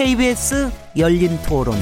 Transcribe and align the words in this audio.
KBS 0.00 0.72
열린 0.96 1.38
토론. 1.42 1.76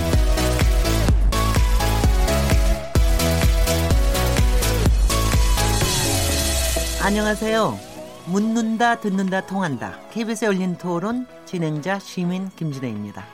안녕하세요. 7.01 7.79
묻는다, 8.27 8.99
듣는다, 8.99 9.47
통한다. 9.47 10.01
KBS 10.11 10.47
열린 10.47 10.77
토론 10.77 11.29
진행자 11.45 12.01
시민 12.01 12.51
김진혜입니다. 12.57 13.25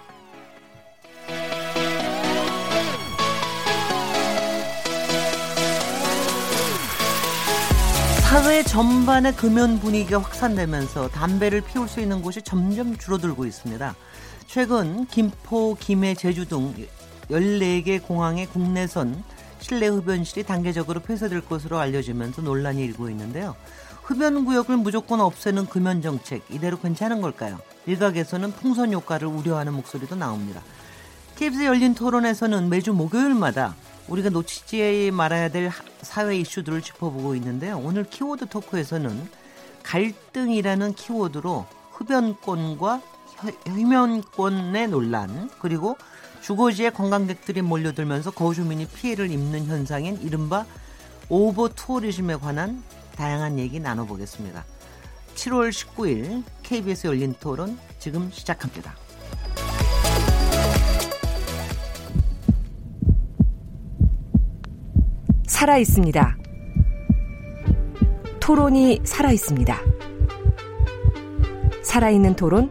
사회 8.29 8.63
전반의 8.63 9.35
금연 9.37 9.81
분위기가 9.81 10.19
확산되면서 10.19 11.09
담배를 11.09 11.63
피울 11.63 11.89
수 11.89 12.01
있는 12.01 12.21
곳이 12.21 12.43
점점 12.43 12.99
줄어들고 12.99 13.47
있습니다. 13.47 13.95
최근 14.47 15.07
김포, 15.07 15.77
김해, 15.79 16.15
제주 16.15 16.47
등 16.47 16.75
14개 17.31 18.03
공항의 18.03 18.47
국내선 18.47 19.23
실내 19.59 19.87
흡연실이 19.89 20.45
단계적으로 20.45 21.01
폐쇄될 21.01 21.41
것으로 21.43 21.79
알려지면서 21.79 22.43
논란이 22.43 22.85
일고 22.85 23.09
있는데요. 23.11 23.57
흡연 24.03 24.45
구역을 24.45 24.77
무조건 24.77 25.21
없애는 25.21 25.67
금연 25.67 26.03
정책 26.03 26.45
이대로 26.51 26.79
괜찮은 26.79 27.23
걸까요? 27.23 27.59
일각에서는 27.87 28.53
풍선 28.53 28.93
효과를 28.93 29.27
우려하는 29.27 29.73
목소리도 29.73 30.17
나옵니다. 30.17 30.63
KBS 31.37 31.65
열린 31.65 31.95
토론에서는 31.95 32.69
매주 32.69 32.93
목요일마다 32.93 33.75
우리가 34.09 34.29
놓치지 34.29 35.11
말아야 35.13 35.49
될 35.49 35.71
사회 36.03 36.37
이슈들을 36.37 36.83
짚어보고 36.83 37.35
있는데요. 37.37 37.79
오늘 37.83 38.05
키워드 38.05 38.49
토크에서는 38.49 39.29
갈등이라는 39.83 40.95
키워드로 40.95 41.67
흡연권과 41.93 43.01
흡연권의 43.67 44.89
논란 44.89 45.51
그리고 45.59 45.97
주거지에 46.41 46.91
관광객들이 46.91 47.63
몰려들면서 47.63 48.31
거주민이 48.31 48.87
피해를 48.89 49.31
입는 49.31 49.67
현상인 49.67 50.21
이른바 50.21 50.67
오버 51.29 51.69
투어리즘에 51.69 52.37
관한 52.37 52.83
다양한 53.17 53.59
얘기 53.59 53.81
나눠보겠습니다. 53.81 54.65
7월 55.35 55.71
19일 55.71 56.43
KBS 56.63 57.07
열린 57.07 57.35
토론 57.41 57.79
지금 57.99 58.31
시작합니다. 58.31 58.95
살아 65.47 65.79
있습니다. 65.79 66.37
토론이 68.41 69.01
살아 69.05 69.33
있습니다. 69.33 69.81
살아있는 71.83 72.37
토론, 72.37 72.71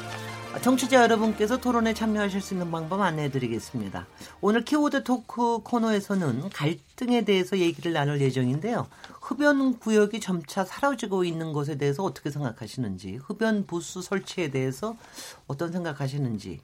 청취자 0.61 1.01
여러분께서 1.01 1.57
토론에 1.57 1.95
참여하실 1.95 2.39
수 2.39 2.53
있는 2.53 2.69
방법 2.69 3.01
안내해 3.01 3.31
드리겠습니다. 3.31 4.05
오늘 4.41 4.63
키워드 4.63 5.03
토크 5.03 5.57
코너에서는 5.63 6.49
갈등에 6.49 7.25
대해서 7.25 7.57
얘기를 7.57 7.93
나눌 7.93 8.21
예정인데요. 8.21 8.87
흡연 9.21 9.79
구역이 9.79 10.19
점차 10.19 10.63
사라지고 10.63 11.23
있는 11.23 11.51
것에 11.51 11.77
대해서 11.77 12.03
어떻게 12.03 12.29
생각하시는지, 12.29 13.15
흡연 13.15 13.65
부스 13.65 14.03
설치에 14.03 14.51
대해서 14.51 14.95
어떤 15.47 15.71
생각하시는지, 15.71 16.61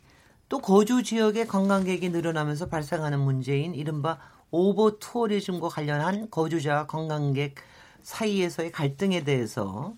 또 0.47 0.59
거주 0.59 1.02
지역의 1.02 1.47
관광객이 1.47 2.09
늘어나면서 2.09 2.68
발생하는 2.69 3.19
문제인 3.19 3.74
이른바 3.74 4.19
overtourism과 4.52 5.70
관련한 5.69 6.30
거주자와 6.30 6.86
관광객 6.86 7.56
사이에서의 8.03 8.72
갈등에 8.72 9.24
대해서 9.24 9.96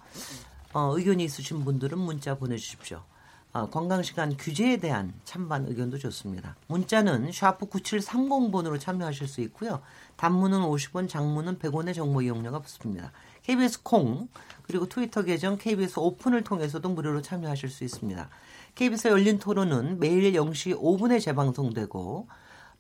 어, 0.72 0.94
의견이 0.96 1.26
있으신 1.26 1.66
분들은 1.66 2.00
문자 2.00 2.36
보내주십시오. 2.36 3.04
어, 3.52 3.68
관광시간 3.70 4.38
규제에 4.38 4.78
대한 4.78 5.14
찬반 5.24 5.66
의견도 5.68 5.98
좋습니다. 5.98 6.56
문자는 6.68 7.32
샤프 7.32 7.68
9730번으로 7.68 8.80
참여하실 8.80 9.28
수 9.28 9.42
있고요. 9.42 9.82
단문은 10.18 10.62
50원, 10.62 11.10
장문은 11.10 11.58
100원의 11.58 11.96
정보 11.96 12.22
이용료가 12.22 12.60
붙습니다. 12.60 13.12
KBS 13.44 13.82
콩 13.82 14.28
그리고 14.62 14.88
트위터 14.88 15.24
계정 15.24 15.58
KBS 15.58 16.00
오픈을 16.00 16.44
통해서도 16.44 16.90
무료로 16.90 17.24
참여하실 17.24 17.70
수 17.70 17.84
있습니다. 17.84 18.30
KBS 18.76 19.08
열린 19.08 19.40
토론은 19.40 20.00
매일 20.00 20.32
0시 20.34 20.80
5분에 20.80 21.20
재방송되고 21.20 22.28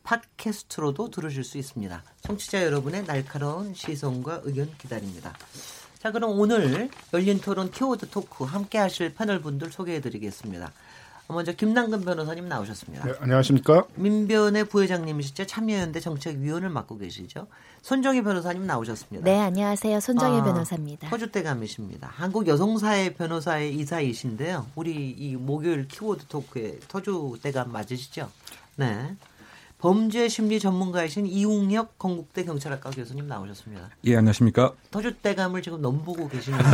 팟캐스트로도 0.03 1.09
들으실 1.09 1.43
수 1.43 1.57
있습니다. 1.57 2.03
청취자 2.21 2.63
여러분의 2.63 3.05
날카로운 3.05 3.73
시선과 3.73 4.41
의견 4.43 4.71
기다립니다. 4.77 5.35
자, 5.99 6.11
그럼 6.11 6.39
오늘 6.39 6.89
열린 7.13 7.39
토론 7.41 7.71
키워드 7.71 8.09
토크 8.09 8.45
함께 8.45 8.77
하실 8.77 9.13
패널 9.13 9.41
분들 9.41 9.69
소개해 9.71 9.99
드리겠습니다. 9.99 10.71
먼저 11.27 11.51
김남근 11.51 12.05
변호사님 12.05 12.47
나오셨습니다. 12.47 13.05
네, 13.05 13.13
안녕하십니까? 13.19 13.83
민변의 13.95 14.63
부회장님이시죠. 14.63 15.45
참여연대 15.45 15.99
정책위원을 15.99 16.69
맡고 16.69 16.97
계시죠. 16.97 17.45
손정희 17.83 18.23
변호사님 18.23 18.65
나오셨습니다. 18.65 19.29
네, 19.29 19.39
안녕하세요. 19.39 19.99
손정희 19.99 20.39
아, 20.39 20.43
변호사입니다. 20.43 21.09
터줏대감이십니다. 21.09 22.07
한국 22.09 22.47
여성사회 22.47 23.13
변호사의 23.13 23.75
이사이신데요. 23.75 24.67
우리 24.73 25.11
이 25.11 25.35
목요일 25.35 25.87
키워드 25.87 26.25
토크에 26.29 26.79
터줏대감 26.87 27.67
맞으시죠? 27.69 28.31
네. 28.77 29.15
범죄 29.79 30.27
심리 30.27 30.59
전문가이신 30.59 31.25
이웅혁 31.25 31.97
건국대 31.97 32.43
경찰학과 32.43 32.89
교수님 32.89 33.27
나오셨습니다. 33.27 33.89
예, 34.05 34.17
안녕하십니까? 34.17 34.73
터줏대감을 34.91 35.63
지금 35.63 35.81
넘보고 35.81 36.27
계시는데 36.27 36.65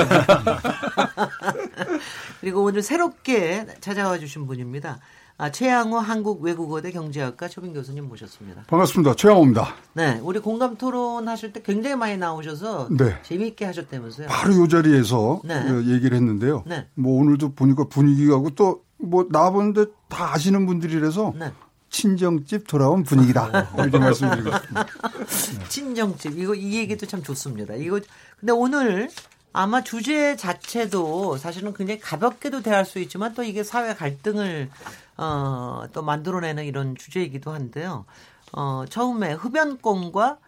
그리고 2.42 2.64
오늘 2.64 2.82
새롭게 2.82 3.68
찾아와 3.80 4.18
주신 4.18 4.48
분입니다. 4.48 5.00
아, 5.38 5.52
최양호 5.52 6.00
한국외국어대 6.00 6.92
경제학과 6.92 7.48
초빙 7.48 7.74
교수님 7.74 8.08
모셨습니다. 8.08 8.64
반갑습니다. 8.68 9.16
최양호입니다. 9.16 9.76
네, 9.94 10.20
우리 10.24 10.40
공감 10.40 10.76
토론 10.76 11.28
하실 11.28 11.54
때 11.54 11.62
굉장히 11.62 11.96
많이 11.98 12.18
나오셔서 12.18 12.88
네. 12.98 13.18
재미있게 13.22 13.66
하셨다면서요? 13.66 14.30
바로 14.30 14.66
이 14.66 14.70
자리에서 14.70 15.42
네. 15.44 15.56
어, 15.56 15.84
얘기를 15.84 16.18
했는데요. 16.18 16.64
네. 16.66 16.88
뭐 16.96 17.22
오늘도 17.22 17.54
보니까 17.54 17.84
분위기가 17.84 18.42
또뭐 18.56 19.28
나보는데 19.30 19.86
다 20.08 20.34
아시는 20.34 20.66
분들이라서 20.66 21.34
네. 21.38 21.52
친정집 21.96 22.68
돌아온 22.68 23.04
분위기다 23.04 23.70
이렇게 23.80 23.98
말씀드리고 23.98 24.52
싶습니다. 24.52 24.88
친정집 25.70 26.38
이거 26.38 26.54
이 26.54 26.76
얘기도 26.76 27.06
참 27.06 27.24
좋습니다. 27.24 27.76
이거 27.76 28.02
근데 28.38 28.52
오늘 28.52 29.10
아마 29.54 29.82
주제 29.82 30.36
자체도 30.36 31.38
사실은 31.38 31.74
굉장히 31.74 32.02
가볍게도 32.02 32.64
대할 32.64 32.86
수 32.86 33.00
있지만 33.00 33.34
또 33.34 33.44
이게 33.44 33.64
사회 33.64 33.94
갈등을 33.94 34.70
어, 35.16 35.86
또 35.94 36.04
만들어내는 36.04 36.66
이런 36.66 36.98
주제이기도 36.98 37.52
한데요. 37.52 38.04
어, 38.52 38.84
처음에 38.90 39.32
흡연권과 39.32 40.40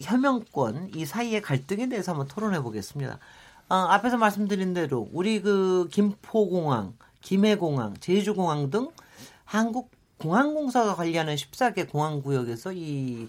혐연권 0.00 0.90
이 0.96 1.06
사이의 1.06 1.40
갈등에 1.40 1.88
대해서 1.88 2.12
한번 2.12 2.26
토론해 2.26 2.60
보겠습니다. 2.62 3.20
어, 3.68 3.74
앞에서 3.76 4.16
말씀드린 4.16 4.74
대로 4.74 5.08
우리 5.12 5.40
그 5.40 5.86
김포공항, 5.92 6.94
김해공항, 7.20 7.94
제주공항 8.00 8.70
등 8.70 8.88
한국 9.44 9.95
공항공사가 10.18 10.94
관리하는 10.94 11.34
14개 11.34 11.88
공항구역에서 11.88 12.72
이 12.72 13.28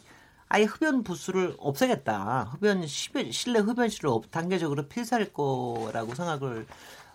아예 0.50 0.64
흡연 0.64 1.04
부스를 1.04 1.56
없애겠다. 1.58 2.52
흡연 2.54 2.88
실내 2.88 3.60
흡연 3.60 3.90
실을 3.90 4.12
단계적으로 4.32 4.88
폐쇄할 4.88 5.34
거라고 5.34 6.16
생각을 6.16 6.66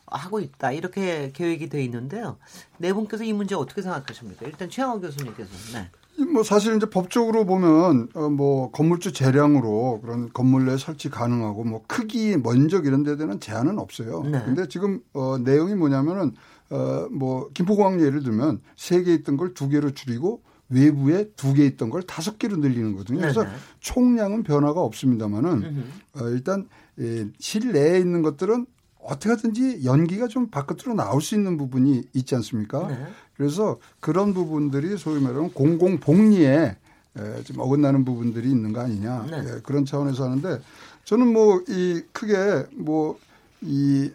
하고 0.07 0.41
있다. 0.41 0.73
이렇게 0.73 1.31
계획이 1.33 1.69
돼 1.69 1.83
있는데요. 1.85 2.37
네 2.77 2.93
분께서 2.93 3.25
이 3.25 3.33
문제 3.33 3.55
어떻게 3.55 3.81
생각하십니까? 3.81 4.47
일단 4.47 4.69
최영호 4.69 5.01
교수님께서. 5.01 5.51
네. 5.73 5.91
뭐 6.31 6.43
사실 6.43 6.77
이제 6.77 6.85
법적으로 6.87 7.47
보면 7.47 8.09
어뭐 8.15 8.71
건물주 8.73 9.13
재량으로 9.13 10.01
그런 10.03 10.31
건물 10.33 10.67
내 10.67 10.77
설치 10.77 11.09
가능하고 11.09 11.65
뭐 11.65 11.83
크기 11.87 12.37
면적 12.37 12.85
이런 12.85 13.03
데 13.03 13.17
대한 13.17 13.41
제한은 13.41 13.79
없어요. 13.79 14.23
네. 14.25 14.43
근데 14.45 14.69
지금 14.69 15.01
어 15.15 15.39
내용이 15.39 15.75
뭐냐면은 15.75 16.35
어뭐 16.73 17.51
김포공항 17.55 18.01
예를 18.01 18.23
들면 18.23 18.61
세 18.77 19.03
개 19.05 19.13
있던 19.15 19.37
걸 19.37 19.53
두 19.55 19.69
개로 19.69 19.91
줄이고 19.93 20.43
외부에 20.69 21.29
두 21.37 21.53
개 21.55 21.67
있던 21.67 21.91
걸 21.91 22.03
다섯 22.03 22.39
개로 22.39 22.57
늘리는 22.57 22.93
거거든요. 22.93 23.21
그래서 23.21 23.43
네네. 23.43 23.55
총량은 23.81 24.43
변화가 24.43 24.81
없습니다만은 24.81 25.85
어 26.15 26.29
일단 26.29 26.67
예, 26.99 27.27
실내에 27.39 27.99
있는 27.99 28.23
것들은 28.23 28.67
어떻게 29.03 29.31
하든지 29.31 29.85
연기가 29.85 30.29
좀 30.29 30.49
바깥으로 30.49 30.95
나올 30.95 31.21
수 31.21 31.35
있는 31.35 31.57
부분이 31.59 32.05
있지 32.15 32.35
않습니까? 32.37 32.87
네. 32.89 33.07
그래서 33.37 33.79
그런 34.01 34.33
부분들이 34.33 34.97
소위 34.97 35.21
말하면 35.21 35.53
공공 35.53 35.99
복리에 35.99 36.77
에, 37.19 37.43
좀 37.45 37.59
어긋나는 37.59 38.05
부분들이 38.05 38.49
있는 38.51 38.73
거 38.73 38.81
아니냐 38.81 39.27
네. 39.31 39.39
예, 39.57 39.61
그런 39.63 39.85
차원에서 39.85 40.25
하는데 40.25 40.61
저는 41.05 41.33
뭐 41.33 41.61
이 41.69 42.03
크게 42.13 42.67
뭐 42.77 43.19
이 43.65 44.11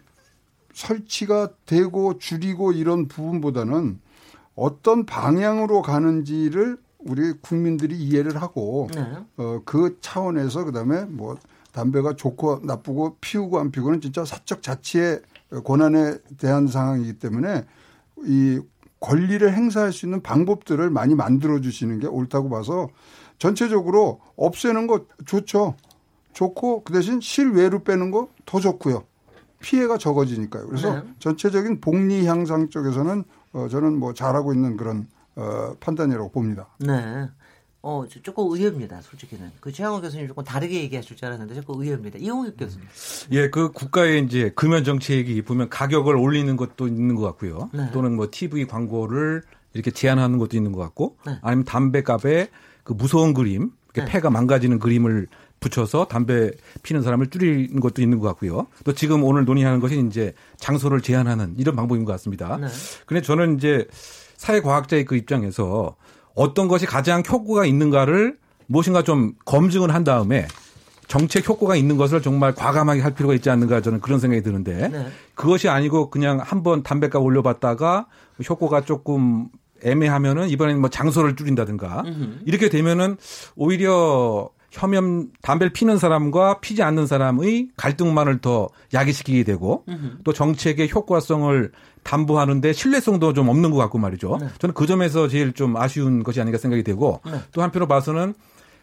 설치가 0.78 1.50
되고 1.66 2.18
줄이고 2.18 2.70
이런 2.72 3.08
부분보다는 3.08 3.98
어떤 4.54 5.06
방향으로 5.06 5.82
가는지를 5.82 6.78
우리 6.98 7.32
국민들이 7.40 7.96
이해를 7.96 8.40
하고 8.40 8.88
네. 8.94 9.02
어, 9.36 9.60
그 9.64 9.98
차원에서 10.00 10.64
그다음에 10.64 11.04
뭐 11.04 11.36
담배가 11.72 12.14
좋고 12.14 12.60
나쁘고 12.62 13.16
피우고 13.20 13.58
안 13.58 13.70
피우고는 13.72 14.00
진짜 14.00 14.24
사적 14.24 14.62
자치의 14.62 15.20
권한에 15.64 16.18
대한 16.38 16.68
상황이기 16.68 17.18
때문에 17.18 17.64
이 18.24 18.60
권리를 19.00 19.52
행사할 19.52 19.92
수 19.92 20.06
있는 20.06 20.22
방법들을 20.22 20.90
많이 20.90 21.14
만들어 21.14 21.60
주시는 21.60 21.98
게 22.00 22.06
옳다고 22.06 22.50
봐서 22.50 22.88
전체적으로 23.38 24.20
없애는 24.36 24.86
거 24.86 25.06
좋죠. 25.26 25.74
좋고 26.32 26.84
그 26.84 26.92
대신 26.92 27.20
실외로 27.20 27.82
빼는 27.82 28.12
거 28.12 28.28
더 28.48 28.60
좋고요. 28.60 29.04
피해가 29.60 29.98
적어지니까요. 29.98 30.66
그래서 30.66 30.94
네. 30.94 31.02
전체적인 31.18 31.80
복리 31.80 32.26
향상 32.26 32.68
쪽에서는 32.68 33.24
어, 33.52 33.68
저는 33.68 33.98
뭐 33.98 34.14
잘하고 34.14 34.52
있는 34.52 34.76
그런 34.76 35.08
어, 35.36 35.74
판단이라고 35.80 36.30
봅니다. 36.30 36.68
네. 36.78 37.28
어, 37.80 38.04
저 38.10 38.20
조금 38.20 38.50
의외입니다, 38.52 39.00
솔직히는. 39.00 39.52
그 39.60 39.72
최양호 39.72 40.00
교수님 40.00 40.26
조금 40.26 40.42
다르게 40.42 40.80
얘기하실 40.82 41.16
줄 41.16 41.26
알았는데 41.26 41.54
조금 41.54 41.80
의외입니다. 41.80 42.18
이홍익 42.18 42.56
교수님. 42.56 42.86
예, 43.30 43.48
그 43.50 43.70
국가의 43.70 44.24
이제 44.24 44.50
금연 44.54 44.84
정책이 44.84 45.42
보면 45.42 45.68
가격을 45.68 46.16
올리는 46.16 46.56
것도 46.56 46.88
있는 46.88 47.14
것 47.14 47.22
같고요. 47.22 47.70
네. 47.72 47.90
또는 47.92 48.16
뭐 48.16 48.28
TV 48.30 48.66
광고를 48.66 49.42
이렇게 49.74 49.90
제한하는 49.90 50.38
것도 50.38 50.56
있는 50.56 50.72
것 50.72 50.80
같고, 50.80 51.16
네. 51.24 51.38
아니면 51.40 51.64
담배값에 51.64 52.48
그 52.82 52.94
무서운 52.94 53.32
그림, 53.32 53.70
이렇게 53.94 54.04
네. 54.04 54.12
폐가 54.12 54.30
망가지는 54.30 54.78
그림을 54.80 55.28
붙여서 55.60 56.06
담배 56.06 56.50
피는 56.82 57.02
사람을 57.02 57.28
줄이는 57.28 57.80
것도 57.80 58.02
있는 58.02 58.18
것 58.18 58.28
같고요. 58.28 58.66
또 58.84 58.92
지금 58.92 59.24
오늘 59.24 59.44
논의하는 59.44 59.80
것이 59.80 60.02
이제 60.06 60.34
장소를 60.56 61.00
제한하는 61.00 61.54
이런 61.58 61.76
방법인 61.76 62.04
것 62.04 62.12
같습니다. 62.12 62.56
네. 62.56 62.68
근데 63.06 63.22
저는 63.22 63.56
이제 63.56 63.86
사회과학자의 64.36 65.04
그 65.04 65.16
입장에서 65.16 65.96
어떤 66.34 66.68
것이 66.68 66.86
가장 66.86 67.22
효과가 67.28 67.66
있는가를 67.66 68.38
무엇인가 68.66 69.02
좀 69.02 69.32
검증을 69.44 69.92
한 69.92 70.04
다음에 70.04 70.46
정책 71.08 71.48
효과가 71.48 71.74
있는 71.74 71.96
것을 71.96 72.20
정말 72.22 72.54
과감하게 72.54 73.00
할 73.00 73.14
필요가 73.14 73.34
있지 73.34 73.48
않는가 73.50 73.80
저는 73.80 74.00
그런 74.00 74.20
생각이 74.20 74.42
드는데 74.42 74.88
네. 74.88 75.06
그것이 75.34 75.68
아니고 75.68 76.10
그냥 76.10 76.38
한번 76.42 76.82
담배값 76.82 77.22
올려봤다가 77.22 78.06
효과가 78.48 78.82
조금 78.82 79.48
애매하면은 79.82 80.48
이번에는 80.50 80.80
뭐 80.80 80.90
장소를 80.90 81.34
줄인다든가 81.36 82.04
이렇게 82.44 82.68
되면은 82.68 83.16
오히려 83.56 84.50
혐연 84.70 85.30
담배를 85.42 85.72
피는 85.72 85.98
사람과 85.98 86.60
피지 86.60 86.82
않는 86.82 87.06
사람의 87.06 87.68
갈등만을 87.76 88.40
더 88.40 88.68
야기시키게 88.92 89.44
되고 89.44 89.84
또 90.24 90.32
정책의 90.32 90.90
효과성을 90.90 91.72
담보하는데 92.02 92.72
신뢰성도 92.72 93.32
좀 93.32 93.48
없는 93.48 93.70
것 93.70 93.76
같고 93.78 93.98
말이죠. 93.98 94.38
저는 94.58 94.74
그 94.74 94.86
점에서 94.86 95.28
제일 95.28 95.52
좀 95.52 95.76
아쉬운 95.76 96.22
것이 96.22 96.40
아닌가 96.40 96.58
생각이 96.58 96.82
되고 96.82 97.20
네. 97.26 97.40
또 97.52 97.62
한편으로 97.62 97.88
봐서는 97.88 98.34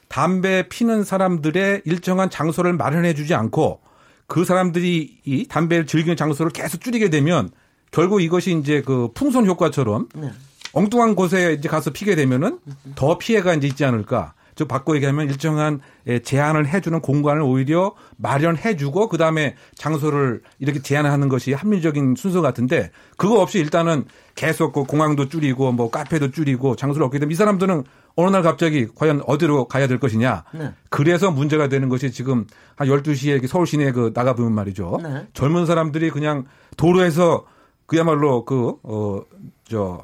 담배 0.07 0.67
피는 0.69 1.03
사람들의 1.03 1.83
일정한 1.85 2.29
장소를 2.29 2.73
마련해 2.73 3.13
주지 3.13 3.33
않고 3.33 3.81
그 4.27 4.43
사람들이 4.45 5.19
이 5.23 5.47
담배를 5.47 5.85
즐기는 5.85 6.15
장소를 6.15 6.51
계속 6.51 6.81
줄이게 6.81 7.09
되면 7.09 7.49
결국 7.91 8.21
이것이 8.21 8.57
이제 8.59 8.81
그 8.81 9.09
풍선 9.13 9.45
효과처럼 9.45 10.09
네. 10.15 10.31
엉뚱한 10.73 11.15
곳에 11.15 11.53
이제 11.57 11.69
가서 11.69 11.91
피게 11.91 12.15
되면은 12.15 12.59
더 12.95 13.17
피해가 13.17 13.53
이제 13.53 13.67
있지 13.67 13.85
않을까. 13.85 14.33
즉 14.55 14.67
바꿔 14.67 14.95
얘기하면 14.95 15.27
일정한 15.29 15.81
예, 16.07 16.19
제한을 16.19 16.67
해주는 16.67 17.01
공간을 17.01 17.41
오히려 17.41 17.93
마련해주고 18.17 19.09
그 19.09 19.17
다음에 19.17 19.55
장소를 19.75 20.41
이렇게 20.59 20.81
제한하는 20.81 21.29
것이 21.29 21.53
합리적인 21.53 22.15
순서 22.17 22.41
같은데 22.41 22.91
그거 23.17 23.41
없이 23.41 23.59
일단은 23.59 24.05
계속 24.35 24.73
그 24.73 24.83
공항도 24.83 25.29
줄이고 25.29 25.71
뭐 25.71 25.89
카페도 25.89 26.31
줄이고 26.31 26.75
장소를 26.75 27.05
얻게 27.05 27.19
되면 27.19 27.31
이 27.31 27.35
사람들은 27.35 27.83
어느 28.15 28.29
날 28.29 28.43
갑자기 28.43 28.87
과연 28.93 29.21
어디로 29.27 29.67
가야 29.67 29.87
될 29.87 29.99
것이냐. 29.99 30.45
네. 30.53 30.71
그래서 30.89 31.31
문제가 31.31 31.67
되는 31.67 31.89
것이 31.89 32.11
지금 32.11 32.45
한 32.75 32.87
12시에 32.87 33.27
이렇게 33.27 33.47
서울 33.47 33.67
시내에 33.67 33.91
그 33.91 34.11
나가보면 34.13 34.53
말이죠. 34.53 34.99
네. 35.03 35.27
젊은 35.33 35.65
사람들이 35.65 36.11
그냥 36.11 36.45
도로에서 36.77 37.45
그야말로 37.85 38.45
그, 38.45 38.75
어, 38.83 39.21
저, 39.69 40.03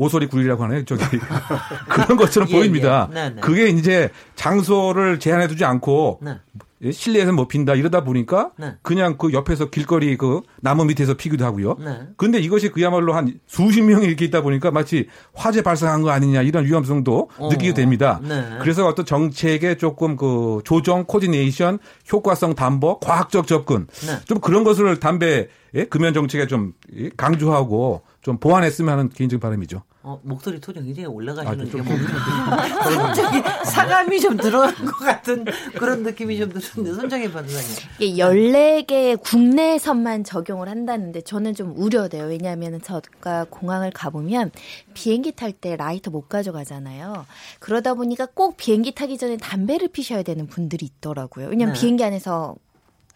오소리 0.00 0.28
굴이라고 0.28 0.64
하나요? 0.64 0.82
저기. 0.86 1.04
그런 1.90 2.16
것처럼 2.16 2.48
예, 2.48 2.54
보입니다. 2.54 3.08
예. 3.10 3.14
네, 3.14 3.30
네. 3.34 3.40
그게 3.42 3.68
이제 3.68 4.08
장소를 4.34 5.20
제한해 5.20 5.46
두지 5.46 5.66
않고 5.66 6.20
네. 6.22 6.38
예, 6.82 6.90
실내에서 6.90 7.32
못 7.32 7.48
핀다 7.48 7.74
이러다 7.74 8.02
보니까 8.02 8.52
네. 8.56 8.76
그냥 8.80 9.18
그 9.18 9.34
옆에서 9.34 9.68
길거리 9.68 10.16
그 10.16 10.40
나무 10.62 10.86
밑에서 10.86 11.12
피기도 11.12 11.44
하고요. 11.44 11.76
네. 11.78 12.00
근데 12.16 12.38
이것이 12.38 12.70
그야말로 12.70 13.12
한 13.12 13.38
수십 13.46 13.82
명이 13.82 14.06
이렇게 14.06 14.24
있다 14.24 14.40
보니까 14.40 14.70
마치 14.70 15.06
화재 15.34 15.60
발생한 15.60 16.00
거 16.00 16.08
아니냐 16.08 16.40
이런 16.40 16.64
위험성도 16.64 17.28
어, 17.36 17.48
느끼게 17.50 17.74
됩니다. 17.74 18.22
네. 18.22 18.56
그래서 18.62 18.86
어떤 18.86 19.04
정책의 19.04 19.76
조금 19.76 20.16
그 20.16 20.62
조정, 20.64 21.04
코디네이션, 21.04 21.78
효과성 22.10 22.54
담보, 22.54 23.00
과학적 23.00 23.46
접근 23.46 23.86
네. 24.06 24.18
좀 24.24 24.40
그런 24.40 24.64
것을 24.64 24.98
담배 24.98 25.48
예? 25.74 25.84
금연 25.84 26.14
정책에 26.14 26.46
좀 26.46 26.72
예, 26.96 27.10
강조하고 27.16 28.02
좀 28.22 28.38
보완했으면 28.38 28.90
하는 28.92 29.08
개인적인 29.10 29.40
바람이죠. 29.40 29.82
어, 30.02 30.18
목소리 30.22 30.58
톤이 30.58 30.82
굉장히 30.82 31.06
올라가시는 31.06 31.60
아, 31.60 31.70
게 31.70 31.78
갑자기 32.96 33.42
사감이 33.66 34.18
좀 34.18 34.34
들어간 34.38 34.74
것 34.86 34.98
같은 34.98 35.44
그런 35.74 36.02
느낌이 36.02 36.38
좀 36.38 36.48
드는데 36.48 36.94
손정혜 36.94 37.30
변호사님. 37.30 37.68
이게 37.98 38.22
14개 38.22 39.20
국내선만 39.22 40.24
적용을 40.24 40.70
한다는데 40.70 41.20
저는 41.20 41.54
좀 41.54 41.74
우려돼요. 41.76 42.24
왜냐하면 42.24 42.80
저가 42.80 43.46
공항을 43.50 43.90
가보면 43.90 44.52
비행기 44.94 45.32
탈 45.32 45.52
때 45.52 45.76
라이터 45.76 46.10
못 46.10 46.28
가져가잖아요. 46.28 47.26
그러다 47.58 47.94
보니까 47.94 48.24
꼭 48.24 48.56
비행기 48.56 48.94
타기 48.94 49.18
전에 49.18 49.36
담배를 49.36 49.88
피셔야 49.88 50.22
되는 50.22 50.46
분들이 50.46 50.86
있더라고요. 50.86 51.48
왜냐하면 51.48 51.74
네. 51.74 51.80
비행기 51.80 52.04
안에서 52.04 52.54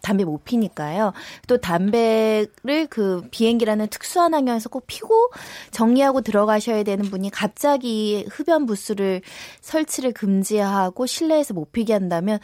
담배 0.05 0.25
못 0.25 0.45
피니까요. 0.45 1.13
또 1.49 1.57
담배를 1.57 2.87
그 2.91 3.23
비행기라는 3.31 3.89
특수한 3.89 4.35
환경에서 4.35 4.69
꼭 4.69 4.85
피고 4.87 5.31
정리하고 5.71 6.21
들어가셔야 6.21 6.83
되는 6.85 7.07
분이 7.07 7.31
갑자기 7.31 8.27
흡연 8.31 8.67
부스를 8.67 9.23
설치를 9.63 10.13
금지하고 10.13 11.07
실내에서 11.07 11.55
못 11.55 11.73
피게 11.73 11.95
한다면 11.95 12.39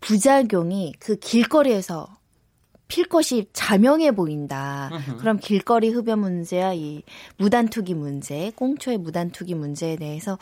부작용이 0.00 0.94
그 0.98 1.16
길거리에서 1.16 2.15
필 2.88 3.08
것이 3.08 3.46
자명해 3.52 4.12
보인다. 4.12 4.90
그럼 5.18 5.38
길거리 5.38 5.90
흡연 5.90 6.20
문제와 6.20 6.74
이 6.74 7.02
무단 7.36 7.68
투기 7.68 7.94
문제, 7.94 8.52
꽁초의 8.54 8.98
무단 8.98 9.30
투기 9.30 9.54
문제에 9.54 9.96
대해서 9.96 10.38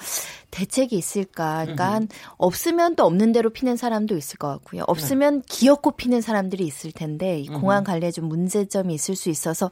대책이 0.50 0.96
있을까? 0.96 1.62
그러니까 1.62 1.92
한 1.92 2.08
없으면 2.36 2.96
또 2.96 3.04
없는 3.04 3.32
대로 3.32 3.50
피는 3.50 3.76
사람도 3.76 4.16
있을 4.16 4.36
것 4.36 4.48
같고요. 4.48 4.84
없으면 4.86 5.42
기어코 5.48 5.92
피는 5.92 6.20
사람들이 6.20 6.66
있을 6.66 6.92
텐데 6.92 7.40
이 7.40 7.48
공항 7.48 7.82
관리에 7.82 8.10
좀 8.10 8.26
문제점이 8.28 8.92
있을 8.94 9.16
수 9.16 9.30
있어서 9.30 9.70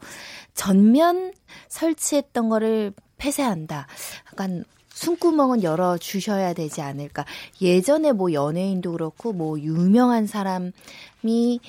전면 0.55 1.33
설치했던 1.69 2.49
거를 2.49 2.93
폐쇄한다. 3.19 3.87
약간 4.33 4.65
숨구멍은 4.95 5.63
열어 5.63 5.97
주셔야 5.99 6.53
되지 6.53 6.81
않을까. 6.81 7.25
예전에 7.61 8.13
뭐 8.13 8.33
연예인도 8.33 8.93
그렇고 8.93 9.33
뭐 9.33 9.59
유명한 9.59 10.27
사람이 10.27 11.61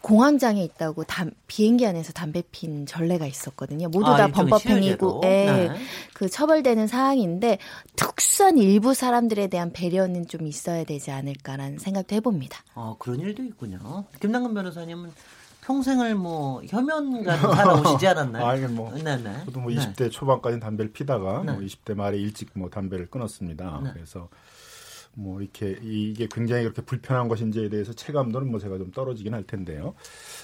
공항장에 0.00 0.62
있다고 0.62 1.04
담, 1.04 1.30
비행기 1.46 1.86
안에서 1.86 2.12
담배 2.12 2.42
핀 2.52 2.86
전례가 2.86 3.26
있었거든요. 3.26 3.88
모두 3.88 4.06
아, 4.06 4.16
다 4.16 4.26
일종의 4.26 4.50
범법행위고? 4.50 5.20
예, 5.24 5.28
네. 5.28 5.70
그 6.14 6.28
처벌되는 6.28 6.86
사항인데 6.86 7.58
특수한 7.96 8.58
일부 8.58 8.94
사람들에 8.94 9.48
대한 9.48 9.72
배려는 9.72 10.26
좀 10.26 10.46
있어야 10.46 10.84
되지 10.84 11.10
않을까라는 11.10 11.78
생각도 11.78 12.14
해봅니다. 12.16 12.60
어, 12.74 12.96
그런 12.98 13.20
일도 13.20 13.42
있군요. 13.42 14.04
김남근 14.20 14.54
변호사님은 14.54 15.12
평생을 15.62 16.14
뭐 16.14 16.62
혐연가로 16.66 17.54
살아오시지 17.54 18.06
않았나요? 18.08 18.46
아니 18.46 18.66
뭐 18.68 18.90
네 18.94 19.16
네. 19.18 19.42
저도 19.44 19.60
뭐 19.60 19.70
네. 19.70 19.76
20대 19.78 20.10
초반까지는 20.10 20.60
담배를 20.60 20.92
피다가 20.92 21.42
네. 21.44 21.52
뭐 21.52 21.60
20대 21.60 21.94
말에 21.94 22.16
일찍 22.16 22.48
뭐 22.54 22.70
담배를 22.70 23.10
끊었습니다. 23.10 23.80
네. 23.84 23.90
그래서 23.92 24.28
뭐 25.18 25.40
이렇게 25.40 25.76
이게 25.82 26.28
굉장히 26.30 26.62
그렇게 26.62 26.80
불편한 26.80 27.26
것인지에 27.26 27.68
대해서 27.70 27.92
체감도는 27.92 28.48
뭐 28.48 28.60
제가 28.60 28.78
좀 28.78 28.92
떨어지긴 28.92 29.34
할 29.34 29.42
텐데요. 29.42 29.94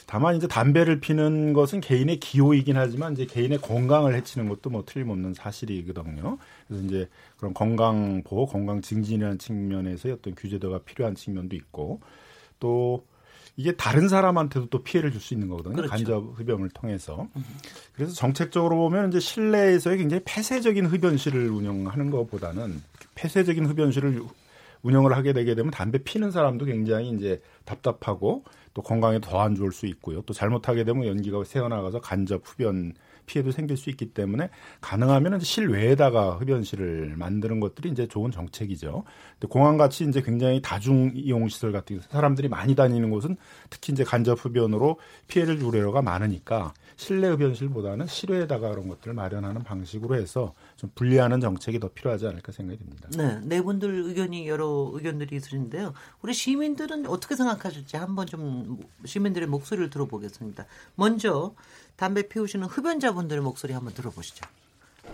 다만 0.05 0.37
이제 0.37 0.49
담배를 0.49 0.99
피는 0.99 1.53
것은 1.53 1.81
개인의 1.81 2.19
기호이긴 2.19 2.77
하지만 2.77 3.13
이제 3.13 3.25
개인의 3.25 3.59
건강을 3.59 4.17
해치는 4.17 4.49
것도 4.49 4.71
뭐 4.71 4.83
틀림없는 4.85 5.35
사실이거든요. 5.35 6.39
그래서 6.67 6.85
이제 6.85 7.09
그런 7.37 7.55
건강 7.55 8.23
보호, 8.25 8.47
건강 8.47 8.83
증진이라는 8.83 9.39
측면에서 9.39 10.09
어떤 10.13 10.35
규제도가 10.35 10.81
필요한 10.81 11.15
측면도 11.15 11.55
있고 11.55 12.01
또 12.59 13.07
이게 13.57 13.77
다른 13.77 14.09
사람한테도 14.09 14.67
또 14.71 14.83
피해를 14.83 15.13
줄 15.13 15.21
수 15.21 15.35
있는 15.35 15.49
거거든요. 15.49 15.77
그렇죠. 15.77 15.91
간접 15.91 16.25
흡연을 16.37 16.71
통해서. 16.71 17.29
그래서 17.95 18.13
정책적으로 18.13 18.77
보면 18.77 19.11
이제 19.11 19.21
실내에서의 19.21 19.99
굉장히 19.99 20.25
폐쇄적인 20.25 20.87
흡연실을 20.87 21.49
운영하는 21.49 22.11
것보다는 22.11 22.83
폐쇄적인 23.15 23.67
흡연실을 23.67 24.21
운영을 24.85 25.17
하게 25.17 25.33
되게 25.33 25.55
되면 25.55 25.71
담배 25.73 25.99
피는 25.99 26.31
사람도 26.31 26.67
굉장히 26.67 27.11
이제 27.11 27.41
답답하고 27.65 28.45
또 28.75 28.83
건강에 28.83 29.19
더안 29.21 29.55
좋을 29.55 29.73
수 29.73 29.87
있고요. 29.87 30.23
또 30.23 30.35
잘못하게 30.35 30.85
되면 30.85 31.07
연기가 31.07 31.43
새어나가서 31.43 32.01
간접 32.01 32.43
흡연 32.45 32.93
피해도 33.27 33.53
생길 33.53 33.79
수 33.79 33.89
있기 33.89 34.13
때문에 34.13 34.51
가능하면 34.83 35.41
실외에다가 35.41 36.33
흡연실을 36.37 37.15
만드는 37.17 37.59
것들이 37.61 37.89
이제 37.89 38.07
좋은 38.07 38.31
정책이죠. 38.31 39.05
근데 39.41 39.49
공항 39.51 39.79
같이 39.79 40.05
이제 40.05 40.21
굉장히 40.21 40.61
다중 40.61 41.13
이용 41.15 41.49
시설 41.49 41.73
같은 41.73 42.01
사람들이 42.11 42.49
많이 42.49 42.75
다니는 42.75 43.09
곳은 43.09 43.37
특히 43.71 43.95
이제 43.95 44.05
간접 44.05 44.45
흡연으로 44.45 44.99
피해를 45.29 45.59
줄 45.59 45.69
우려가 45.69 46.03
많으니까 46.03 46.75
실내 46.97 47.29
흡연실보다는 47.29 48.07
실외에다가 48.07 48.71
그런 48.71 48.89
것들을 48.89 49.15
마련하는 49.15 49.63
방식으로 49.65 50.15
해서 50.17 50.55
좀 50.77 50.91
분리하는 50.95 51.41
정책이 51.41 51.81
더 51.81 51.89
필요하지 51.89 52.27
않을까 52.27 52.53
생각이 52.53 52.79
듭니다. 52.79 53.09
네, 53.17 53.41
네 53.43 53.63
분들 53.63 53.91
의견이 54.07 54.49
여러 54.49 54.91
의견들이 54.93 55.37
있으신데요. 55.37 55.93
우리 56.23 56.33
시민들은 56.33 57.07
어떻게 57.07 57.37
생각하실지 57.37 57.97
한번 57.97 58.27
좀 58.27 58.79
시민들의 59.05 59.49
목소리를 59.49 59.91
들어보겠습니다. 59.91 60.67
먼저 60.95 61.55
담배 61.97 62.29
피우시는 62.29 62.67
흡연자분들의 62.67 63.43
목소리 63.43 63.73
한번 63.73 63.95
들어보시죠. 63.95 64.45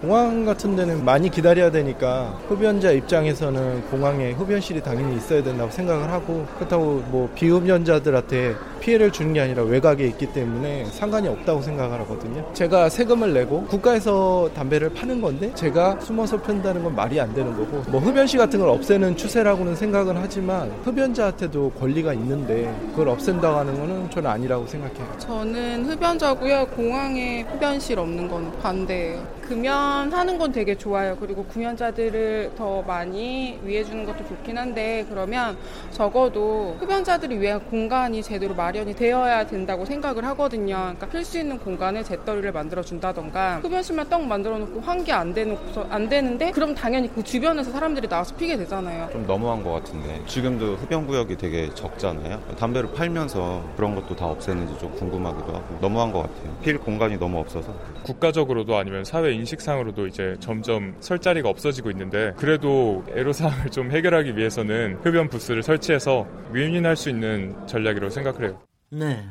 공항 0.01 0.47
같은 0.47 0.77
데는 0.77 1.05
많이 1.05 1.29
기다려야 1.29 1.71
되니까 1.71 2.39
흡연자 2.49 2.91
입장에서는 2.91 3.83
공항에 3.91 4.33
흡연실이 4.33 4.81
당연히 4.83 5.17
있어야 5.17 5.43
된다고 5.43 5.71
생각을 5.71 6.11
하고 6.11 6.47
그렇다고 6.57 7.03
뭐 7.09 7.29
비흡연자들한테 7.35 8.55
피해를 8.81 9.13
주는 9.13 9.35
게 9.35 9.41
아니라 9.41 9.63
외곽에 9.63 10.07
있기 10.07 10.33
때문에 10.33 10.87
상관이 10.87 11.29
없다고 11.29 11.61
생각을 11.61 12.01
하거든요. 12.01 12.51
제가 12.55 12.89
세금을 12.89 13.35
내고 13.35 13.65
국가에서 13.65 14.49
담배를 14.55 14.95
파는 14.95 15.21
건데 15.21 15.53
제가 15.55 16.01
숨어서 16.01 16.41
편다는 16.41 16.83
건 16.83 16.95
말이 16.97 17.21
안 17.21 17.35
되는 17.35 17.55
거고 17.55 17.83
뭐 17.91 18.01
흡연실 18.01 18.39
같은 18.39 18.59
걸 18.59 18.71
없애는 18.71 19.19
추세라고는 19.19 19.77
생각은 19.77 20.17
하지만 20.17 20.71
흡연자한테도 20.83 21.73
권리가 21.79 22.15
있는데 22.15 22.75
그걸 22.93 23.09
없앤다고 23.11 23.59
하는 23.59 23.79
거는 23.79 24.11
저는 24.11 24.31
아니라고 24.31 24.67
생각해요. 24.67 25.07
저는 25.19 25.85
흡연자고요. 25.85 26.69
공항에 26.69 27.43
흡연실 27.43 27.99
없는 27.99 28.29
건 28.29 28.51
반대예요. 28.63 29.41
금연 29.43 29.90
하는 29.91 30.39
건 30.39 30.53
되게 30.53 30.77
좋아요. 30.77 31.17
그리고 31.19 31.45
금연자들을 31.45 32.53
더 32.57 32.83
많이 32.83 33.59
위해주는 33.65 34.05
것도 34.07 34.27
좋긴 34.27 34.57
한데 34.57 35.05
그러면 35.09 35.57
적어도 35.91 36.77
흡연자들이 36.79 37.39
위한 37.41 37.61
공간이 37.67 38.23
제대로 38.23 38.55
마련이 38.55 38.95
되어야 38.95 39.47
된다고 39.47 39.85
생각을 39.85 40.25
하거든요. 40.27 40.77
그러니까 40.77 41.07
필 41.09 41.25
수 41.25 41.39
있는 41.39 41.59
공간에 41.59 42.03
재떨이를 42.03 42.53
만들어 42.53 42.83
준다던가 42.83 43.61
흡연실만 43.63 44.09
떡 44.09 44.23
만들어 44.27 44.59
놓고 44.59 44.81
환기 44.81 45.13
안 45.13 45.35
되놓고서 45.35 45.87
안 45.91 46.09
되는데 46.09 46.51
그럼 46.53 46.75
당연히 46.75 47.13
그 47.13 47.23
주변에서 47.23 47.71
사람들이 47.73 48.09
나와서 48.09 48.35
피게 48.37 48.57
되잖아요. 48.57 49.09
좀 49.11 49.27
너무한 49.27 49.63
것 49.63 49.73
같은데 49.73 50.23
지금도 50.27 50.77
흡연 50.77 51.07
구역이 51.07 51.37
되게 51.37 51.69
적잖아요. 51.75 52.41
담배를 52.59 52.93
팔면서 52.93 53.65
그런 53.77 53.95
것도 53.95 54.15
다 54.15 54.27
없애는지 54.27 54.79
좀 54.79 54.93
궁금하기도 54.93 55.53
하고 55.53 55.79
너무한 55.81 56.13
것 56.13 56.23
같아요. 56.23 56.57
필 56.63 56.79
공간이 56.79 57.19
너무 57.19 57.39
없어서 57.41 57.75
국가적으로도 58.05 58.77
아니면 58.77 59.05
사회 59.05 59.33
인식상 59.33 59.80
으로도 59.81 60.07
이제 60.07 60.37
점점 60.41 60.97
설 61.01 61.19
자리가 61.19 61.49
없어지고 61.49 61.91
있는데 61.91 62.33
그래도 62.37 63.05
애로사항을 63.11 63.71
좀 63.71 63.91
해결하기 63.91 64.37
위해서는 64.37 64.99
흡연 65.03 65.29
부스를 65.29 65.63
설치해서 65.63 66.27
윈윈할 66.53 66.97
수 66.97 67.11
있는 67.11 67.67
전략이라고 67.67 68.11
생각을 68.11 68.45
해요. 68.45 68.63
네. 68.91 69.27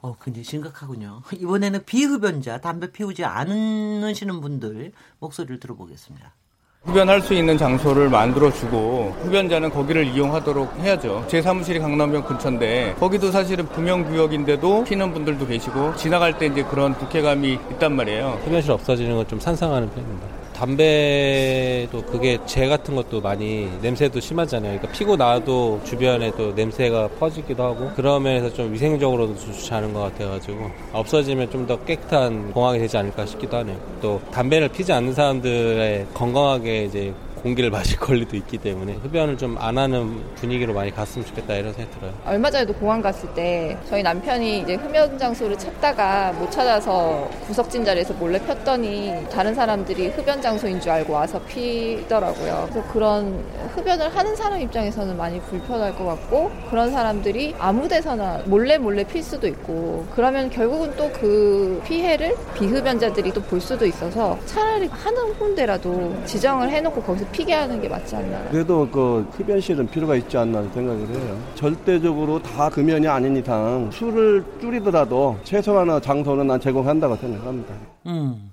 어, 0.00 0.16
굉장히 0.18 0.44
심각하군요. 0.44 1.22
이번에는 1.32 1.84
비흡연자, 1.84 2.58
담배 2.60 2.90
피우지 2.90 3.24
않으시는 3.24 4.40
분들 4.40 4.92
목소리를 5.20 5.60
들어보겠습니다. 5.60 6.34
흡연할 6.84 7.20
수 7.22 7.32
있는 7.32 7.56
장소를 7.56 8.08
만들어주고 8.08 9.14
흡연자는 9.22 9.70
거기를 9.70 10.04
이용하도록 10.04 10.80
해야죠. 10.80 11.24
제 11.28 11.40
사무실이 11.40 11.78
강남역 11.78 12.26
근처인데 12.26 12.96
거기도 12.98 13.30
사실은 13.30 13.68
금연구역인데도 13.68 14.84
피는 14.84 15.12
분들도 15.14 15.46
계시고 15.46 15.94
지나갈 15.94 16.36
때 16.38 16.46
이제 16.46 16.64
그런 16.64 16.92
불쾌감이 16.94 17.52
있단 17.70 17.94
말이에요. 17.94 18.40
흡연실 18.44 18.72
없어지는 18.72 19.14
건 19.16 19.22
좀 19.28 19.38
산상하는 19.38 19.88
편입니다. 19.90 20.41
담배도 20.62 22.02
그게 22.06 22.38
재 22.46 22.68
같은 22.68 22.94
것도 22.94 23.20
많이 23.20 23.68
냄새도 23.82 24.20
심하잖아요. 24.20 24.78
그러니까 24.78 24.96
피고 24.96 25.16
나도 25.16 25.80
주변에 25.82 26.30
또 26.36 26.52
냄새가 26.52 27.08
퍼지기도 27.18 27.64
하고 27.64 27.90
그런 27.96 28.22
면에서 28.22 28.52
좀 28.52 28.72
위생적으로도 28.72 29.36
좋지 29.36 29.74
않은 29.74 29.92
것 29.92 30.00
같아가지고 30.02 30.70
없어지면 30.92 31.50
좀 31.50 31.62
더 31.62 31.78
깨끗한 31.84 32.50
공항이 32.50 32.80
되지 32.80 32.96
않을까 32.96 33.24
싶기도 33.24 33.56
하네요. 33.58 33.76
또 34.00 34.20
담배를 34.32 34.68
피지 34.68 34.92
않는 34.92 35.14
사람들의 35.14 36.08
건강하게 36.12 36.84
이제 36.84 37.14
공기를 37.42 37.70
마실 37.70 37.98
권리도 37.98 38.36
있기 38.36 38.58
때문에 38.58 38.94
흡연을 39.02 39.36
좀 39.38 39.52
안 39.58 39.76
하는 39.78 40.22
분위기로 40.36 40.72
많이 40.72 40.90
갔으면 40.90 41.26
좋겠다 41.26 41.54
이런 41.54 41.72
생각이 41.72 41.96
들어요. 41.98 42.12
얼마 42.26 42.50
전에도 42.50 42.72
공항 42.74 43.00
갔을 43.02 43.28
때 43.34 43.76
저희 43.88 44.02
남편이 44.02 44.60
이제 44.60 44.74
흡연 44.74 45.16
장소를 45.18 45.56
찾다가 45.58 46.32
못 46.32 46.50
찾아서 46.50 47.28
구석진 47.46 47.84
자리에서 47.84 48.14
몰래 48.14 48.38
폈더니 48.44 49.26
다른 49.30 49.54
사람들이 49.54 50.08
흡연 50.08 50.40
장소인 50.40 50.80
줄 50.80 50.90
알고 50.90 51.12
와서 51.12 51.40
피더라고요. 51.46 52.68
그래서 52.70 52.92
그런 52.92 53.44
흡연을 53.74 54.14
하는 54.16 54.34
사람 54.36 54.60
입장에서는 54.60 55.16
많이 55.16 55.40
불편할 55.42 55.94
것 55.96 56.04
같고 56.06 56.50
그런 56.70 56.90
사람들이 56.90 57.54
아무 57.58 57.86
데서나 57.88 58.42
몰래 58.46 58.78
몰래 58.78 59.04
필 59.04 59.22
수도 59.22 59.46
있고 59.46 60.06
그러면 60.14 60.48
결국은 60.50 60.94
또 60.96 61.12
그 61.12 61.80
피해를 61.84 62.34
비흡연자들이 62.54 63.32
또 63.32 63.42
볼 63.42 63.60
수도 63.60 63.84
있어서 63.84 64.38
차라리 64.46 64.86
하는 64.86 65.34
군데라도 65.38 66.16
지정을 66.24 66.70
해놓고 66.70 67.02
거기서 67.02 67.26
피게 67.32 67.54
하는 67.54 67.80
게 67.80 67.88
맞지 67.88 68.14
않나. 68.14 68.50
그래도 68.50 68.88
그 68.90 69.26
흡연실은 69.32 69.88
필요가 69.88 70.14
있지 70.14 70.36
않나 70.36 70.62
생각을 70.70 71.08
해요. 71.08 71.42
절대적으로 71.54 72.40
다 72.42 72.68
금연이 72.68 73.08
아닌 73.08 73.36
이상 73.36 73.90
술을 73.90 74.44
줄이더라도 74.60 75.38
최소한의 75.42 76.02
장소는 76.02 76.46
난 76.46 76.60
제공한다고 76.60 77.16
생각합니다. 77.16 77.74
음. 78.06 78.52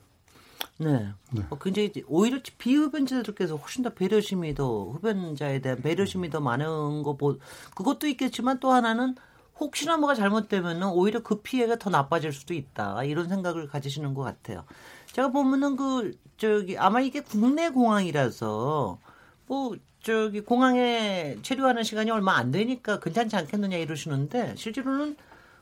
네. 0.78 1.10
네. 1.32 1.42
어, 1.50 1.58
굉장히 1.58 1.92
오히려 2.08 2.40
비흡연자들께서 2.58 3.58
훨씬 3.58 3.84
더 3.84 3.90
배려심이 3.90 4.56
더 4.56 4.86
흡연자에 4.92 5.60
대한 5.60 5.82
배려심이 5.82 6.30
더 6.30 6.40
많은 6.40 7.04
거 7.04 7.18
보, 7.18 7.38
그것도 7.76 8.08
있겠지만 8.08 8.62
또 8.62 8.72
하나는 8.72 9.16
혹시나 9.60 9.98
뭐가 9.98 10.16
잘못되면은 10.16 10.88
오히려 10.88 11.22
그 11.22 11.42
피해가 11.42 11.78
더 11.78 11.90
나빠질 11.90 12.32
수도 12.32 12.54
있다 12.54 13.04
이런 13.04 13.28
생각을 13.28 13.68
가지시는 13.68 14.14
것 14.14 14.24
같아요. 14.24 14.64
제가 15.20 15.32
보면은 15.32 15.76
그 15.76 16.14
저기 16.38 16.78
아마 16.78 17.02
이게 17.02 17.20
국내 17.20 17.70
공항이라서 17.70 19.00
뭐 19.48 19.76
저기 20.02 20.40
공항에 20.40 21.36
체류하는 21.42 21.84
시간이 21.84 22.10
얼마 22.10 22.38
안 22.38 22.52
되니까 22.52 23.02
괜찮지 23.02 23.36
않겠느냐 23.36 23.76
이러시는데 23.76 24.56
실제로는 24.56 25.18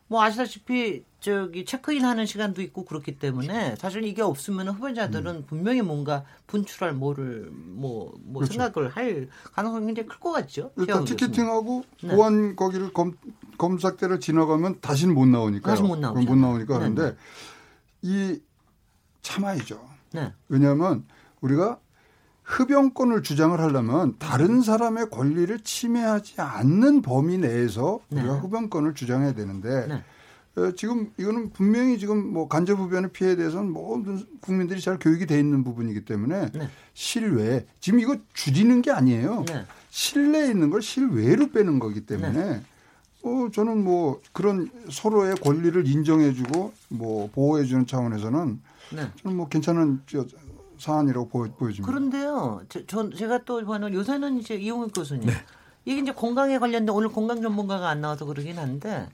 뭐 0.10 0.22
아시다시피 0.22 1.04
저기 1.20 1.66
체크인 1.66 2.06
하는 2.06 2.28
시간도 2.28 2.62
있고 2.62 2.86
그렇기 2.86 3.18
때문에 3.18 3.76
사실 3.78 4.04
이게 4.04 4.22
없으면 4.22 4.68
흡연자들은 4.70 5.36
음. 5.38 5.46
분명히 5.48 5.82
뭔가 5.82 6.24
분출할 6.46 6.94
뭐를 6.94 7.50
뭐, 7.52 8.14
뭐 8.22 8.42
그렇죠. 8.44 8.54
생각을 8.60 8.90
할 8.90 9.28
가능성이 9.54 9.88
굉장히 9.88 10.08
클 10.08 10.20
것 10.20 10.34
같죠. 10.34 10.72
일단 10.78 11.04
티켓팅하고 11.04 11.84
네. 12.04 12.16
보안 12.16 12.56
거기를 12.56 12.94
검, 12.94 13.14
검사대를 13.58 14.20
지나가면 14.20 14.82
다시는 14.82 15.16
못 15.16 15.26
나오니까. 15.26 15.72
다시 15.72 15.82
못 15.82 15.98
나오죠. 15.98 16.22
못 16.22 16.36
나오니까 16.36 16.74
네, 16.78 16.80
그런데 16.80 17.18
이 18.04 18.40
참아야죠. 19.28 19.80
네. 20.14 20.32
왜냐하면 20.48 21.04
우리가 21.42 21.80
흡연권을 22.44 23.24
주장을 23.24 23.60
하려면 23.60 24.16
다른 24.20 24.62
사람의 24.62 25.10
권리를 25.10 25.60
침해하지 25.60 26.36
않는 26.40 27.02
범위 27.02 27.38
내에서 27.38 28.00
네. 28.08 28.22
우리가 28.22 28.36
흡연권을 28.36 28.94
주장해야 28.94 29.34
되는데 29.34 29.88
네. 29.88 30.04
어, 30.62 30.72
지금 30.72 31.12
이거는 31.18 31.52
분명히 31.52 32.00
지금 32.00 32.34
뭐 32.34 32.48
간접 32.48 32.80
흡연의 32.80 33.12
피해에 33.12 33.36
대해서는 33.36 33.70
모든 33.70 34.26
국민들이 34.40 34.80
잘 34.80 34.98
교육이 34.98 35.26
돼 35.26 35.38
있는 35.38 35.64
부분이기 35.64 36.06
때문에 36.06 36.52
네. 36.54 36.70
실외 36.94 37.66
지금 37.82 38.00
이거 38.00 38.18
줄이는 38.34 38.82
게 38.82 38.92
아니에요. 38.92 39.44
네. 39.46 39.66
실내에 39.90 40.50
있는 40.50 40.70
걸 40.70 40.82
실외로 40.82 41.52
빼는 41.52 41.80
거기 41.80 42.06
때문에 42.06 42.32
네. 42.32 42.62
어, 43.28 43.52
저는 43.52 43.84
뭐 43.84 44.22
그런 44.32 44.70
서로의 44.90 45.36
권리를 45.36 45.86
인정해주고 45.88 46.74
뭐 46.90 47.30
보호해주는 47.34 47.86
차원에서는 47.86 48.62
네. 48.96 49.12
저는 49.22 49.38
뭐 49.38 49.48
괜찮은 49.50 50.02
사안이라고 50.80 51.28
보여, 51.30 51.52
보여집니다. 51.52 51.92
그런데요, 51.92 52.62
저, 52.88 53.10
제가 53.10 53.40
또 53.44 53.64
보는 53.66 53.94
요새는 53.94 54.40
이제 54.40 54.56
이용익 54.56 54.94
교수님 54.94 55.28
네. 55.28 55.34
이게 55.86 56.02
이제 56.02 56.12
건강에 56.12 56.58
관련된 56.60 56.94
오늘 56.94 57.10
건강 57.10 57.42
전문가가 57.42 57.90
안 57.90 58.02
나와서 58.02 58.26
그러긴 58.26 58.58
한데 58.58 59.08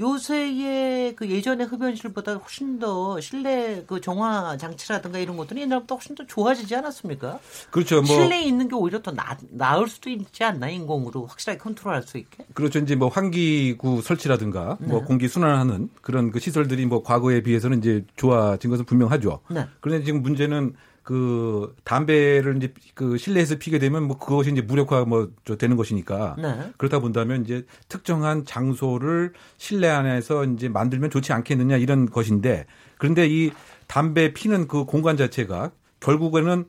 요새의 0.00 1.14
그 1.16 1.28
예전의 1.28 1.66
흡연실보다 1.66 2.34
훨씬 2.34 2.78
더 2.78 3.20
실내 3.20 3.84
그 3.86 4.00
정화 4.00 4.56
장치라든가 4.56 5.18
이런 5.18 5.36
것들이 5.36 5.62
옛날보다 5.62 5.94
훨씬 5.96 6.14
더 6.14 6.26
좋아지지 6.26 6.74
않았습니까? 6.76 7.40
그렇죠. 7.70 7.96
뭐 7.96 8.06
실내에 8.06 8.42
있는 8.42 8.68
게 8.68 8.74
오히려 8.74 9.02
더 9.02 9.12
나, 9.12 9.36
나을 9.50 9.88
수도 9.88 10.10
있지 10.10 10.44
않나 10.44 10.68
인공으로 10.68 11.26
확실하게 11.26 11.58
컨트롤할 11.58 12.02
수 12.02 12.18
있게. 12.18 12.46
그렇죠. 12.54 12.78
이제 12.78 12.96
뭐 12.96 13.08
환기구 13.08 14.02
설치라든가 14.02 14.64
뭐 14.64 14.76
네. 14.80 14.86
뭐 14.86 15.04
공기 15.04 15.28
순환하는 15.28 15.90
그런 16.00 16.30
그 16.30 16.40
시설들이 16.40 16.86
뭐 16.86 17.02
과거에 17.02 17.42
비해서는 17.42 17.78
이제 17.78 18.04
좋아진 18.16 18.70
것은 18.70 18.84
분명하죠. 18.84 19.40
네. 19.50 19.66
그런데 19.80 20.04
지금 20.04 20.22
문제는 20.22 20.74
그 21.02 21.74
담배를 21.84 22.56
이제 22.56 22.72
그 22.94 23.18
실내에서 23.18 23.56
피게 23.56 23.78
되면 23.78 24.04
뭐 24.04 24.18
그것이 24.18 24.52
이제 24.52 24.60
무력화 24.60 25.04
뭐저 25.04 25.56
되는 25.56 25.76
것이니까 25.76 26.36
네. 26.38 26.72
그렇다 26.76 27.00
본다면 27.00 27.42
이제 27.42 27.64
특정한 27.88 28.44
장소를 28.44 29.32
실내 29.56 29.88
안에서 29.88 30.44
이제 30.44 30.68
만들면 30.68 31.10
좋지 31.10 31.32
않겠느냐 31.32 31.76
이런 31.76 32.06
것인데 32.06 32.66
그런데 32.98 33.26
이 33.28 33.50
담배 33.88 34.32
피는 34.32 34.68
그 34.68 34.84
공간 34.84 35.16
자체가 35.16 35.72
결국에는 36.00 36.66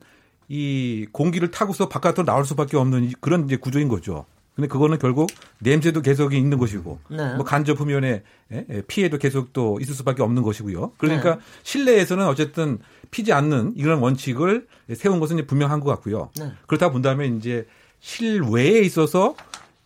이 0.48 1.06
공기를 1.12 1.50
타고서 1.50 1.88
바깥으로 1.88 2.24
나올 2.24 2.44
수밖에 2.44 2.76
없는 2.76 3.12
그런 3.20 3.44
이제 3.44 3.56
구조인 3.56 3.88
거죠. 3.88 4.26
근데 4.54 4.68
그거는 4.68 4.98
결국 4.98 5.30
냄새도 5.58 6.02
계속 6.02 6.32
있는 6.32 6.58
것이고 6.58 6.98
네. 7.10 7.34
뭐 7.34 7.44
간접 7.44 7.80
흡연의 7.80 8.22
예, 8.52 8.66
예, 8.70 8.82
피해도 8.82 9.18
계속 9.18 9.52
또 9.52 9.78
있을 9.80 9.94
수밖에 9.94 10.22
없는 10.22 10.42
것이고요. 10.42 10.92
그러니까 10.98 11.36
네. 11.36 11.40
실내에서는 11.64 12.26
어쨌든 12.26 12.78
피지 13.10 13.32
않는 13.32 13.74
이런 13.76 13.98
원칙을 13.98 14.66
세운 14.94 15.18
것은 15.18 15.38
이제 15.38 15.46
분명한 15.46 15.80
것 15.80 15.90
같고요. 15.90 16.30
네. 16.38 16.52
그렇다 16.66 16.90
본다면 16.90 17.36
이제 17.36 17.66
실외에 18.00 18.80
있어서 18.80 19.34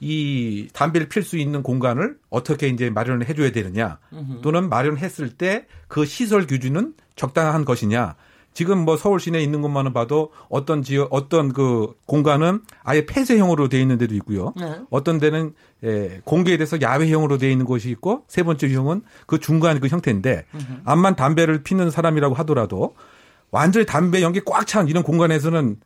이 0.00 0.68
담배를 0.72 1.08
필 1.08 1.24
수 1.24 1.38
있는 1.38 1.62
공간을 1.62 2.18
어떻게 2.30 2.68
이제 2.68 2.88
마련을 2.90 3.28
해줘야 3.28 3.50
되느냐. 3.50 3.98
또는 4.42 4.68
마련했을 4.68 5.30
때 5.30 5.66
그 5.88 6.04
시설 6.04 6.46
규준은 6.46 6.94
적당한 7.16 7.64
것이냐 7.64 8.14
지금 8.58 8.78
뭐 8.78 8.96
서울 8.96 9.20
시내에 9.20 9.40
있는 9.40 9.62
것만은 9.62 9.92
봐도 9.92 10.32
어떤 10.48 10.82
지역 10.82 11.06
어떤 11.12 11.52
그 11.52 11.94
공간은 12.06 12.62
아예 12.82 13.06
폐쇄형으로 13.06 13.68
돼 13.68 13.80
있는 13.80 13.98
데도 13.98 14.16
있고요. 14.16 14.52
네. 14.56 14.80
어떤 14.90 15.20
데는 15.20 15.54
예, 15.84 16.20
공개에 16.24 16.56
대해서 16.56 16.80
야외형으로 16.80 17.38
돼 17.38 17.52
있는 17.52 17.64
곳이 17.64 17.88
있고 17.90 18.24
세 18.26 18.42
번째 18.42 18.66
유형은 18.66 19.02
그 19.28 19.38
중간 19.38 19.78
그 19.78 19.86
형태인데 19.86 20.44
암만 20.84 21.14
담배를 21.14 21.62
피는 21.62 21.92
사람이라고 21.92 22.34
하더라도 22.34 22.96
완전히 23.52 23.86
담배 23.86 24.22
연기 24.22 24.40
꽉 24.44 24.66
찬 24.66 24.88
이런 24.88 25.04
공간에서는 25.04 25.76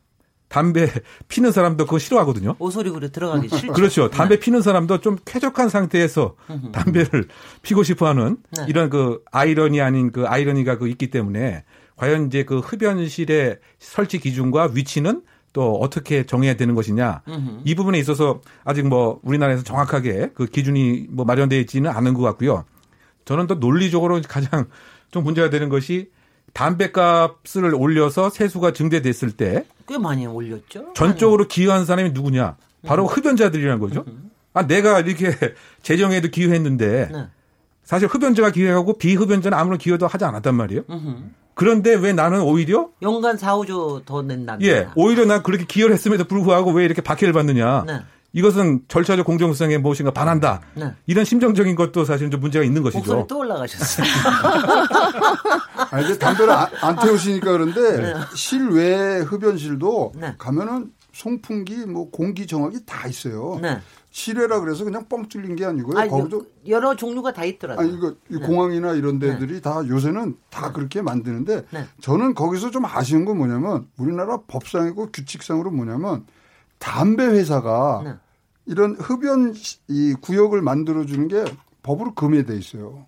담배 0.49 0.87
피는 1.29 1.53
사람도 1.53 1.85
그거 1.85 1.99
싫어하거든요. 1.99 2.57
오소리구로 2.59 3.09
들어가기 3.09 3.51
싫죠. 3.51 3.73
그렇죠. 3.75 4.09
담배 4.09 4.39
피는 4.39 4.63
사람도 4.63 5.03
좀 5.03 5.19
쾌적한 5.27 5.69
상태에서. 5.69 6.37
담배를 6.73 7.29
피고 7.61 7.83
싶어 7.83 8.07
하는 8.07 8.39
네. 8.57 8.65
이런 8.69 8.89
그 8.89 9.23
아이러니 9.31 9.83
아닌 9.83 10.11
그 10.11 10.27
아이러니가 10.27 10.79
그 10.79 10.89
있기 10.89 11.11
때문에 11.11 11.65
과연 11.97 12.27
이제 12.27 12.45
그 12.45 12.59
흡연실의 12.61 13.59
설치 13.79 14.19
기준과 14.19 14.71
위치는 14.75 15.23
또 15.53 15.75
어떻게 15.81 16.25
정해야 16.25 16.55
되는 16.55 16.75
것이냐. 16.75 17.23
음흠. 17.29 17.61
이 17.65 17.75
부분에 17.75 17.99
있어서 17.99 18.41
아직 18.65 18.87
뭐 18.87 19.21
우리나라에서 19.23 19.63
정확하게 19.63 20.31
그 20.35 20.47
기준이 20.47 21.07
뭐 21.11 21.25
마련되어 21.25 21.59
있지는 21.61 21.91
않은 21.91 22.15
것 22.15 22.23
같고요. 22.23 22.65
저는 23.27 23.47
또 23.47 23.57
논리적으로 23.57 24.21
가장 24.27 24.67
좀 25.11 25.25
문제가 25.25 25.51
되는 25.51 25.69
것이 25.69 26.11
담배값을 26.55 27.75
올려서 27.75 28.31
세수가 28.31 28.73
증대됐을 28.73 29.33
때 29.33 29.65
꽤 29.87 29.99
많이 29.99 30.27
올렸죠. 30.27 30.93
전적으로 30.95 31.47
기여한 31.49 31.85
사람이 31.85 32.11
누구냐? 32.11 32.57
바로 32.87 33.07
흡연자들이라는 33.07 33.79
거죠. 33.79 34.05
아, 34.55 34.67
내가 34.67 35.01
이렇게 35.01 35.33
재정에도 35.83 36.29
기여했는데 36.29 37.09
네. 37.13 37.27
사실 37.85 38.09
흡연자가 38.09 38.51
기여하고 38.51 38.97
비흡연자는 38.99 39.57
아무런 39.59 39.79
기여도 39.79 40.07
하지 40.07 40.25
않았단 40.25 40.55
말이에요. 40.55 40.83
그런데 41.55 41.95
왜 41.95 42.13
나는 42.13 42.41
오히려 42.41 42.89
연간 43.03 43.37
4, 43.37 43.57
5조 43.57 44.05
더 44.05 44.23
낸답니다. 44.23 44.71
예, 44.73 44.89
오히려 44.95 45.25
난 45.25 45.43
그렇게 45.43 45.65
기여를 45.65 45.95
했음에도 45.95 46.25
불구하고 46.25 46.73
왜 46.73 46.85
이렇게 46.85 47.03
박해를 47.03 47.33
받느냐? 47.33 47.85
네. 47.87 48.01
이것은 48.33 48.83
절차적 48.89 49.27
공정성에 49.27 49.79
무엇인가 49.79 50.11
반한다. 50.11 50.61
네. 50.75 50.95
이런 51.07 51.25
심정적인 51.25 51.77
것도 51.77 52.05
사실 52.05 52.31
좀 52.31 52.41
문제가 52.41 52.65
있는 52.65 52.83
것이죠. 52.83 52.99
목소리 52.99 53.27
또 53.29 53.39
올라가셨어요. 53.39 54.07
아, 55.91 56.01
이제 56.01 56.19
담배를 56.19 56.51
안, 56.53 56.69
안 56.81 56.97
태우시니까 56.97 57.53
그런데 57.53 58.01
네. 58.01 58.15
실외 58.35 59.19
흡연실도 59.21 60.13
네. 60.17 60.35
가면은 60.39 60.93
송풍기, 61.13 61.87
뭐 61.87 62.11
공기 62.11 62.47
정화기 62.47 62.87
다 62.87 63.07
있어요. 63.07 63.59
네. 63.61 63.79
실외라 64.11 64.61
그래서 64.61 64.85
그냥 64.85 65.07
뻥 65.09 65.29
뚫린 65.29 65.57
게 65.57 65.65
아니고요. 65.65 65.99
아니, 65.99 66.11
거기도 66.11 66.47
여러 66.69 66.95
종류가 66.95 67.33
다 67.33 67.45
있더라고요. 67.45 67.87
아니 67.87 67.97
이거 67.97 68.15
이 68.31 68.39
네. 68.39 68.47
공항이나 68.47 68.93
이런 68.93 69.19
데들이 69.19 69.61
다 69.61 69.83
요새는 69.87 70.37
다 70.51 70.73
그렇게 70.73 71.01
만드는데 71.01 71.65
네. 71.71 71.87
저는 72.01 72.35
거기서 72.35 72.71
좀 72.71 72.85
아쉬운 72.85 73.25
건 73.25 73.39
뭐냐면 73.39 73.89
우리나라 73.97 74.39
법상이고 74.47 75.13
규칙상으로 75.13 75.71
뭐냐면 75.71 76.27
담배 76.79 77.25
회사가 77.25 78.03
네. 78.05 78.15
이런 78.67 78.95
흡연 78.97 79.53
시- 79.55 79.79
이 79.89 80.15
구역을 80.21 80.63
만들어 80.63 81.05
주는 81.05 81.29
게 81.29 81.45
법으로 81.83 82.15
금해돼 82.15 82.57
있어요. 82.57 83.07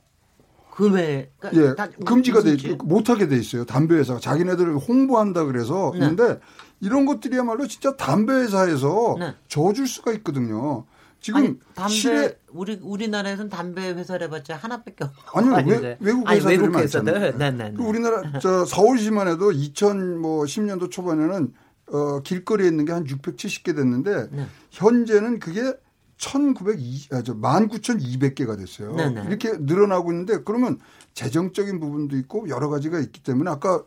금해 0.73 1.31
그러니까 1.39 1.63
예, 1.71 1.75
다 1.77 1.89
금지가 2.05 2.43
돼 2.43 2.55
있- 2.55 2.83
못하게 2.83 3.29
돼 3.29 3.37
있어요. 3.37 3.65
담배 3.65 3.95
회사가 3.95 4.19
자기네들을 4.19 4.77
홍보한다 4.77 5.45
그래서 5.45 5.93
네. 5.95 6.01
그런데 6.01 6.41
이런 6.81 7.07
것들이야말로 7.07 7.69
진짜 7.69 7.95
담배 7.97 8.33
회사에서 8.33 9.15
네. 9.21 9.35
져줄 9.47 9.87
수가 9.87 10.13
있거든요. 10.15 10.85
지금 11.21 11.41
아니, 11.41 11.59
담배 11.75 11.91
실에 11.93 12.39
우리 12.53 12.79
우리나라에서는 12.83 13.49
담배 13.51 13.83
회사를 13.93 14.27
해봤자 14.27 14.57
하나밖에 14.57 15.05
없 15.05 15.13
아니요. 15.37 15.79
외, 15.81 15.97
외국 16.01 16.29
아니, 16.29 16.39
회사들이 16.39 16.59
외국 16.61 16.73
많잖아요. 16.73 17.19
네, 17.19 17.33
네, 17.39 17.51
네. 17.53 17.73
그 17.75 17.83
우리나라 17.85 18.39
저 18.41 18.65
서울시만 18.67 19.29
해도 19.29 19.51
2010년도 19.53 20.91
초반에는 20.91 21.53
어, 21.87 22.21
길거리에 22.21 22.67
있는 22.69 22.85
게 22.85 22.93
한 22.93 23.05
670개 23.05 23.75
됐는데 23.77 24.29
네. 24.31 24.47
현재는 24.71 25.39
그게 25.39 25.75
1902, 26.17 27.09
아, 27.13 27.23
저 27.23 27.35
19,200개가 27.35 28.57
됐어요. 28.57 28.95
네, 28.95 29.11
네. 29.11 29.25
이렇게 29.27 29.53
늘어나고 29.59 30.13
있는데 30.13 30.39
그러면 30.45 30.79
재정적인 31.13 31.81
부분도 31.81 32.17
있고 32.19 32.49
여러 32.49 32.69
가지가 32.69 32.99
있기 33.01 33.23
때문에 33.23 33.51
아까 33.51 33.83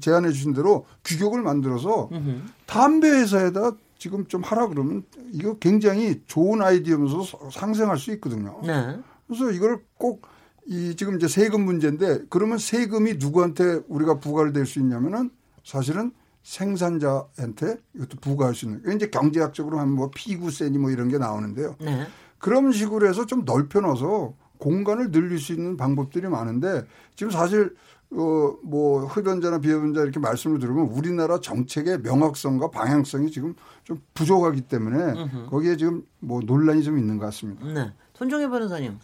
제안해 0.00 0.30
주신 0.30 0.52
대로 0.54 0.86
규격을 1.04 1.42
만들어서 1.42 2.08
음흠. 2.12 2.42
담배 2.66 3.08
회사에다 3.08 3.72
지금 3.98 4.26
좀 4.26 4.42
하라 4.42 4.68
그러면 4.68 5.04
이거 5.32 5.56
굉장히 5.58 6.22
좋은 6.26 6.62
아이디어면서 6.62 7.50
상생할 7.50 7.98
수 7.98 8.12
있거든요. 8.12 8.60
네. 8.64 8.98
그래서 9.26 9.50
이걸 9.50 9.80
꼭 9.98 10.32
이 10.66 10.94
지금 10.94 11.16
이제 11.16 11.26
세금 11.26 11.64
문제인데 11.64 12.20
그러면 12.28 12.56
세금이 12.58 13.14
누구한테 13.14 13.80
우리가 13.88 14.20
부과를 14.20 14.52
될 14.52 14.64
수 14.64 14.78
있냐면은 14.78 15.30
사실은 15.64 16.12
생산자한테 16.42 17.76
이것도 17.94 18.18
부과할 18.20 18.54
수 18.54 18.66
있는. 18.66 18.80
이게 18.84 18.94
이제 18.94 19.06
경제학적으로 19.08 19.78
하면 19.78 19.94
뭐 19.94 20.10
피구세니 20.14 20.78
뭐 20.78 20.90
이런 20.90 21.08
게 21.08 21.18
나오는데요. 21.18 21.76
네. 21.80 22.06
그런 22.38 22.72
식으로 22.72 23.08
해서 23.08 23.26
좀 23.26 23.44
넓혀놔서 23.44 24.34
공간을 24.58 25.10
늘릴 25.10 25.38
수 25.38 25.52
있는 25.52 25.76
방법들이 25.76 26.28
많은데 26.28 26.84
지금 27.16 27.30
사실 27.30 27.74
어뭐 28.12 29.06
흡연자나 29.06 29.58
비흡연자 29.58 30.02
이렇게 30.02 30.20
말씀을 30.20 30.58
들으면 30.58 30.86
우리나라 30.86 31.40
정책의 31.40 32.00
명확성과 32.02 32.70
방향성이 32.70 33.30
지금 33.30 33.54
좀 33.84 34.02
부족하기 34.14 34.62
때문에 34.62 35.20
음흠. 35.20 35.46
거기에 35.50 35.76
지금 35.76 36.04
뭐 36.18 36.40
논란이 36.44 36.82
좀 36.82 36.98
있는 36.98 37.18
것 37.18 37.24
같습니다. 37.26 37.64
네. 37.66 37.92
손종혜 38.14 38.48
변호사님. 38.48 38.98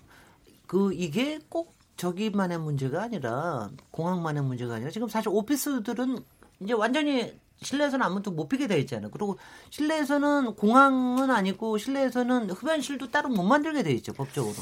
그 0.67 0.93
이게 0.93 1.39
꼭 1.49 1.75
저기만의 1.97 2.59
문제가 2.59 3.03
아니라 3.03 3.71
공항만의 3.91 4.43
문제가 4.45 4.75
아니라 4.75 4.91
지금 4.91 5.09
사실 5.09 5.31
오피스들은 5.31 6.19
이제 6.61 6.73
완전히 6.73 7.33
실내에서는 7.63 8.05
아무도 8.05 8.31
못 8.31 8.49
피게 8.49 8.67
돼 8.67 8.79
있잖아요. 8.81 9.11
그리고 9.11 9.39
실내에서는 9.71 10.55
공항은 10.55 11.31
아니고 11.31 11.79
실내에서는 11.79 12.51
흡연실도 12.51 13.11
따로 13.11 13.29
못 13.29 13.43
만들게 13.43 13.83
돼 13.83 13.93
있죠 13.93 14.13
법적으로. 14.13 14.55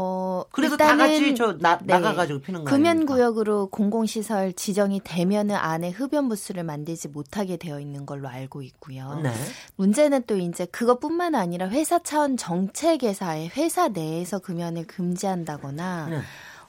어, 0.00 0.44
그래서 0.52 0.76
다 0.76 0.92
일단은 0.92 1.06
같이 1.12 1.34
저 1.34 1.58
나, 1.58 1.76
네. 1.78 1.92
나가가지고 1.94 2.40
피는 2.40 2.64
거 2.64 2.70
금연? 2.70 3.04
구역으로 3.04 3.66
공공시설 3.66 4.52
지정이 4.52 5.00
되면은 5.02 5.56
안에 5.56 5.90
흡연 5.90 6.28
부스를 6.28 6.62
만들지 6.62 7.08
못하게 7.08 7.56
되어 7.56 7.80
있는 7.80 8.06
걸로 8.06 8.28
알고 8.28 8.62
있고요. 8.62 9.18
네. 9.24 9.32
문제는 9.74 10.22
또 10.28 10.36
이제 10.36 10.66
그것뿐만 10.66 11.34
아니라 11.34 11.68
회사 11.68 11.98
차원 11.98 12.36
정책에서 12.36 13.26
아예 13.26 13.48
회사 13.48 13.88
내에서 13.88 14.38
금연을 14.38 14.86
금지한다거나 14.86 16.06
네. 16.10 16.20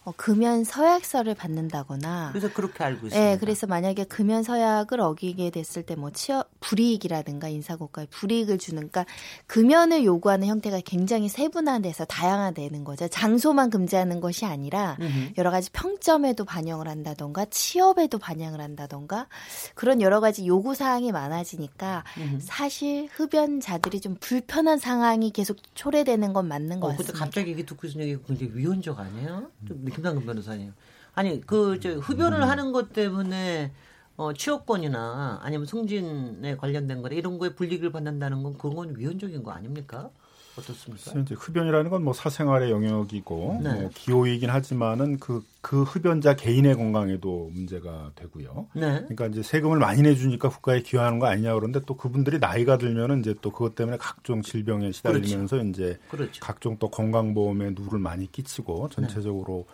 어, 0.10 0.13
금연 0.17 0.63
서약서를 0.63 1.36
받는다거나 1.36 2.30
그래서 2.32 2.52
그렇게 2.52 2.84
알고 2.84 3.08
있습니다. 3.08 3.19
네, 3.19 3.38
그래서 3.38 3.67
만약에 3.67 4.06
금연 4.06 4.41
서약을 4.43 5.00
어기게 5.00 5.52
됐을 5.52 5.84
때 5.84 6.00
뭐 6.00 6.12
취업 6.12 6.48
불이익이라든가 6.62 7.50
인사고과에 7.50 8.08
불이익을 8.10 8.58
주는 8.58 8.78
그러니까 8.89 9.06
금연을 9.48 10.06
요구하는 10.06 10.48
형태가 10.48 10.80
굉장히 10.86 11.28
세분화돼서 11.28 12.06
다양화되는 12.06 12.84
거죠. 12.86 13.08
장소만 13.10 13.69
금지하는 13.69 14.22
것이 14.22 14.45
아니라 14.45 14.95
음흠. 15.02 15.34
여러 15.38 15.52
가지 15.52 15.69
평점에도 15.72 16.45
반영을 16.45 16.88
한다던가 16.88 17.45
취업에도 17.50 18.17
반영을 18.17 18.62
한다던가 18.62 19.28
그런 19.76 20.00
여러 20.02 20.22
가지 20.22 20.48
요구 20.48 20.74
사항이 20.74 21.12
많아지니까 21.12 22.04
음흠. 22.17 22.38
사실 22.41 23.10
흡연자들이 23.12 24.00
좀 24.00 24.15
불편한 24.19 24.78
상황이 24.78 25.32
계속 25.32 25.58
초래되는 25.76 26.32
건 26.34 26.48
맞는 26.48 26.80
것 26.80 26.88
어, 26.88 26.89
근데 26.91 27.04
같습니다. 27.04 27.26
갑자기 27.26 27.52
얘기 27.52 27.65
듣고 27.65 27.88
있으니 27.88 28.06
이게 28.06 28.17
굉장히 28.26 28.52
위헌적 28.56 28.98
아니에요? 29.00 29.52
좀 29.67 29.84
김상근 30.00 30.26
변호사님. 30.26 30.74
아니 31.14 31.42
그 31.42 31.80
저 31.82 31.98
흡연을 31.98 32.48
하는 32.48 32.72
것 32.72 32.94
때문에 32.94 33.72
어, 34.16 34.34
취업권이나 34.34 35.40
아니면 35.42 35.66
승진에 35.66 36.56
관련된 36.58 37.02
거나 37.02 37.16
이런 37.16 37.38
거에 37.38 37.50
불이익을 37.56 37.92
받는다는 37.92 38.44
건 38.44 38.58
그건 38.58 38.96
위헌적인 38.98 39.44
거 39.44 39.52
아닙니까? 39.52 40.10
어떻습니까? 40.58 41.20
이제 41.22 41.36
흡연이라는 41.36 41.90
건 41.90 42.04
뭐 42.04 42.12
사생활의 42.12 42.70
영역이고 42.72 43.62
네. 43.64 43.74
뭐 43.82 43.90
기호이긴 43.94 44.50
하지만은 44.50 45.18
그, 45.20 45.42
그 45.62 45.84
흡연자 45.84 46.36
개인의 46.36 46.76
건강에도 46.76 47.50
문제가 47.54 48.12
되고요. 48.16 48.68
네. 48.74 49.00
그러니까 49.04 49.28
이제 49.28 49.42
세금을 49.42 49.78
많이 49.80 50.02
내주니까 50.02 50.50
국가에 50.50 50.82
기여하는 50.82 51.20
거 51.20 51.28
아니냐 51.28 51.54
그런데 51.54 51.80
또 51.86 51.96
그분들이 51.96 52.40
나이가 52.40 52.78
들면은 52.78 53.20
이제 53.22 53.36
또 53.42 53.52
그것 53.52 53.76
때문에 53.76 53.98
각종 53.98 54.42
질병에 54.42 54.92
시달리면서 54.92 55.64
이제 55.64 55.98
그렇죠. 56.10 56.40
각종 56.42 56.78
또 56.78 56.90
건강보험에 56.90 57.70
누를 57.72 58.00
많이 58.00 58.30
끼치고 58.30 58.90
전체적으로 58.90 59.66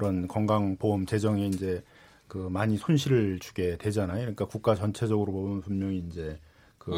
그런 0.00 0.26
건강보험 0.26 1.04
재정이 1.04 1.48
이제 1.48 1.82
그 2.26 2.48
많이 2.50 2.78
손실을 2.78 3.38
주게 3.38 3.76
되잖아요. 3.76 4.20
그러니까 4.20 4.46
국가 4.46 4.74
전체적으로 4.74 5.30
보면 5.30 5.60
분명히 5.60 5.98
이제 5.98 6.38
그. 6.78 6.90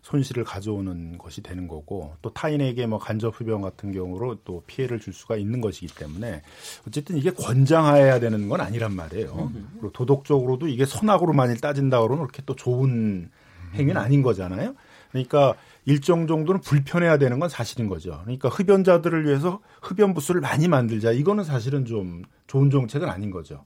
손실을 0.00 0.42
가져오는 0.42 1.18
것이 1.18 1.42
되는 1.42 1.68
거고 1.68 2.14
또 2.22 2.32
타인에게 2.32 2.86
뭐 2.86 2.98
간접 2.98 3.38
흡연 3.38 3.60
같은 3.60 3.92
경우로 3.92 4.36
또 4.44 4.62
피해를 4.66 5.00
줄 5.00 5.12
수가 5.12 5.36
있는 5.36 5.60
것이기 5.60 5.94
때문에 5.94 6.40
어쨌든 6.86 7.18
이게 7.18 7.30
권장해야 7.30 8.20
되는 8.20 8.48
건 8.48 8.62
아니란 8.62 8.94
말이에요. 8.94 9.52
그리고 9.74 9.92
도덕적으로도 9.92 10.68
이게 10.68 10.86
선악으로 10.86 11.34
만일 11.34 11.60
따진다 11.60 12.00
그러면 12.00 12.26
그렇게 12.26 12.42
또 12.46 12.56
좋은 12.56 13.30
행위는 13.74 13.98
아닌 14.00 14.22
거잖아요. 14.22 14.74
그러니까 15.10 15.54
일정 15.84 16.26
정도는 16.26 16.60
불편해야 16.60 17.18
되는 17.18 17.40
건 17.40 17.48
사실인 17.48 17.88
거죠. 17.88 18.20
그러니까 18.22 18.48
흡연자들을 18.48 19.26
위해서 19.26 19.60
흡연 19.82 20.12
부스를 20.14 20.40
많이 20.40 20.68
만들자. 20.68 21.12
이거는 21.12 21.44
사실은 21.44 21.84
좀 21.84 22.24
좋은 22.46 22.70
정책은 22.70 23.08
아닌 23.08 23.30
거죠. 23.30 23.64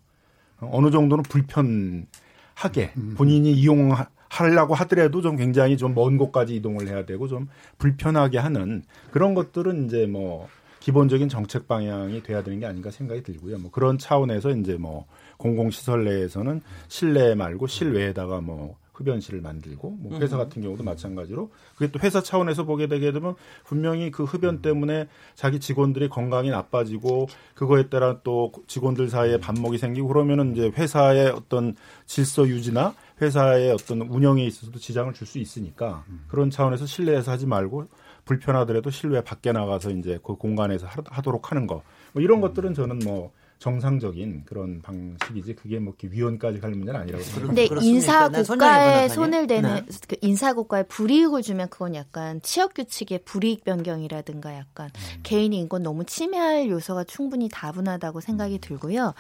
어느 0.61 0.91
정도는 0.91 1.25
불편하게 1.25 2.93
본인이 3.17 3.53
이용하려고 3.53 4.75
하더라도 4.75 5.21
좀 5.21 5.37
굉장히 5.37 5.77
좀 5.77 5.95
먼 5.95 6.17
곳까지 6.17 6.55
이동을 6.55 6.87
해야 6.87 7.05
되고 7.05 7.27
좀 7.27 7.49
불편하게 7.79 8.39
하는 8.39 8.85
그런 9.11 9.35
것들은 9.35 9.87
이제 9.87 10.07
뭐 10.07 10.49
기본적인 10.79 11.29
정책 11.29 11.69
방향이 11.69 12.23
돼야 12.23 12.43
되는 12.43 12.61
게 12.61 12.67
아닌가 12.67 12.91
생각이 12.91 13.23
들고요. 13.23 13.59
뭐 13.59 13.71
그런 13.71 13.99
차원에서 13.99 14.51
이제 14.51 14.75
뭐 14.75 15.07
공공시설 15.37 16.05
내에서는 16.05 16.61
실내 16.89 17.35
말고 17.35 17.67
실외에다가 17.67 18.41
뭐 18.41 18.77
흡연실을 19.03 19.41
만들고 19.41 19.91
뭐 19.91 20.19
회사 20.19 20.37
같은 20.37 20.63
경우도 20.63 20.83
마찬가지로 20.85 21.51
그게 21.77 21.91
또 21.93 21.99
회사 22.01 22.23
차원에서 22.23 22.65
보게 22.65 22.87
되게 22.87 23.13
되면 23.13 23.35
분명히 23.65 24.11
그 24.11 24.25
흡연 24.25 24.63
때문에 24.63 25.09
자기 25.35 25.61
직원들이 25.61 26.09
건강이 26.09 26.51
나빠지고 26.51 27.27
그거에 27.55 27.89
따라 27.89 28.21
또 28.23 28.53
직원들 28.67 29.09
사이에 29.11 29.39
반목이 29.39 29.79
생기고 29.79 30.09
그러면은 30.09 30.53
이제 30.53 30.71
회사의 30.77 31.31
어떤 31.31 31.75
질서 32.07 32.47
유지나 32.49 32.95
회사의 33.21 33.71
어떤 33.73 34.01
운영에 34.03 34.45
있어서도 34.47 34.79
지장을 34.79 35.13
줄 35.15 35.27
수 35.27 35.39
있으니까 35.39 36.05
그런 36.29 36.51
차원에서 36.51 36.87
실내에서 36.87 37.31
하지 37.31 37.47
말고 37.47 37.87
불편하더라도 38.25 38.91
실외 38.91 39.23
밖에 39.23 39.53
나가서 39.53 39.91
이제 39.91 40.19
그 40.23 40.35
공간에서 40.37 40.87
하- 40.87 41.03
하도록 41.07 41.51
하는 41.51 41.67
거. 41.67 41.83
뭐 42.13 42.23
이런 42.23 42.41
것들은 42.41 42.75
저는 42.75 43.01
뭐 43.05 43.33
정상적인 43.63 44.43
그런 44.45 44.83
방식이지 44.83 45.55
그게 45.55 45.79
뭐 45.79 45.95
위헌까지 46.03 46.59
갈 46.59 46.73
문제는 46.73 47.01
아니라고 47.01 47.23
근데 47.47 47.69
생각합니다. 47.69 47.81
인사 47.85 48.29
네, 48.29 48.43
손정혜 48.43 48.73
고가에 48.73 48.87
변호사님. 48.87 49.15
손을 49.15 49.47
대는 49.47 49.75
네. 49.75 49.99
그 50.09 50.17
인사 50.21 50.53
고가에 50.53 50.83
불이익을 50.83 51.43
주면 51.43 51.69
그건 51.71 51.95
약간 51.95 52.43
취업 52.43 52.75
규칙의 52.75 53.21
불이익 53.25 53.63
변경이라든가 53.63 54.57
약간 54.57 54.87
음. 54.87 55.21
개인의 55.23 55.61
인권 55.61 55.85
너무 55.85 56.05
침해할 56.05 56.69
요소가 56.71 57.05
충분히 57.05 57.49
다분하다고 57.49 58.21
생각이 58.21 58.55
음. 58.55 58.59
들고요. 58.61 59.15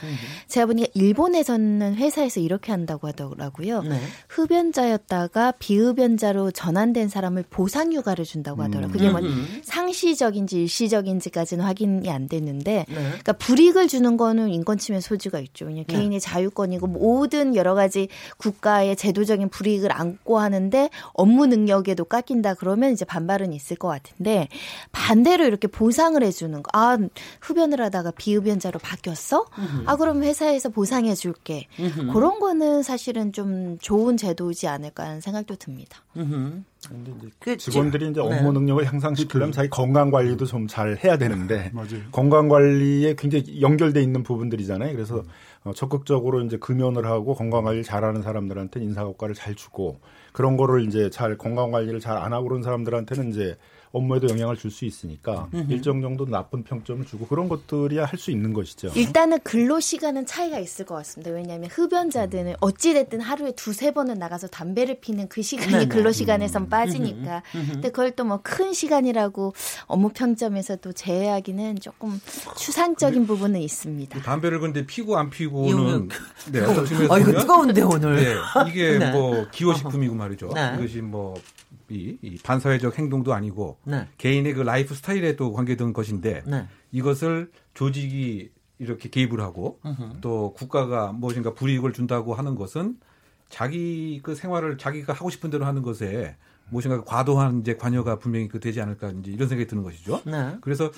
제가 0.48 0.66
보니까 0.66 0.90
일본에서는 0.94 1.94
회사에서 1.94 2.40
이렇게 2.40 2.72
한다고 2.72 3.06
하더라고요. 3.06 3.82
네. 3.82 4.00
흡연자였다가 4.28 5.52
비흡연자로 5.52 6.50
전환된 6.50 7.08
사람을 7.08 7.44
보상 7.48 7.92
휴가를 7.92 8.24
준다고 8.24 8.64
하더라고요. 8.64 8.92
그게 8.92 9.08
뭐 9.08 9.20
음. 9.20 9.60
상시적인지 9.62 10.62
일시적인지까지는 10.62 11.64
확인이 11.64 12.10
안 12.10 12.26
됐는데 12.26 12.86
네. 12.88 12.94
그러니까 12.94 13.34
불이익을 13.34 13.86
주는 13.86 14.16
거는 14.32 14.48
인권 14.50 14.78
침해 14.78 15.00
소지가 15.00 15.38
있죠. 15.40 15.66
왜냐 15.66 15.82
네. 15.86 15.94
개인의 15.94 16.20
자유권이고 16.20 16.86
모든 16.86 17.54
여러 17.54 17.74
가지 17.74 18.08
국가의 18.38 18.96
제도적인 18.96 19.50
불이익을 19.50 19.92
안고 19.92 20.38
하는데 20.38 20.90
업무 21.12 21.46
능력에도 21.46 22.04
깎인다 22.04 22.54
그러면 22.54 22.92
이제 22.92 23.04
반발은 23.04 23.52
있을 23.52 23.76
것 23.76 23.88
같은데 23.88 24.48
반대로 24.92 25.44
이렇게 25.44 25.68
보상을 25.68 26.20
해주는 26.22 26.62
거. 26.62 26.70
아 26.72 26.96
흡연을 27.40 27.80
하다가 27.82 28.12
비흡연자로 28.12 28.78
바뀌었어? 28.80 29.46
아 29.86 29.96
그럼 29.96 30.22
회사에서 30.22 30.70
보상해 30.70 31.14
줄게. 31.14 31.66
음흠. 31.78 32.12
그런 32.12 32.40
거는 32.40 32.82
사실은 32.82 33.32
좀 33.32 33.78
좋은 33.80 34.16
제도이지 34.16 34.66
않을까 34.68 35.04
하는 35.04 35.20
생각도 35.20 35.56
듭니다. 35.56 36.02
음흠. 36.16 36.62
근데 36.88 37.12
이제 37.18 37.28
그 37.38 37.56
직원들이 37.56 38.10
이제 38.10 38.20
네. 38.20 38.26
업무 38.26 38.52
능력을 38.52 38.84
향상시키려면 38.84 39.52
자기 39.52 39.68
건강 39.68 40.10
관리도 40.10 40.46
좀 40.46 40.62
잘 40.66 40.96
해야 41.04 41.18
되는데 41.18 41.70
맞아요. 41.74 42.00
건강 42.12 42.48
관리에 42.48 43.14
굉장히 43.18 43.60
연결돼 43.60 44.00
있는 44.00 44.21
부분들이잖아요. 44.22 44.92
그래서 44.94 45.22
어, 45.64 45.72
적극적으로 45.72 46.40
이제 46.42 46.56
금연을 46.58 47.06
하고 47.06 47.34
건강 47.34 47.64
관리를 47.64 47.84
잘하는 47.84 48.22
사람들한테 48.22 48.80
인사 48.80 49.04
고과를 49.04 49.34
잘 49.34 49.54
주고 49.54 49.98
그런 50.32 50.56
거를 50.56 50.86
이제 50.86 51.10
잘 51.10 51.36
건강 51.36 51.70
관리를 51.70 52.00
잘 52.00 52.16
안 52.16 52.32
하고 52.32 52.48
그런 52.48 52.62
사람들한테는 52.62 53.30
이제 53.30 53.56
업무에도 53.92 54.28
영향을 54.28 54.56
줄 54.56 54.70
수 54.70 54.84
있으니까 54.86 55.48
음흠. 55.52 55.70
일정 55.72 56.00
정도 56.00 56.24
나쁜 56.24 56.62
평점을 56.64 57.04
주고 57.04 57.26
그런 57.26 57.48
것들이 57.48 57.98
야 57.98 58.04
할 58.06 58.18
수 58.18 58.30
있는 58.30 58.52
것이죠. 58.54 58.88
일단은 58.94 59.38
근로 59.44 59.80
시간은 59.80 60.24
차이가 60.26 60.58
있을 60.58 60.86
것 60.86 60.94
같습니다. 60.96 61.30
왜냐하면 61.30 61.68
흡연자들은 61.70 62.54
어찌 62.60 62.94
됐든 62.94 63.20
하루에 63.20 63.52
두세 63.52 63.90
번은 63.92 64.18
나가서 64.18 64.48
담배를 64.48 65.00
피는 65.00 65.28
그 65.28 65.42
시간이 65.42 65.72
네네. 65.72 65.88
근로 65.88 66.10
시간에선 66.12 66.68
빠지니까. 66.70 67.42
음흠. 67.54 67.58
음흠. 67.64 67.72
근데 67.72 67.88
그걸 67.90 68.10
또 68.12 68.24
뭐 68.24 68.40
큰 68.42 68.72
시간이라고 68.72 69.52
업무 69.86 70.08
평점에서 70.10 70.76
또 70.76 70.92
제외하기는 70.92 71.80
조금 71.80 72.18
추상적인 72.56 73.26
부분은 73.26 73.60
있습니다. 73.60 74.20
담배를 74.22 74.60
근데 74.60 74.86
피고 74.86 75.18
안 75.18 75.28
피고는 75.30 76.08
네, 76.50 76.60
어떤 76.60 76.86
측면에서 76.86 77.14
아, 77.14 77.18
이거 77.18 77.32
뜨거운데, 77.32 77.82
오늘. 77.82 78.16
네, 78.16 78.34
이게 78.68 78.96
네. 78.98 79.10
뭐 79.12 79.46
기호식품이고 79.50 80.14
말이죠. 80.14 80.50
네. 80.54 80.76
이것이 80.78 81.00
뭐 81.02 81.34
이, 81.92 82.18
이 82.22 82.38
반사회적 82.42 82.98
행동도 82.98 83.34
아니고 83.34 83.78
네. 83.84 84.08
개인의 84.18 84.54
그 84.54 84.62
라이프 84.62 84.94
스타일에도 84.94 85.52
관계된 85.52 85.92
것인데 85.92 86.42
네. 86.46 86.66
이것을 86.90 87.50
조직이 87.74 88.50
이렇게 88.78 89.08
개입을 89.08 89.40
하고 89.40 89.78
음흠. 89.84 90.20
또 90.20 90.52
국가가 90.54 91.12
무엇인가 91.12 91.54
불이익을 91.54 91.92
준다고 91.92 92.34
하는 92.34 92.54
것은 92.54 92.96
자기 93.48 94.20
그 94.22 94.34
생활을 94.34 94.78
자기가 94.78 95.12
하고 95.12 95.30
싶은 95.30 95.50
대로 95.50 95.66
하는 95.66 95.82
것에 95.82 96.36
무엇인가 96.70 97.04
과도한 97.04 97.60
이제 97.60 97.76
관여가 97.76 98.18
분명히 98.18 98.48
그 98.48 98.58
되지 98.58 98.80
않을까 98.80 99.10
이제 99.10 99.30
이런 99.30 99.46
생각이 99.48 99.68
드는 99.68 99.82
것이죠. 99.82 100.22
네. 100.24 100.56
그래서 100.62 100.90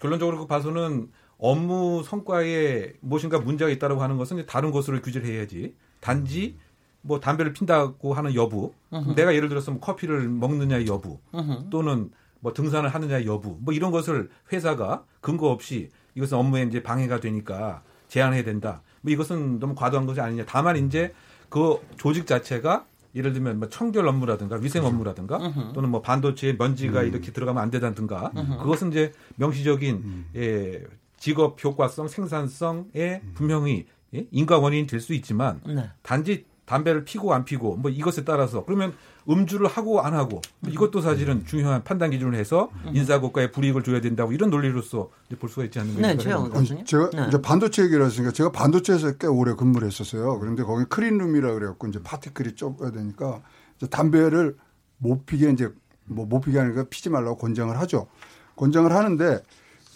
결론적으로 0.00 0.38
그 0.38 0.46
봐서는 0.46 1.10
업무 1.36 2.02
성과에 2.04 2.94
무엇인가 3.00 3.38
문제가 3.38 3.70
있다고 3.70 4.02
하는 4.02 4.16
것은 4.16 4.44
다른 4.46 4.70
것으로 4.70 5.00
규제를 5.00 5.28
해야지. 5.28 5.74
단지 6.00 6.56
뭐 7.02 7.20
담배를 7.20 7.52
핀다고 7.52 8.14
하는 8.14 8.34
여부, 8.34 8.72
음흠. 8.92 9.14
내가 9.14 9.34
예를 9.34 9.48
들어서 9.48 9.70
뭐 9.70 9.80
커피를 9.80 10.28
먹느냐의 10.28 10.86
여부, 10.86 11.18
음흠. 11.34 11.70
또는 11.70 12.10
뭐 12.40 12.52
등산을 12.52 12.88
하느냐의 12.88 13.26
여부, 13.26 13.56
뭐 13.60 13.72
이런 13.74 13.90
것을 13.90 14.30
회사가 14.52 15.04
근거 15.20 15.48
없이 15.50 15.90
이것은 16.14 16.36
업무에 16.38 16.62
이제 16.62 16.82
방해가 16.82 17.20
되니까 17.20 17.82
제한해야 18.08 18.44
된다. 18.44 18.82
뭐 19.00 19.12
이것은 19.12 19.58
너무 19.60 19.74
과도한 19.74 20.06
것이 20.06 20.20
아니냐. 20.20 20.44
다만 20.46 20.76
이제 20.76 21.12
그 21.48 21.78
조직 21.96 22.26
자체가 22.26 22.86
예를 23.14 23.32
들면 23.32 23.58
뭐 23.58 23.68
청결 23.68 24.06
업무라든가 24.06 24.56
위생 24.56 24.84
업무라든가 24.84 25.38
음흠. 25.38 25.72
또는 25.72 25.90
뭐 25.90 26.00
반도체에 26.02 26.54
먼지가 26.54 27.02
이렇게 27.02 27.32
들어가면 27.32 27.62
안 27.62 27.70
된다든가. 27.70 28.30
그것은 28.62 28.90
이제 28.90 29.12
명시적인 29.36 30.26
예, 30.36 30.84
직업 31.18 31.62
효과성 31.62 32.08
생산성에 32.08 33.22
분명히 33.34 33.86
예, 34.14 34.26
인과 34.30 34.58
원인이 34.58 34.86
될 34.86 35.00
수 35.00 35.14
있지만 35.14 35.60
네. 35.66 35.88
단지 36.02 36.44
담배를 36.70 37.04
피고 37.04 37.34
안 37.34 37.44
피고 37.44 37.74
뭐 37.74 37.90
이것에 37.90 38.22
따라서 38.24 38.64
그러면 38.64 38.94
음주를 39.28 39.66
하고 39.66 40.00
안 40.02 40.14
하고 40.14 40.40
뭐 40.60 40.72
이것도 40.72 41.00
사실은 41.00 41.44
중요한 41.44 41.82
판단 41.82 42.10
기준을 42.10 42.38
해서 42.38 42.70
인사고과에 42.92 43.50
불이익을 43.50 43.82
줘야 43.82 44.00
된다고 44.00 44.32
이런 44.32 44.50
논리로서 44.50 45.10
이제 45.26 45.36
볼 45.36 45.50
수가 45.50 45.64
있지 45.64 45.80
않는가 45.80 46.00
네. 46.00 46.14
아니, 46.56 46.84
제가 46.84 47.10
네. 47.10 47.24
이제 47.26 47.42
반도체 47.42 47.82
얘기를 47.82 48.06
했으니까 48.06 48.30
제가 48.30 48.52
반도체에서 48.52 49.16
꽤 49.16 49.26
오래 49.26 49.54
근무를 49.54 49.88
했었어요. 49.88 50.38
그런데 50.38 50.62
거기 50.62 50.84
크린룸이라 50.84 51.54
그래갖고 51.54 51.88
이제 51.88 52.00
파티클이 52.04 52.54
좁아야 52.54 52.92
되니까 52.92 53.42
이제 53.76 53.88
담배를 53.88 54.56
못 54.98 55.26
피게 55.26 55.50
이제 55.50 55.72
뭐 56.04 56.24
못 56.24 56.40
피게 56.40 56.56
하니까 56.56 56.84
피지 56.88 57.10
말라고 57.10 57.36
권장을 57.36 57.76
하죠. 57.80 58.06
권장을 58.54 58.92
하는데 58.92 59.42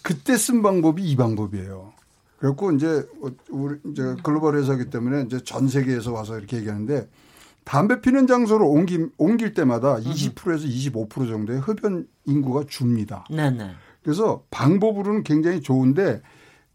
그때 0.01 0.35
쓴 0.35 0.61
방법이 0.61 1.01
이 1.01 1.15
방법이에요. 1.15 1.93
그래갖고 2.45 2.71
이제 2.73 3.07
우리 3.49 3.77
이제 3.91 4.15
글로벌 4.23 4.55
회사기 4.57 4.89
때문에 4.89 5.23
이제 5.23 5.39
전 5.43 5.67
세계에서 5.67 6.13
와서 6.13 6.37
이렇게 6.37 6.57
얘기하는데 6.57 7.09
담배 7.63 8.01
피는 8.01 8.27
장소를 8.27 8.65
옮기, 8.65 9.07
옮길 9.17 9.55
때마다 9.55 9.97
20%에서 9.97 10.67
25% 10.67 11.27
정도의 11.27 11.59
흡연 11.59 12.07
인구가 12.25 12.63
줍니다. 12.67 13.25
네네. 13.31 13.71
그래서 14.03 14.43
방법으로는 14.51 15.23
굉장히 15.23 15.61
좋은데 15.61 16.21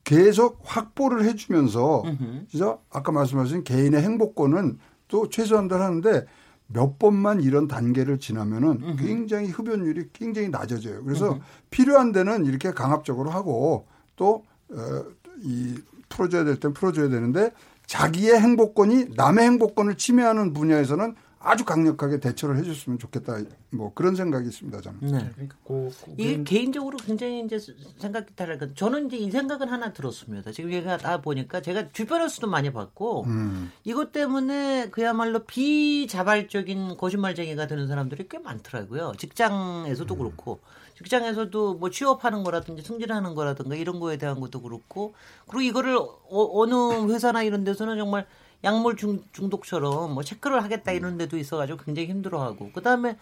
계속 0.02 0.60
확보를 0.64 1.24
해주면서. 1.24 2.02
진짜 2.48 2.76
아까 2.90 3.12
말씀하신 3.12 3.62
개인의 3.62 4.02
행복권은 4.02 4.78
또 5.06 5.28
최소한들 5.28 5.80
하는데 5.80 6.26
몇 6.66 6.98
번만 6.98 7.40
이런 7.40 7.68
단계를 7.68 8.18
지나면은 8.18 8.96
굉장히 8.96 9.48
흡연율이 9.48 10.08
굉장히 10.12 10.48
낮아져요. 10.48 11.04
그래서. 11.04 11.38
필요한 11.70 12.10
데는 12.10 12.46
이렇게 12.46 12.72
강압적으로 12.72 13.30
하고 13.30 13.86
또, 14.16 14.44
어, 14.70 15.04
이 15.42 15.74
풀어줘야 16.08 16.44
될 16.44 16.56
땐 16.60 16.72
풀어줘야 16.72 17.08
되는데 17.08 17.52
자기의 17.86 18.38
행복권이 18.38 19.06
남의 19.16 19.44
행복권을 19.44 19.96
침해하는 19.96 20.52
분야에서는 20.52 21.14
아주 21.42 21.64
강력하게 21.64 22.20
대처를 22.20 22.58
해줬으면 22.58 22.98
좋겠다. 22.98 23.38
뭐 23.70 23.94
그런 23.94 24.14
생각이 24.14 24.46
있습니다. 24.46 24.78
저는. 24.82 24.98
네. 25.00 25.30
그러니까 25.34 25.56
그, 25.66 25.90
그, 26.04 26.14
이게 26.18 26.44
개인적으로 26.44 26.98
굉장히 26.98 27.42
이제 27.42 27.58
생각이 27.98 28.36
다르거 28.36 28.74
저는 28.74 29.06
이제 29.06 29.16
이 29.16 29.30
생각은 29.30 29.68
하나 29.70 29.94
들었습니다. 29.94 30.52
지금 30.52 30.70
얘가 30.70 30.98
다 30.98 31.22
보니까 31.22 31.62
제가 31.62 31.92
주변에서도 31.92 32.46
많이 32.46 32.70
봤고 32.70 33.24
음. 33.24 33.72
이것 33.84 34.12
때문에 34.12 34.90
그야말로 34.90 35.44
비자발적인 35.44 36.98
거짓말쟁이가 36.98 37.66
되는 37.66 37.88
사람들이 37.88 38.28
꽤 38.28 38.38
많더라고요. 38.38 39.14
직장에서도 39.16 40.14
그렇고 40.14 40.60
직장에서도 41.02 41.74
뭐 41.74 41.90
취업하는 41.90 42.44
거라든지 42.44 42.82
승진하는 42.82 43.34
거라든가 43.34 43.74
이런 43.74 44.00
거에 44.00 44.18
대한 44.18 44.38
것도 44.40 44.60
그렇고 44.62 45.14
그리고 45.48 45.62
이거를 45.62 45.96
어, 45.98 46.66
느 46.66 47.12
회사나 47.12 47.42
이런 47.42 47.64
데서는 47.64 47.96
정말 47.96 48.26
약물 48.62 48.96
중, 48.96 49.24
중독처럼 49.32 50.12
뭐 50.12 50.22
체크를 50.22 50.62
하겠다 50.62 50.92
이런 50.92 51.16
데도 51.16 51.38
있어가지고 51.38 51.78
굉장히 51.84 52.08
힘들어하고 52.08 52.70
그 52.74 52.82
다음에 52.82 53.16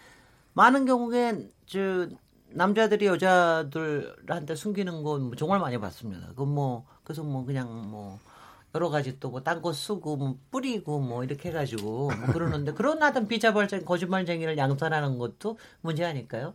많은 0.53 0.85
경우엔 0.85 1.51
저 1.65 2.07
남자들이 2.51 3.05
여자들한테 3.05 4.55
숨기는 4.55 5.03
건 5.03 5.31
정말 5.37 5.59
많이 5.59 5.77
봤습니다. 5.77 6.27
그뭐 6.35 6.85
그래서 7.03 7.23
뭐 7.23 7.45
그냥 7.45 7.89
뭐 7.89 8.19
여러 8.75 8.89
가지 8.89 9.19
또 9.19 9.29
뭐 9.31 9.41
딴 9.43 9.61
거 9.61 9.73
쓰고 9.73 10.17
뭐 10.17 10.37
뿌리고 10.51 10.99
뭐 10.99 11.23
이렇게 11.23 11.49
해가지고 11.49 12.11
뭐 12.11 12.33
그러는데 12.33 12.73
그런 12.73 13.01
하여튼 13.01 13.27
비자발적 13.27 13.85
거짓말쟁이를 13.85 14.57
양산하는 14.57 15.17
것도 15.17 15.57
문제 15.81 16.03
아닐까요? 16.05 16.53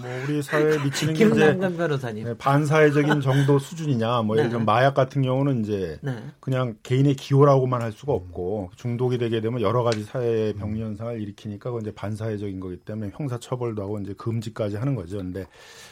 뭐 0.00 0.10
우리 0.24 0.42
사회에 0.42 0.78
미치는 0.84 1.14
게 1.14 1.26
이제 1.26 1.58
변호사님 1.58 2.24
네, 2.24 2.34
반사회적인 2.36 3.20
정도 3.20 3.58
수준이냐 3.58 4.22
뭐 4.22 4.36
예를 4.36 4.50
들면 4.50 4.66
네. 4.66 4.72
마약 4.72 4.94
같은 4.94 5.22
경우는 5.22 5.60
이제 5.60 5.98
네. 6.02 6.16
그냥 6.40 6.76
개인의 6.82 7.14
기호라고만 7.16 7.82
할 7.82 7.92
수가 7.92 8.12
없고 8.12 8.70
중독이 8.76 9.18
되게 9.18 9.40
되면 9.40 9.60
여러 9.60 9.82
가지 9.82 10.04
사회 10.04 10.52
병리 10.54 10.80
현상을 10.82 11.20
일으키니까 11.20 11.70
그건 11.70 11.82
이제 11.82 11.94
반사회적인 11.94 12.60
거기 12.60 12.76
때문에 12.76 13.12
형사 13.14 13.38
처벌도 13.38 13.82
하고 13.82 13.98
이제 14.00 14.14
금지까지 14.14 14.76
하는 14.76 14.94
거죠. 14.94 15.18
근데 15.18 15.46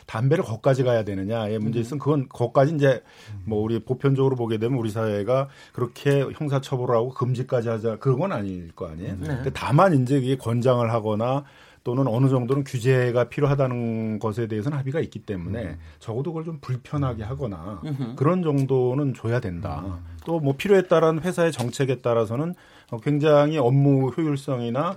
담배를 0.07 0.45
거기까지 0.45 0.85
가야 0.85 1.05
되느냐의 1.05 1.59
문제 1.59 1.81
있으면 1.81 1.99
그건 1.99 2.29
거기까지 2.29 2.75
이제 2.75 3.03
뭐 3.45 3.63
우리 3.63 3.79
보편적으로 3.79 4.37
보게 4.37 4.59
되면 4.59 4.79
우리 4.79 4.91
사회가 4.91 5.49
그렇게 5.73 6.25
형사 6.35 6.61
처벌을 6.61 6.95
하고 6.95 7.11
금지까지 7.11 7.69
하자 7.69 7.97
그건 7.99 8.33
아닐 8.33 8.73
거 8.73 8.89
아니에요. 8.89 9.17
네. 9.21 9.27
근데 9.27 9.51
다만 9.53 10.03
이제 10.03 10.19
이게 10.19 10.37
권장을 10.37 10.91
하거나 10.93 11.45
또는 11.89 12.07
어느 12.07 12.29
정도는 12.29 12.65
규제가 12.65 13.31
필요하다는 13.31 14.19
것에 14.19 14.47
대해서는 14.47 14.77
합의가 14.77 15.01
있기 15.01 15.21
때문에 15.21 15.79
적어도 16.01 16.33
그걸 16.33 16.45
좀 16.45 16.59
불편하게 16.61 17.23
하거나 17.23 17.81
음흠. 17.83 18.15
그런 18.15 18.43
정도는 18.43 19.15
줘야 19.15 19.41
된다. 19.41 19.99
또뭐 20.27 20.57
필요에 20.59 20.83
따른 20.83 21.19
회사의 21.19 21.51
정책에 21.51 22.03
따라서는 22.03 22.55
어, 22.91 23.01
굉장히 23.01 23.57
업무 23.57 24.11
효율성이나 24.11 24.97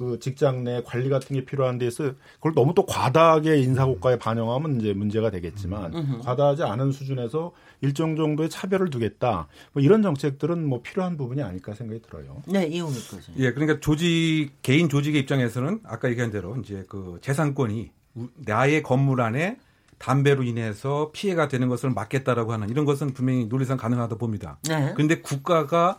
그 0.00 0.18
직장 0.18 0.64
내 0.64 0.82
관리 0.82 1.10
같은 1.10 1.36
게 1.36 1.44
필요한 1.44 1.76
데서 1.76 2.12
그걸 2.36 2.54
너무 2.54 2.72
또 2.72 2.86
과다하게 2.86 3.58
인사고과에 3.58 4.18
반영하면 4.18 4.80
이제 4.80 4.94
문제가 4.94 5.30
되겠지만 5.30 5.94
음흠. 5.94 6.18
과다하지 6.20 6.62
않은 6.62 6.90
수준에서 6.90 7.52
일정 7.82 8.16
정도의 8.16 8.48
차별을 8.48 8.88
두겠다. 8.88 9.46
뭐 9.74 9.82
이런 9.82 10.00
정책들은 10.00 10.66
뭐 10.66 10.80
필요한 10.80 11.18
부분이 11.18 11.42
아닐까 11.42 11.74
생각이 11.74 12.00
들어요. 12.00 12.42
네, 12.46 12.64
이용익 12.66 12.94
교수님. 13.10 13.38
예, 13.40 13.52
그러니까 13.52 13.78
조직 13.80 14.52
개인 14.62 14.88
조직의 14.88 15.20
입장에서는 15.20 15.80
아까 15.84 16.08
얘기한 16.08 16.30
대로 16.30 16.56
이제 16.56 16.82
그 16.88 17.18
재산권이 17.20 17.90
우- 18.14 18.28
나의 18.36 18.82
건물 18.82 19.20
안에 19.20 19.58
담배로 19.98 20.44
인해서 20.44 21.10
피해가 21.12 21.48
되는 21.48 21.68
것을 21.68 21.90
막겠다라고 21.90 22.54
하는 22.54 22.70
이런 22.70 22.86
것은 22.86 23.12
분명히 23.12 23.44
논리상 23.44 23.76
가능하다 23.76 24.16
봅니다. 24.16 24.56
네. 24.66 24.92
그런데 24.94 25.20
국가가 25.20 25.98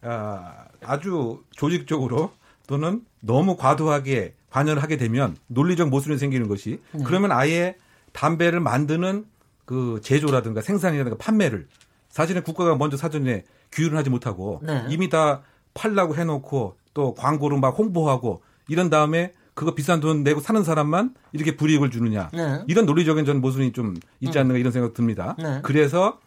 아, 0.00 0.66
아주 0.84 1.42
조직적으로 1.50 2.30
또는 2.66 3.02
너무 3.20 3.56
과도하게 3.56 4.34
관여를 4.50 4.82
하게 4.82 4.96
되면 4.96 5.36
논리적 5.46 5.88
모순이 5.88 6.18
생기는 6.18 6.48
것이 6.48 6.80
네. 6.92 7.04
그러면 7.04 7.32
아예 7.32 7.76
담배를 8.12 8.60
만드는 8.60 9.24
그 9.64 10.00
제조라든가 10.02 10.60
생산이라든가 10.60 11.16
판매를 11.18 11.66
사실은 12.08 12.42
국가가 12.42 12.76
먼저 12.76 12.96
사전에 12.96 13.44
규율을 13.72 13.96
하지 13.96 14.10
못하고 14.10 14.60
네. 14.62 14.84
이미 14.90 15.08
다 15.08 15.42
팔라고 15.74 16.14
해놓고 16.14 16.76
또 16.92 17.14
광고로 17.14 17.58
막 17.58 17.78
홍보하고 17.78 18.42
이런 18.68 18.90
다음에 18.90 19.32
그거 19.54 19.74
비싼 19.74 20.00
돈 20.00 20.22
내고 20.22 20.40
사는 20.40 20.62
사람만 20.62 21.14
이렇게 21.32 21.56
불이익을 21.56 21.90
주느냐 21.90 22.30
네. 22.32 22.62
이런 22.68 22.86
논리적인 22.86 23.24
전 23.24 23.40
모순이 23.40 23.72
좀 23.72 23.94
있지 24.20 24.38
않는가 24.38 24.58
이런 24.58 24.72
생각 24.72 24.94
듭니다. 24.94 25.36
네. 25.38 25.60
그래서 25.62 26.18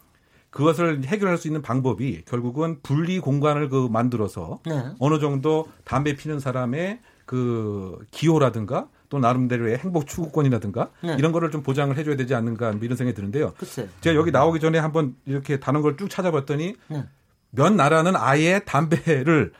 그것을 0.56 1.04
해결할 1.04 1.36
수 1.36 1.48
있는 1.48 1.60
방법이 1.60 2.22
결국은 2.26 2.78
분리 2.82 3.20
공간을 3.20 3.68
그 3.68 3.88
만들어서 3.90 4.60
네. 4.64 4.84
어느 4.98 5.18
정도 5.20 5.68
담배 5.84 6.16
피는 6.16 6.40
사람의 6.40 7.00
그 7.26 7.98
기호라든가 8.10 8.88
또 9.08 9.18
나름대로의 9.18 9.76
행복 9.78 10.06
추구권이라든가 10.06 10.88
네. 11.02 11.14
이런 11.18 11.32
거를 11.32 11.50
좀 11.50 11.62
보장을 11.62 11.94
해줘야 11.96 12.16
되지 12.16 12.34
않는가 12.34 12.72
뭐 12.72 12.80
이런 12.82 12.96
생각이 12.96 13.14
드는데요. 13.14 13.52
글쎄. 13.58 13.88
제가 14.00 14.16
여기 14.16 14.30
나오기 14.30 14.58
전에 14.60 14.78
한번 14.78 15.14
이렇게 15.26 15.60
다른 15.60 15.82
걸 15.82 15.96
쭉 15.96 16.08
찾아봤더니 16.08 16.74
네. 16.88 17.04
몇 17.50 17.72
나라는 17.72 18.16
아예 18.16 18.60
담배를 18.64 19.52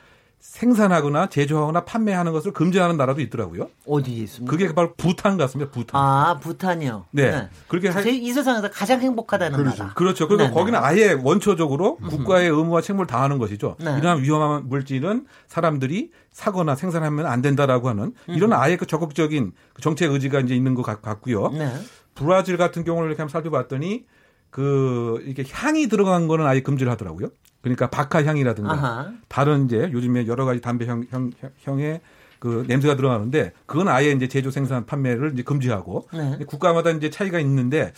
생산하거나 0.50 1.26
제조하거나 1.28 1.84
판매하는 1.84 2.32
것을 2.32 2.52
금지하는 2.52 2.96
나라도 2.96 3.20
있더라고요. 3.20 3.68
어디에 3.86 4.22
있습니까? 4.24 4.50
그게 4.50 4.72
바로 4.74 4.94
부탄 4.94 5.36
같습니다. 5.36 5.70
부탄. 5.70 6.00
아, 6.00 6.38
부탄이요. 6.40 7.04
네. 7.10 7.48
그렇게 7.68 7.88
할- 7.88 8.02
제- 8.02 8.10
이 8.12 8.32
세상에서 8.32 8.70
가장 8.70 9.00
행복하다는 9.00 9.64
나라. 9.64 9.92
그렇죠. 9.94 10.26
그리고 10.28 10.42
네, 10.44 10.48
네. 10.48 10.54
거기는 10.54 10.78
아예 10.82 11.12
원초적으로 11.12 11.96
국가의 11.96 12.48
의무와 12.48 12.80
책무를 12.80 13.06
다하는 13.06 13.38
것이죠. 13.38 13.76
네. 13.80 13.98
이러한 13.98 14.22
위험한 14.22 14.68
물질은 14.68 15.26
사람들이 15.48 16.10
사거나 16.30 16.74
생산하면 16.74 17.26
안 17.26 17.42
된다라고 17.42 17.88
하는 17.90 18.12
이런 18.28 18.52
아예 18.54 18.76
그 18.76 18.86
적극적인 18.86 19.52
그 19.74 19.82
정책 19.82 20.12
의지가 20.12 20.40
이제 20.40 20.54
있는 20.54 20.74
것 20.74 20.82
같, 20.82 21.02
같고요. 21.02 21.48
네. 21.48 21.70
브라질 22.14 22.56
같은 22.56 22.84
경우를 22.84 23.08
이렇게 23.08 23.20
한번 23.22 23.32
살펴봤더니 23.32 24.06
그 24.50 25.20
이렇게 25.26 25.44
향이 25.52 25.88
들어간 25.88 26.28
거는 26.28 26.46
아예 26.46 26.62
금지를 26.62 26.90
하더라고요. 26.92 27.28
그러니까 27.66 27.88
박하 27.90 28.22
향이라든가 28.22 28.72
아하. 28.72 29.12
다른 29.26 29.64
이제 29.64 29.90
요즘에 29.92 30.28
여러 30.28 30.44
가지 30.44 30.60
담배 30.60 30.86
형, 30.86 31.04
형, 31.10 31.32
형의 31.58 32.00
그 32.38 32.64
냄새가 32.68 32.94
들어가는데 32.94 33.52
그건 33.66 33.88
아예 33.88 34.12
이제 34.12 34.28
제조 34.28 34.52
생산 34.52 34.86
판매를 34.86 35.32
이제 35.32 35.42
금지하고 35.42 36.06
네. 36.12 36.38
국가마다 36.46 36.90
이제 36.90 37.10
차이가 37.10 37.40
있는데 37.40 37.92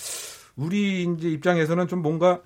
우리 0.57 1.03
이제 1.03 1.29
입장에서는 1.29 1.87
좀 1.87 2.01
뭔가 2.01 2.41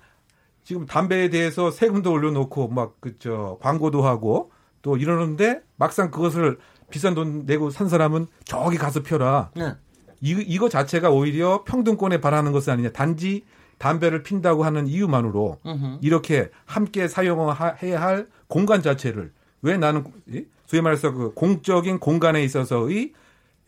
지금 0.65 0.85
담배에 0.85 1.29
대해서 1.29 1.71
세금도 1.71 2.11
올려놓고 2.11 2.67
막 2.67 2.99
그저 2.99 3.57
광고도 3.61 4.01
하고 4.01 4.51
또 4.81 4.97
이러는데 4.97 5.61
막상 5.77 6.11
그것을 6.11 6.57
비싼 6.89 7.15
돈 7.15 7.45
내고 7.45 7.69
산 7.69 7.87
사람은 7.87 8.27
저기 8.43 8.77
가서 8.77 9.01
펴라. 9.01 9.49
네. 9.55 9.73
이, 10.19 10.31
이거 10.45 10.67
자체가 10.67 11.09
오히려 11.09 11.63
평등권에 11.63 12.19
반하는 12.19 12.51
것은 12.51 12.73
아니냐. 12.73 12.91
단지 12.91 13.45
담배를 13.83 14.23
핀다고 14.23 14.63
하는 14.63 14.87
이유만으로 14.87 15.59
음흠. 15.65 15.97
이렇게 16.01 16.49
함께 16.63 17.09
사용해야 17.09 18.01
할 18.01 18.27
공간 18.47 18.81
자체를 18.81 19.33
왜 19.61 19.75
나는 19.75 20.05
이? 20.29 20.45
소위 20.67 20.81
말해서 20.81 21.11
그 21.11 21.33
공적인 21.33 21.99
공간에 21.99 22.41
있어서의 22.45 23.11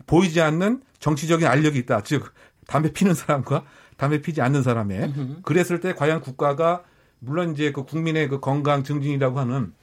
보이지 0.07 0.39
않는 0.39 0.81
정치적인 0.99 1.45
알력이 1.45 1.77
있다. 1.79 2.01
즉 2.03 2.33
담배 2.65 2.93
피는 2.93 3.13
사람과 3.13 3.65
담배 3.97 4.21
피지 4.21 4.39
않는 4.41 4.63
사람의. 4.63 5.13
그랬을 5.43 5.81
때 5.81 5.93
과연 5.93 6.21
국가가 6.21 6.83
물론 7.19 7.51
이제 7.51 7.73
그 7.73 7.83
국민의 7.83 8.29
그 8.29 8.39
건강 8.39 8.85
증진이라고 8.85 9.37
하는 9.37 9.73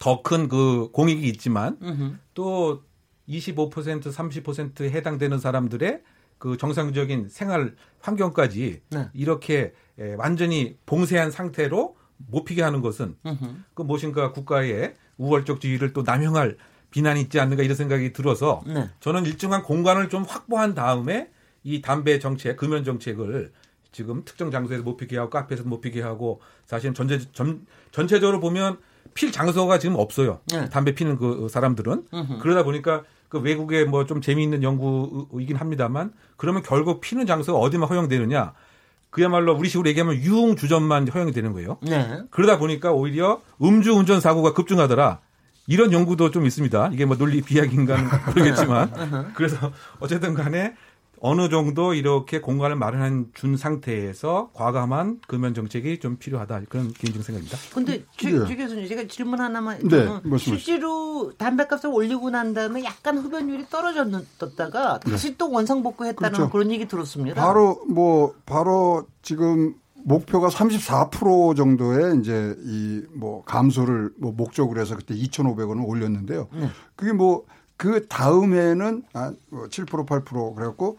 더 0.00 0.22
큰 0.22 0.48
그 0.48 0.88
공익이 0.92 1.28
있지만 1.28 1.76
음흠. 1.80 2.14
또25% 2.34 4.12
30%에 4.12 4.90
해당되는 4.90 5.38
사람들의 5.38 6.02
그 6.40 6.56
정상적인 6.56 7.28
생활 7.28 7.76
환경까지 8.00 8.80
네. 8.90 9.08
이렇게 9.12 9.74
에, 9.98 10.14
완전히 10.14 10.76
봉쇄한 10.86 11.30
상태로 11.30 11.96
못 12.16 12.44
피게 12.44 12.62
하는 12.62 12.80
것은 12.80 13.14
음흠. 13.24 13.44
그 13.74 13.82
무엇인가 13.82 14.32
국가의 14.32 14.94
우월적 15.18 15.60
지위를 15.60 15.92
또 15.92 16.02
남용할 16.02 16.56
비난이 16.90 17.20
있지 17.20 17.38
않는가 17.38 17.62
이런 17.62 17.76
생각이 17.76 18.14
들어서 18.14 18.62
네. 18.66 18.88
저는 19.00 19.26
일정한 19.26 19.62
공간을 19.62 20.08
좀 20.08 20.24
확보한 20.24 20.74
다음에 20.74 21.28
이 21.62 21.82
담배 21.82 22.18
정책, 22.18 22.56
금연 22.56 22.84
정책을 22.84 23.52
지금 23.92 24.24
특정 24.24 24.50
장소에서 24.50 24.82
못 24.82 24.96
피게 24.96 25.18
하고 25.18 25.28
카페에서 25.28 25.64
못 25.64 25.82
피게 25.82 26.00
하고 26.00 26.40
사실은 26.64 26.94
전체 26.94 27.18
전, 27.32 27.66
전체적으로 27.90 28.40
보면 28.40 28.78
필 29.12 29.30
장소가 29.30 29.78
지금 29.78 29.96
없어요. 29.96 30.40
네. 30.50 30.70
담배 30.70 30.94
피는 30.94 31.16
그 31.16 31.48
사람들은 31.50 32.06
음흠. 32.14 32.38
그러다 32.38 32.62
보니까 32.62 33.04
그 33.30 33.38
외국에 33.38 33.84
뭐좀 33.84 34.20
재미있는 34.20 34.62
연구이긴 34.62 35.56
합니다만 35.56 36.12
그러면 36.36 36.62
결국 36.62 37.00
피는 37.00 37.26
장소가 37.26 37.58
어디만 37.58 37.88
허용되느냐? 37.88 38.52
그야말로 39.08 39.54
우리 39.54 39.68
식으로 39.68 39.88
얘기하면 39.88 40.16
유흥 40.16 40.56
주점만 40.56 41.08
허용이 41.08 41.32
되는 41.32 41.52
거예요. 41.52 41.78
네. 41.80 42.22
그러다 42.30 42.58
보니까 42.58 42.92
오히려 42.92 43.40
음주 43.62 43.94
운전 43.94 44.20
사고가 44.20 44.52
급증하더라. 44.52 45.20
이런 45.68 45.92
연구도 45.92 46.32
좀 46.32 46.44
있습니다. 46.44 46.90
이게 46.92 47.04
뭐 47.04 47.16
논리 47.16 47.40
비약인가는 47.40 48.08
모르겠지만. 48.26 49.30
그래서 49.34 49.72
어쨌든 50.00 50.34
간에 50.34 50.74
어느 51.20 51.48
정도 51.48 51.94
이렇게 51.94 52.40
공간을 52.40 52.76
마련한 52.76 53.30
준 53.34 53.56
상태에서 53.56 54.50
과감한 54.54 55.20
금연 55.28 55.54
정책이 55.54 56.00
좀 56.00 56.16
필요하다 56.16 56.62
그런 56.68 56.92
개인적 56.92 57.22
생각입니다. 57.22 57.58
근데 57.74 58.04
최, 58.16 58.30
네. 58.30 58.46
최 58.46 58.56
교수님 58.56 58.88
제가 58.88 59.06
질문 59.06 59.40
하나만 59.40 59.80
네. 59.88 60.08
실제로 60.38 61.32
담배값을 61.36 61.90
올리고 61.92 62.30
난 62.30 62.54
다음에 62.54 62.82
약간 62.84 63.18
흡연율이 63.18 63.66
떨어졌다가 63.68 65.00
다시 65.00 65.36
또 65.36 65.50
원상복구했다는 65.50 66.32
그렇죠. 66.32 66.50
그런 66.50 66.70
얘기 66.70 66.88
들었습니다. 66.88 67.40
바로 67.44 67.82
뭐 67.88 68.34
바로 68.46 69.06
지금 69.22 69.74
목표가 70.02 70.48
34% 70.48 71.54
정도의 71.56 72.18
이제 72.20 72.56
이 72.64 72.90
뭐 73.12 73.44
감소를 73.44 74.12
뭐 74.18 74.32
목적으로 74.32 74.80
해서 74.80 74.96
그때 74.96 75.14
2,500원을 75.14 75.86
올렸는데요. 75.86 76.48
네. 76.52 76.68
그게 76.96 77.12
뭐 77.12 77.44
그 77.80 78.06
다음에는 78.08 79.04
아7% 79.14 80.06
8% 80.06 80.54
그래갖고 80.54 80.98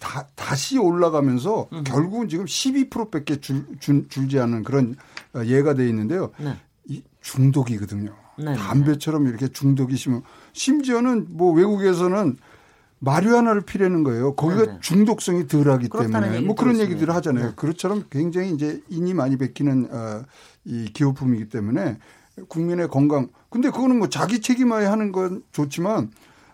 다, 0.00 0.26
다시 0.34 0.78
올라가면서 0.78 1.68
결국은 1.84 2.30
지금 2.30 2.46
12%밖에 2.46 3.40
줄, 3.40 3.66
줄, 3.78 4.08
줄지 4.08 4.38
않는 4.38 4.62
그런 4.62 4.96
어, 5.34 5.44
예가 5.44 5.74
돼 5.74 5.86
있는데요. 5.86 6.30
네. 6.38 6.56
이 6.86 7.02
중독이거든요. 7.20 8.14
네, 8.38 8.54
담배처럼 8.54 9.26
이렇게 9.26 9.48
중독이 9.48 9.96
심어 9.96 10.22
심지어는 10.54 11.26
뭐 11.28 11.52
외국에서는 11.52 12.38
마리화나를 13.00 13.60
피라는 13.60 14.02
거예요. 14.02 14.34
거기가 14.34 14.64
네, 14.64 14.72
네. 14.72 14.78
중독성이 14.80 15.46
덜하기 15.46 15.90
때문에 15.90 16.40
뭐 16.40 16.54
그런 16.54 16.72
들었습니다. 16.72 16.84
얘기들을 16.84 17.14
하잖아요. 17.16 17.48
네. 17.48 17.52
그것처럼 17.54 18.04
굉장히 18.08 18.54
이제 18.54 18.82
인이 18.88 19.12
많이 19.12 19.36
베끼는 19.36 19.88
어, 19.92 20.22
이 20.64 20.90
기호품이기 20.90 21.50
때문에 21.50 21.98
국민의 22.48 22.88
건강. 22.88 23.28
근데 23.48 23.70
그거는 23.70 23.98
뭐 23.98 24.08
자기 24.08 24.40
책임하에 24.40 24.86
하는 24.86 25.12
건 25.12 25.42
좋지만 25.52 26.10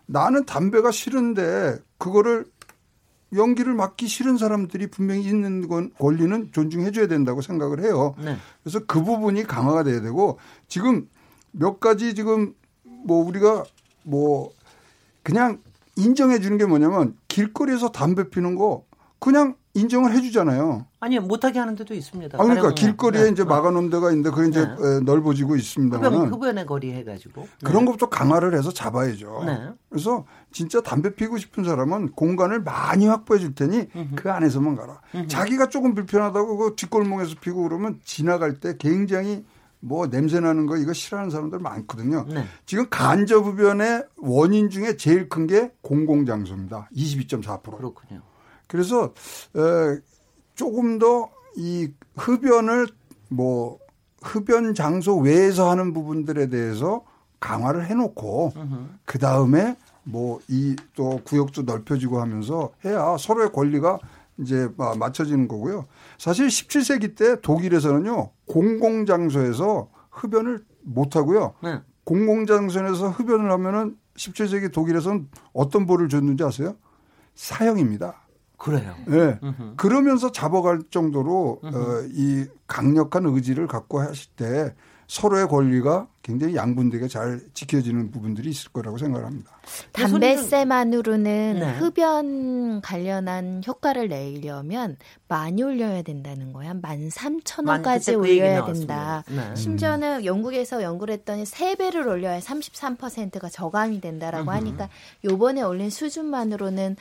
나는 0.06 0.44
담배가 0.44 0.90
싫은데 0.90 1.78
그거를 1.98 2.44
연기를 3.32 3.74
맡기 3.74 4.08
싫은 4.08 4.38
사람들이 4.38 4.88
분명히 4.88 5.22
있는 5.24 5.68
건 5.68 5.92
권리는 5.98 6.50
존중해 6.52 6.90
줘야 6.90 7.06
된다고 7.06 7.40
생각을 7.40 7.82
해요. 7.84 8.14
네. 8.18 8.36
그래서 8.62 8.80
그 8.86 9.02
부분이 9.02 9.44
강화가 9.44 9.84
돼야 9.84 10.00
되고 10.00 10.38
지금 10.66 11.08
몇 11.52 11.78
가지 11.78 12.14
지금 12.14 12.54
뭐 12.82 13.24
우리가 13.24 13.64
뭐 14.02 14.50
그냥 15.22 15.60
인정해 15.96 16.40
주는 16.40 16.58
게 16.58 16.66
뭐냐면 16.66 17.16
길거리에서 17.28 17.90
담배 17.90 18.30
피는 18.30 18.56
거 18.56 18.84
그냥 19.18 19.54
인정을 19.74 20.12
해 20.12 20.20
주잖아요. 20.20 20.86
아니 20.98 21.18
못하게 21.20 21.60
하는 21.60 21.76
데도 21.76 21.94
있습니다. 21.94 22.38
아, 22.38 22.42
그러니까 22.42 22.74
길거리에 22.74 23.24
네. 23.24 23.28
이제 23.30 23.44
막아놓은 23.44 23.88
데가 23.90 24.10
있는데 24.10 24.30
그게 24.30 24.48
이제 24.48 24.64
네. 24.66 24.72
에, 24.72 25.00
넓어지고 25.00 25.50
흡연, 25.50 25.58
있습니다만 25.60 26.32
흡연의 26.32 26.66
거리 26.66 26.92
해가지고 26.92 27.46
그런 27.64 27.84
것부터 27.84 28.08
강화를 28.08 28.54
해서 28.56 28.72
잡아야죠. 28.72 29.44
네. 29.46 29.68
그래서 29.88 30.24
진짜 30.50 30.80
담배 30.80 31.14
피고 31.14 31.38
싶은 31.38 31.62
사람은 31.64 32.12
공간을 32.12 32.62
많이 32.62 33.06
확보해 33.06 33.38
줄 33.38 33.54
테니 33.54 33.86
그 34.16 34.30
안에서만 34.30 34.74
가라. 34.74 35.00
자기가 35.28 35.68
조금 35.68 35.94
불편하다고 35.94 36.56
그 36.56 36.74
뒷골목에서 36.76 37.36
피고 37.40 37.62
그러면 37.62 38.00
지나갈 38.04 38.58
때 38.58 38.76
굉장히 38.78 39.44
뭐 39.82 40.08
냄새 40.10 40.40
나는 40.40 40.66
거 40.66 40.76
이거 40.76 40.92
싫어하는 40.92 41.30
사람들 41.30 41.58
많거든요. 41.60 42.26
네. 42.28 42.44
지금 42.66 42.86
간접 42.90 43.46
흡연의 43.46 44.04
원인 44.18 44.68
중에 44.68 44.96
제일 44.96 45.28
큰 45.28 45.46
게 45.46 45.72
공공장소입니다. 45.80 46.88
22.4%. 46.94 47.76
그렇군요. 47.76 48.20
그래서 48.70 49.12
에, 49.56 49.98
조금 50.54 50.98
더 50.98 51.28
이 51.56 51.88
흡연을 52.16 52.86
뭐 53.28 53.78
흡연 54.22 54.72
장소 54.72 55.16
외에서 55.18 55.68
하는 55.68 55.92
부분들에 55.92 56.46
대해서 56.48 57.02
강화를 57.40 57.86
해놓고 57.86 58.52
그 59.04 59.18
다음에 59.18 59.76
뭐 60.04 60.38
이 60.48 60.76
또 60.94 61.20
구역도 61.24 61.62
넓혀지고 61.62 62.20
하면서 62.20 62.70
해야 62.84 63.16
서로의 63.18 63.50
권리가 63.52 63.98
이제 64.38 64.68
마- 64.76 64.94
맞춰지는 64.94 65.48
거고요. 65.48 65.86
사실 66.18 66.46
17세기 66.46 67.16
때 67.16 67.40
독일에서는요 67.40 68.30
공공 68.46 69.06
장소에서 69.06 69.88
흡연을 70.10 70.64
못 70.82 71.16
하고요. 71.16 71.54
네. 71.64 71.80
공공 72.04 72.46
장소에서 72.46 73.08
흡연을 73.08 73.50
하면은 73.50 73.96
17세기 74.16 74.72
독일에서는 74.72 75.28
어떤 75.52 75.84
벌을 75.86 76.08
줬는지 76.08 76.44
아세요? 76.44 76.76
사형입니다. 77.34 78.14
그래요. 78.60 78.94
예. 79.08 79.38
음흠. 79.42 79.76
그러면서 79.76 80.30
잡아갈 80.30 80.82
정도로 80.90 81.60
어, 81.62 81.70
이 82.12 82.44
강력한 82.66 83.24
의지를 83.24 83.66
갖고 83.66 84.00
하실 84.00 84.30
때 84.36 84.74
서로의 85.08 85.48
권리가 85.48 86.06
굉장히 86.22 86.54
양분되게 86.54 87.08
잘 87.08 87.40
지켜지는 87.54 88.10
부분들이 88.10 88.50
있을 88.50 88.70
거라고 88.72 88.98
생각합니다. 88.98 89.50
담배세만으로는 89.92 91.58
네. 91.60 91.78
흡연 91.78 92.80
관련한 92.82 93.62
효과를 93.66 94.08
내려면 94.08 94.96
많이 95.28 95.62
올려야 95.62 96.02
된다는 96.02 96.52
거야. 96.52 96.70
한 96.70 96.82
13,000원까지 96.82 97.98
그때 97.98 98.12
그 98.16 98.18
올려야. 98.20 98.64
된다. 98.66 99.24
네. 99.28 99.54
심지어는 99.56 100.24
영국에서 100.24 100.82
연구를 100.82 101.14
했더니 101.14 101.44
3배를 101.44 102.06
올려야 102.06 102.38
33%가 102.40 103.48
저감이 103.48 104.00
된다라고 104.00 104.50
하니까 104.50 104.88
요번에 105.24 105.62
올린 105.62 105.88
수준만으로는 105.88 106.96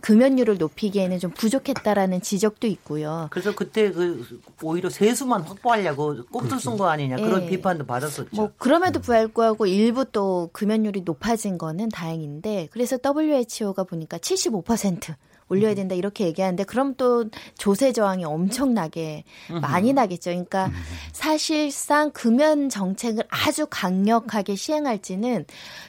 금연율을 0.00 0.58
높이기에는 0.58 1.18
좀 1.18 1.30
부족했다라는 1.32 2.22
지적도 2.22 2.66
있고요. 2.68 3.28
그래서 3.30 3.54
그때 3.54 3.90
그 3.90 4.40
오히려 4.62 4.88
세수만 4.88 5.42
확보하려고 5.42 6.24
꼼수 6.26 6.58
쓴 6.58 6.76
거 6.78 6.88
아니냐 6.88 7.16
그런 7.16 7.42
예. 7.42 7.46
비판도 7.50 7.84
받았었죠. 7.84 8.28
뭐 8.32 8.50
그럼에도 8.62 9.00
불구하고 9.00 9.66
일부 9.66 10.04
또 10.04 10.48
금연율이 10.52 11.00
높아진 11.00 11.58
거는 11.58 11.88
다행인데 11.88 12.68
그래서 12.70 12.96
WHO가 13.04 13.82
보니까 13.82 14.18
75% 14.18 15.16
올려야 15.48 15.74
된다 15.74 15.96
이렇게 15.96 16.26
얘기하는데 16.26 16.62
그럼 16.62 16.94
또 16.96 17.24
조세 17.58 17.92
저항이 17.92 18.24
엄청나게 18.24 19.24
많이 19.60 19.92
나겠죠. 19.92 20.30
그러니까 20.30 20.70
사실상 21.10 22.12
금연 22.12 22.68
정책을 22.68 23.24
아주 23.28 23.66
강력하게 23.68 24.54
시행할지는 24.54 25.44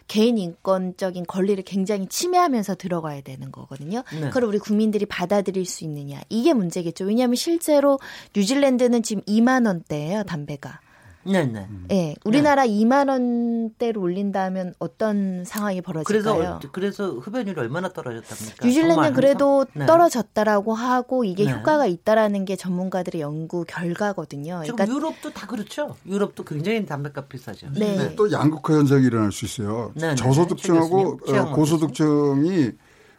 개인 0.08 0.40
인권적인 0.40 1.28
권리를 1.28 1.64
굉장히 1.66 2.08
침해하면서 2.08 2.74
들어가야 2.74 3.22
되는 3.22 3.52
거거든요. 3.52 4.02
네. 4.20 4.30
그걸 4.30 4.46
우리 4.46 4.58
국민들이 4.58 5.06
받아들일 5.06 5.68
수 5.68 5.84
있느냐 5.84 6.22
이게 6.28 6.54
문제겠죠. 6.54 7.06
왜냐하면 7.06 7.36
실제로 7.36 8.00
뉴질랜드는 8.36 9.04
지금 9.04 9.22
2만 9.26 9.68
원대예요 9.68 10.24
담배가. 10.24 10.82
네네. 11.26 11.68
예, 11.92 12.16
우리나라 12.26 12.66
2만 12.66 13.10
원대로 13.10 14.02
올린다면 14.02 14.76
어떤 14.80 15.44
상황이 15.46 15.82
그래서 15.82 16.04
벌어질까요? 16.04 16.60
그래서 16.72 17.12
흡연율이 17.14 17.60
얼마나 17.60 17.90
떨어졌답니까? 17.90 18.66
뉴질랜드는 18.66 19.14
그래도? 19.14 19.66
네. 19.74 19.86
떨어졌다라고 19.86 20.74
하고 20.74 21.24
이게 21.24 21.46
네. 21.46 21.54
효과가 21.54 21.86
있다라는 21.86 22.46
게 22.46 22.56
전문가들의 22.56 23.22
연구 23.22 23.66
결과거든요. 23.66 24.62
지금 24.66 24.76
그러니까 24.76 24.96
유럽도 24.96 25.32
다 25.32 25.48
그렇죠. 25.48 25.96
유럽도 26.06 26.44
굉장히 26.44 26.86
담배값 26.86 27.30
비싸죠. 27.30 27.68
네. 27.72 27.98
근데 27.98 28.16
또 28.16 28.32
양극화 28.32 28.74
현상이 28.74 29.06
일어날 29.06 29.32
수 29.32 29.46
있어요. 29.46 29.92
네, 29.96 30.10
네. 30.10 30.16
저소득층하고 30.16 31.20
어, 31.28 31.52
고소득층이 31.54 32.72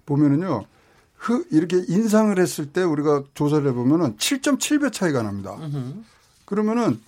보면은요. 0.07 0.64
그 1.17 1.47
이렇게 1.51 1.83
인상을 1.88 2.38
했을 2.38 2.67
때 2.67 2.83
우리가 2.83 3.25
조사를 3.33 3.67
해보면은 3.67 4.19
7.7배 4.19 4.93
차이가 4.93 5.23
납니다. 5.23 5.57
그러면은 6.45 7.01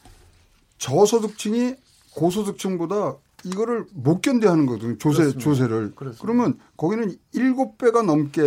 저소득층이 0.79 1.75
고소득층보다 2.15 3.17
이거를 3.45 3.85
못 3.93 4.23
견뎌하는 4.23 4.67
거거든요. 4.67 4.99
조세 4.99 5.19
그렇습니다. 5.19 5.45
조세를. 5.45 5.95
그렇습니다. 5.95 6.23
그러면 6.23 6.59
거기는 6.77 7.15
일곱 7.33 7.79
배가 7.79 8.03
넘게 8.03 8.43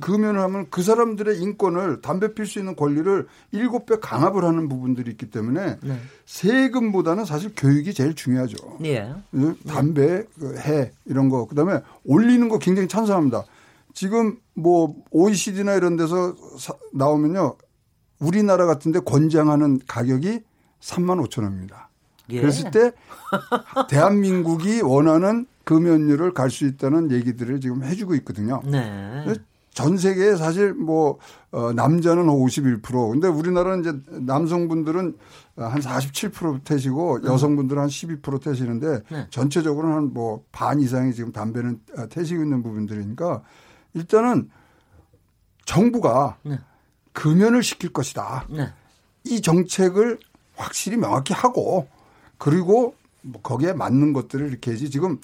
금연을 0.00 0.40
하면 0.40 0.66
그 0.68 0.82
사람들의 0.82 1.38
인권을 1.40 2.02
담배 2.02 2.34
필 2.34 2.44
수 2.44 2.58
있는 2.58 2.76
권리를 2.76 3.26
일곱 3.52 3.86
배 3.86 3.98
강압을 3.98 4.44
하는 4.44 4.68
부분들이 4.68 5.12
있기 5.12 5.30
때문에 5.30 5.78
네. 5.82 6.00
세금보다는 6.26 7.24
사실 7.24 7.52
교육이 7.56 7.94
제일 7.94 8.14
중요하죠. 8.14 8.56
예. 8.84 9.14
담배, 9.66 10.24
그해 10.38 10.90
이런 11.06 11.28
거 11.30 11.46
그다음에 11.46 11.80
올리는 12.04 12.46
거 12.48 12.58
굉장히 12.58 12.88
찬성합니다. 12.88 13.44
지금 13.94 14.36
뭐 14.54 14.94
OECD나 15.12 15.74
이런 15.76 15.96
데서 15.96 16.34
사- 16.58 16.74
나오면요. 16.92 17.56
우리나라 18.18 18.66
같은 18.66 18.92
데 18.92 18.98
권장하는 19.00 19.78
가격이 19.86 20.40
3만 20.80 21.24
5천 21.26 21.42
원입니다. 21.42 21.88
예. 22.30 22.40
그랬을 22.40 22.70
때 22.70 22.92
대한민국이 23.88 24.80
원하는 24.82 25.46
금연율을 25.64 26.32
갈 26.32 26.50
수 26.50 26.64
있다는 26.66 27.10
얘기들을 27.10 27.60
지금 27.60 27.82
해주고 27.82 28.14
있거든요. 28.16 28.62
네. 28.64 29.24
전 29.76 29.98
세계에 29.98 30.36
사실 30.36 30.72
뭐 30.72 31.18
어, 31.50 31.72
남자는 31.72 32.24
51% 32.24 33.10
근데 33.10 33.28
우리나라는 33.28 33.80
이제 33.80 33.92
남성분들은 34.22 35.16
한 35.56 35.80
47% 35.80 36.64
태시고 36.64 37.24
여성분들은 37.24 37.82
한 37.82 37.88
12% 37.88 38.42
태시는데 38.42 39.02
네. 39.10 39.26
전체적으로는 39.28 39.96
한뭐 39.96 40.44
반 40.50 40.80
이상이 40.80 41.12
지금 41.12 41.30
담배는 41.30 41.80
어, 41.98 42.06
태시고 42.08 42.42
있는 42.42 42.62
부분들이니까 42.62 43.42
일단은 43.92 44.50
정부가 45.66 46.38
네. 46.42 46.58
금연을 47.12 47.62
시킬 47.62 47.92
것이다. 47.92 48.46
네. 48.48 48.72
이 49.24 49.42
정책을 49.42 50.18
확실히 50.56 50.96
명확히 50.96 51.32
하고 51.34 51.88
그리고 52.38 52.94
뭐 53.22 53.40
거기에 53.42 53.72
맞는 53.72 54.12
것들을 54.12 54.48
이렇게 54.48 54.70
해야지 54.72 54.90
지금 54.90 55.20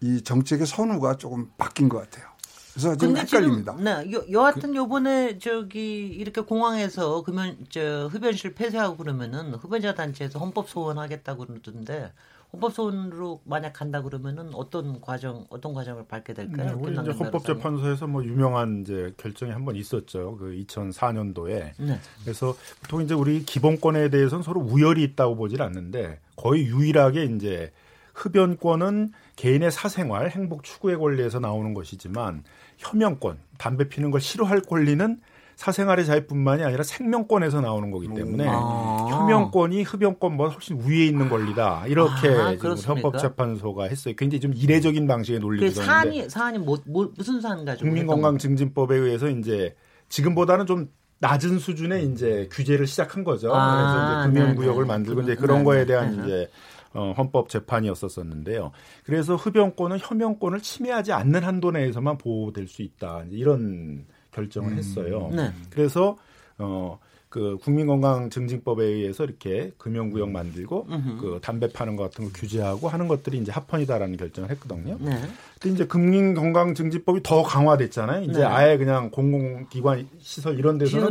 이 0.00 0.22
정책의 0.22 0.66
선우가 0.66 1.16
조금 1.16 1.50
바뀐 1.56 1.88
것 1.88 1.98
같아요. 1.98 2.30
그래서 2.72 2.96
지금 2.96 3.16
헷갈립니다. 3.16 3.72
지금, 3.72 3.84
네, 3.84 4.12
여, 4.12 4.24
여하튼 4.30 4.76
요번에 4.76 5.38
저기 5.38 6.06
이렇게 6.06 6.40
공항에서 6.40 7.22
금연 7.22 7.66
저 7.68 8.08
흡연실 8.12 8.54
폐쇄하고 8.54 8.96
그러면은 8.96 9.54
흡연자 9.54 9.94
단체에서 9.94 10.38
헌법 10.38 10.68
소원하겠다고 10.68 11.46
그러던데 11.46 12.12
헌법 12.52 12.72
소원으로 12.72 13.40
만약 13.44 13.72
간다 13.72 14.02
그러면은 14.02 14.50
어떤 14.54 15.00
과정 15.00 15.46
어떤 15.50 15.72
과정을 15.72 16.06
밟게 16.08 16.34
될까요? 16.34 16.66
네, 16.66 16.72
우리 16.72 16.92
이제 16.92 17.10
헌법재판소에서 17.12 18.06
뭐 18.08 18.24
유명한 18.24 18.80
이제 18.82 19.14
결정이 19.18 19.52
한 19.52 19.64
번 19.64 19.76
있었죠. 19.76 20.36
그 20.36 20.50
2004년도에. 20.66 21.72
네. 21.78 21.98
그래서 22.24 22.54
보통 22.82 23.02
이제 23.02 23.14
우리 23.14 23.44
기본권에 23.44 24.08
대해서는 24.10 24.42
서로 24.42 24.60
우열이 24.60 25.02
있다고 25.04 25.36
보질 25.36 25.62
않는데 25.62 26.18
거의 26.36 26.64
유일하게 26.66 27.24
이제 27.26 27.72
흡연권은 28.14 29.12
개인의 29.36 29.70
사생활, 29.70 30.30
행복 30.30 30.64
추구의 30.64 30.98
권리에서 30.98 31.38
나오는 31.38 31.72
것이지만 31.72 32.42
혐연권, 32.78 33.38
담배 33.58 33.88
피는 33.88 34.10
걸 34.10 34.20
싫어할 34.20 34.60
권리는 34.62 35.20
사생활의 35.60 36.06
자유뿐만이 36.06 36.64
아니라 36.64 36.82
생명권에서 36.82 37.60
나오는 37.60 37.90
거기 37.90 38.08
때문에 38.08 38.46
아. 38.48 39.06
혐연권이 39.10 39.82
흡연권보다 39.82 40.54
훨씬 40.54 40.80
위에 40.80 41.04
있는 41.04 41.28
권리다 41.28 41.84
이렇게 41.86 42.28
아? 42.30 42.56
헌법재판소가 42.88 43.84
했어요. 43.84 44.14
굉장히 44.16 44.40
좀 44.40 44.54
이례적인 44.54 45.06
방식의 45.06 45.38
그 45.38 45.44
논리죠. 45.44 45.82
사안이 45.82 46.30
사안이 46.30 46.60
뭐, 46.60 46.78
뭐 46.86 47.12
무슨 47.14 47.42
사안 47.42 47.66
가지고 47.66 47.90
국민건강증진법에 47.90 48.96
의해서 48.96 49.28
이제 49.28 49.74
지금보다는 50.08 50.64
좀 50.64 50.88
낮은 51.18 51.58
수준의 51.58 52.06
이제 52.06 52.48
규제를 52.50 52.86
시작한 52.86 53.22
거죠. 53.22 53.54
아, 53.54 54.22
그래서 54.24 54.30
이제 54.30 54.40
금연구역을 54.40 54.84
네네. 54.84 54.86
만들고 54.86 55.20
이제 55.20 55.34
그런- 55.34 55.62
거에. 55.62 55.84
대한 55.84 56.12
네네. 56.16 56.22
이제 56.24 56.50
어, 56.94 57.12
헌법 57.18 57.50
재판이었었었는데요. 57.50 58.72
그래서 59.04 59.36
흡연권은 59.36 59.98
혐연권을 60.00 60.60
침해하지 60.62 61.12
않는 61.12 61.44
한도 61.44 61.70
내에서만 61.70 62.16
보호될 62.16 62.66
수 62.66 62.80
있다. 62.80 63.24
이런 63.30 64.06
결정을 64.32 64.76
했어요. 64.76 65.30
네. 65.32 65.52
그래서 65.70 66.16
어. 66.58 66.98
그 67.28 67.58
국민건강증진법에 67.62 68.84
의해서 68.84 69.22
이렇게 69.22 69.70
금연구역 69.78 70.30
만들고 70.30 70.88
음흠. 70.90 71.16
그 71.20 71.38
담배 71.40 71.68
파는 71.72 71.94
것 71.94 72.02
같은 72.02 72.24
거 72.24 72.30
규제하고 72.34 72.88
하는 72.88 73.06
것들이 73.06 73.38
이제 73.38 73.52
합헌이다라는 73.52 74.16
결정을 74.16 74.50
했거든요. 74.50 74.96
네. 74.98 75.12
근데 75.60 75.74
이제 75.76 75.86
국민건강증진법이 75.86 77.22
더 77.22 77.44
강화됐잖아요. 77.44 78.22
이제 78.24 78.40
네. 78.40 78.44
아예 78.44 78.76
그냥 78.76 79.10
공공기관 79.10 80.08
시설 80.18 80.58
이런 80.58 80.76
데서는 80.78 81.06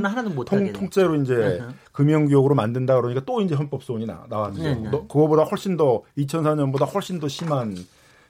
통, 0.46 0.74
통째로 0.74 1.16
이제. 1.22 1.62
금연구역으로 1.94 2.54
만든다 2.56 2.96
그러니까 3.00 3.22
또 3.26 3.42
이제 3.42 3.56
헌법 3.56 3.84
소원이 3.84 4.06
나, 4.06 4.26
나왔죠. 4.30 4.62
네, 4.64 4.76
네. 4.76 4.90
너- 4.90 5.02
그거보다 5.08 5.44
훨씬 5.44 5.76
더 5.78 6.02
2004년보다 6.18 6.94
훨씬 6.94 7.20
더 7.20 7.28
심한 7.28 7.76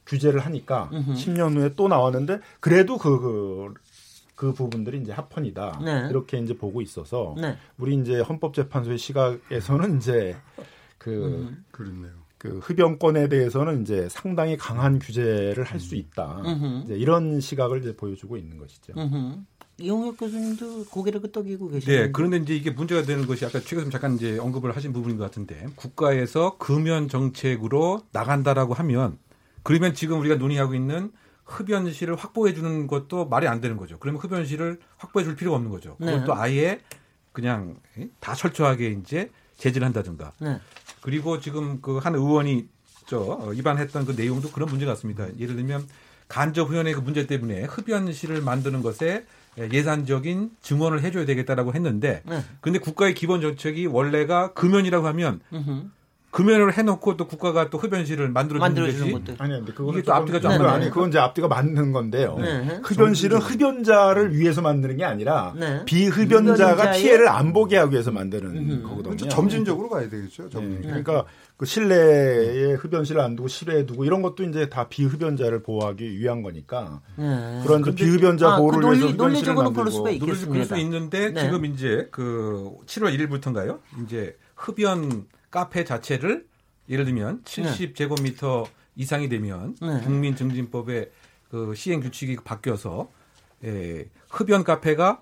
규제를 0.08 0.40
하니까 0.42 0.90
으흠. 0.94 1.14
10년 1.14 1.56
후에 1.56 1.74
또 1.76 1.88
나왔는데 1.88 2.40
그래도 2.60 2.98
그, 2.98 3.74
그, 4.40 4.48
그 4.48 4.54
부분들이 4.54 5.02
이제 5.02 5.12
합헌이다. 5.12 5.82
네. 5.84 6.08
이렇게 6.10 6.38
이제 6.40 6.56
보고 6.56 6.82
있어서 6.82 7.36
네. 7.38 7.58
우리 7.78 7.96
이제 7.96 8.22
헌법재판소의 8.22 8.98
시각에서는 8.98 9.98
이제 9.98 10.38
그 10.98 11.54
그렇네요. 11.72 12.14
그 12.38 12.60
흡연권에 12.60 13.28
대해서는 13.28 13.82
이제 13.82 14.08
상당히 14.10 14.56
강한 14.56 14.98
규제를 14.98 15.66
할 15.66 15.82
수 15.82 15.96
있다. 15.96 16.42
이제 16.86 16.96
이런 16.96 17.42
시각을 17.42 17.82
이제 17.82 17.94
보여주고 17.98 18.38
있는 18.38 18.58
것이죠. 18.58 18.94
음흠. 18.98 19.40
이용혁 19.82 20.18
교수님도 20.18 20.86
고개를 20.86 21.22
끄덕이고 21.22 21.68
계시는데. 21.70 22.06
네, 22.06 22.12
그런데 22.12 22.38
이제 22.38 22.56
이게 22.56 22.72
문제가 22.72 23.02
되는 23.02 23.28
것이 23.28 23.46
아까 23.46 23.60
최 23.60 23.76
교수님 23.76 23.92
잠깐 23.92 24.16
이제 24.16 24.38
언급을 24.38 24.74
하신 24.74 24.94
부분인 24.94 25.18
것 25.18 25.26
같은데 25.26 25.68
국가에서 25.76 26.58
금연 26.58 27.10
정책으로 27.10 28.04
나간다라고 28.14 28.74
하면 28.74 29.18
그러면 29.64 29.94
지금 29.94 30.20
우리가 30.22 30.36
논의하고 30.36 30.76
있는 30.76 31.12
흡연 31.50 31.91
실을 31.91 32.16
확보해 32.16 32.54
주는 32.54 32.88
것도 32.88 33.28
말이 33.28 33.47
안 33.47 33.60
되는 33.62 33.76
거죠. 33.78 33.97
그러면 34.00 34.22
흡연 34.22 34.45
실을 34.45 34.80
확보해 34.97 35.26
줄 35.26 35.36
필요가 35.36 35.58
없는 35.58 35.72
거죠. 35.72 35.95
네. 36.00 36.14
그것도 36.14 36.36
아예 36.36 36.80
그냥 37.32 37.78
다 38.20 38.34
철저하게 38.36 38.91
이제 38.91 39.32
제지를 39.58 39.86
한다든가. 39.86 40.34
네. 40.39 40.60
그리고 41.02 41.39
지금 41.39 41.82
그 41.82 42.00
한 42.00 42.16
의원이 42.16 42.68
저 43.08 43.20
어, 43.20 43.54
입안했던 43.54 44.06
그 44.06 44.12
내용도 44.12 44.52
그런 44.52 44.70
문제 44.70 44.86
같습니다. 44.86 45.28
예를 45.39 45.56
들면 45.56 45.88
간접 46.28 46.70
후연의 46.70 46.93
그 46.93 47.00
문제 47.00 47.26
때문에 47.26 47.64
흡연 47.64 48.12
실을 48.14 48.41
만드는 48.41 48.82
것에 48.84 49.26
예산적인 49.58 50.52
증언을 50.62 51.02
해줘야 51.02 51.26
되겠다라고 51.26 51.74
했는데, 51.74 52.22
네. 52.26 52.43
근데 52.62 52.78
국가의 52.80 53.16
기본 53.16 53.41
정책이 53.41 53.88
원래가 53.88 54.54
금연이라고 54.54 55.08
하면 55.08 55.41
음흠. 55.52 55.89
금연을 56.32 56.73
해놓고 56.77 57.17
또 57.17 57.27
국가가 57.27 57.69
또 57.71 57.80
흡연실을 57.80 58.30
만들어 58.30 58.59
주는 58.59 58.61
만들어주는 58.61 59.11
것도. 59.11 59.34
아니, 59.39 59.53
근데 59.57 59.73
그거는 59.73 59.99
이게 59.99 60.05
또 60.05 60.13
앞뒤가 60.13 60.39
좀 60.39 60.51
맞나요? 60.51 60.69
아니, 60.69 60.89
그건 60.91 61.09
이제 61.09 61.17
앞뒤가 61.17 61.47
맞는 61.47 61.91
건데요. 61.91 62.38
네. 62.39 62.80
흡연실은 62.84 63.39
흡연자를 63.39 64.38
위해서 64.38 64.61
만드는 64.61 64.97
게 64.97 65.05
아니라 65.05 65.53
네. 65.57 65.84
비흡연자가 65.86 66.91
피해를 66.91 67.27
안 67.30 67.51
보게 67.51 67.77
하기 67.77 67.93
위해서 67.93 68.11
만드는. 68.11 68.84
거거든요. 68.84 69.03
그렇죠. 69.03 69.27
점진적으로 69.30 69.89
가야 69.89 70.07
되겠죠. 70.07 70.49
점진적으로. 70.49 70.95
네, 70.95 71.01
그러니까 71.03 71.25
그 71.57 71.65
실내에 71.65 72.73
흡연실을 72.73 73.19
안 73.21 73.36
두고 73.36 73.47
실외에 73.47 73.86
두고 73.88 74.05
이런 74.05 74.21
것도 74.21 74.43
이제 74.43 74.69
다 74.69 74.88
비흡연자를 74.88 75.63
보호하기 75.63 76.19
위한 76.19 76.43
거니까 76.43 77.01
네. 77.15 77.59
그런 77.65 77.82
비흡연자 77.95 78.53
아, 78.53 78.57
보호를 78.57 78.80
그 78.82 78.86
논리- 78.86 78.99
위해서 78.99 79.13
흡연실을 79.15 79.17
논리적으로는 79.55 79.73
그럴 79.73 79.91
수가 79.91 80.11
수, 80.11 80.19
그럴 80.19 80.36
수 80.36 80.45
있겠습니다. 80.45 80.77
있는데 80.77 81.32
네. 81.34 81.41
지금 81.41 81.65
이제 81.65 82.07
그 82.11 82.71
7월 82.86 83.17
1일부터인가요? 83.17 83.80
이제 84.05 84.38
흡연 84.55 85.25
카페 85.52 85.84
자체를 85.84 86.47
예를 86.89 87.06
들면 87.06 87.43
70제곱미터 87.43 88.68
이상이 88.95 89.30
되면 89.30 89.76
네. 89.82 90.02
국민증진법의 90.02 91.12
그 91.50 91.74
시행 91.76 92.02
규칙이 92.02 92.38
바뀌어서 92.43 93.10
예, 93.64 94.08
흡연 94.30 94.64
카페가 94.64 95.22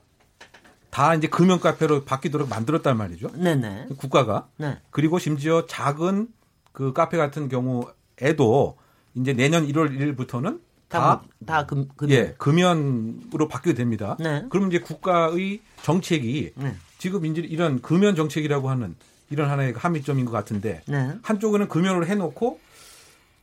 다 0.90 1.16
이제 1.16 1.28
금연 1.28 1.60
카페로 1.60 2.06
바뀌도록 2.06 2.50
만들었단 2.50 2.98
말이죠. 2.98 3.30
네네. 3.34 3.88
국가가 3.98 4.48
네. 4.58 4.80
그리고 4.90 5.20
심지어 5.20 5.66
작은 5.66 6.28
그 6.72 6.94
카페 6.94 7.18
같은 7.18 7.50
경우에도 7.50 8.78
이제 9.16 9.34
내년 9.34 9.68
1월 9.68 9.96
1일부터는 9.98 10.62
다 10.88 11.00
다, 11.00 11.24
다 11.46 11.66
금, 11.66 11.88
금. 11.96 12.10
예, 12.10 12.34
금연으로 12.38 13.48
바뀌게 13.48 13.76
됩니다. 13.76 14.16
네. 14.20 14.46
그럼 14.50 14.68
이제 14.68 14.80
국가의 14.80 15.62
정책이 15.84 16.54
네. 16.56 16.76
지금 16.98 17.26
이제 17.26 17.42
이런 17.42 17.82
금연 17.82 18.16
정책이라고 18.16 18.70
하는 18.70 18.96
이런 19.30 19.50
하나의 19.50 19.74
함의점인 19.74 20.26
것 20.26 20.32
같은데 20.32 20.82
네. 20.88 21.14
한쪽은 21.22 21.68
금연을 21.68 22.08
해놓고 22.08 22.60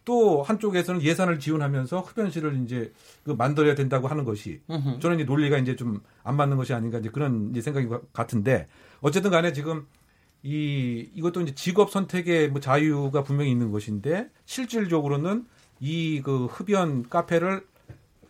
또 0.05 0.43
한쪽에서는 0.43 1.01
예산을 1.03 1.39
지원하면서 1.41 2.01
흡연실을 2.01 2.61
이제 2.64 2.93
그 3.24 3.30
만들어야 3.30 3.74
된다고 3.74 4.07
하는 4.09 4.24
것이 4.24 4.61
음흠. 4.70 5.01
저는 5.01 5.16
이제 5.16 5.24
논리가 5.24 5.59
이제 5.59 5.76
좀 5.76 6.01
안 6.26 6.37
맞는 6.37 6.57
것이 6.57 6.72
아닌가 6.72 6.99
이제 6.99 7.11
그런 7.11 7.51
이제 7.51 7.61
생각인 7.61 7.89
것 7.91 8.11
같은데 8.12 8.66
어쨌든 9.03 9.30
간에 9.30 9.53
지금 9.53 9.87
이 10.43 11.09
이것도 11.14 11.41
이제 11.43 11.55
직업 11.55 11.91
선택의 11.91 12.49
뭐 12.51 12.61
자유가 12.61 13.22
분명히 13.22 13.51
있는 13.51 13.70
것인데 13.70 14.28
실질적으로는 14.47 15.47
이 15.80 16.20
그 16.24 16.47
흡연 16.47 17.09
카페를 17.09 17.62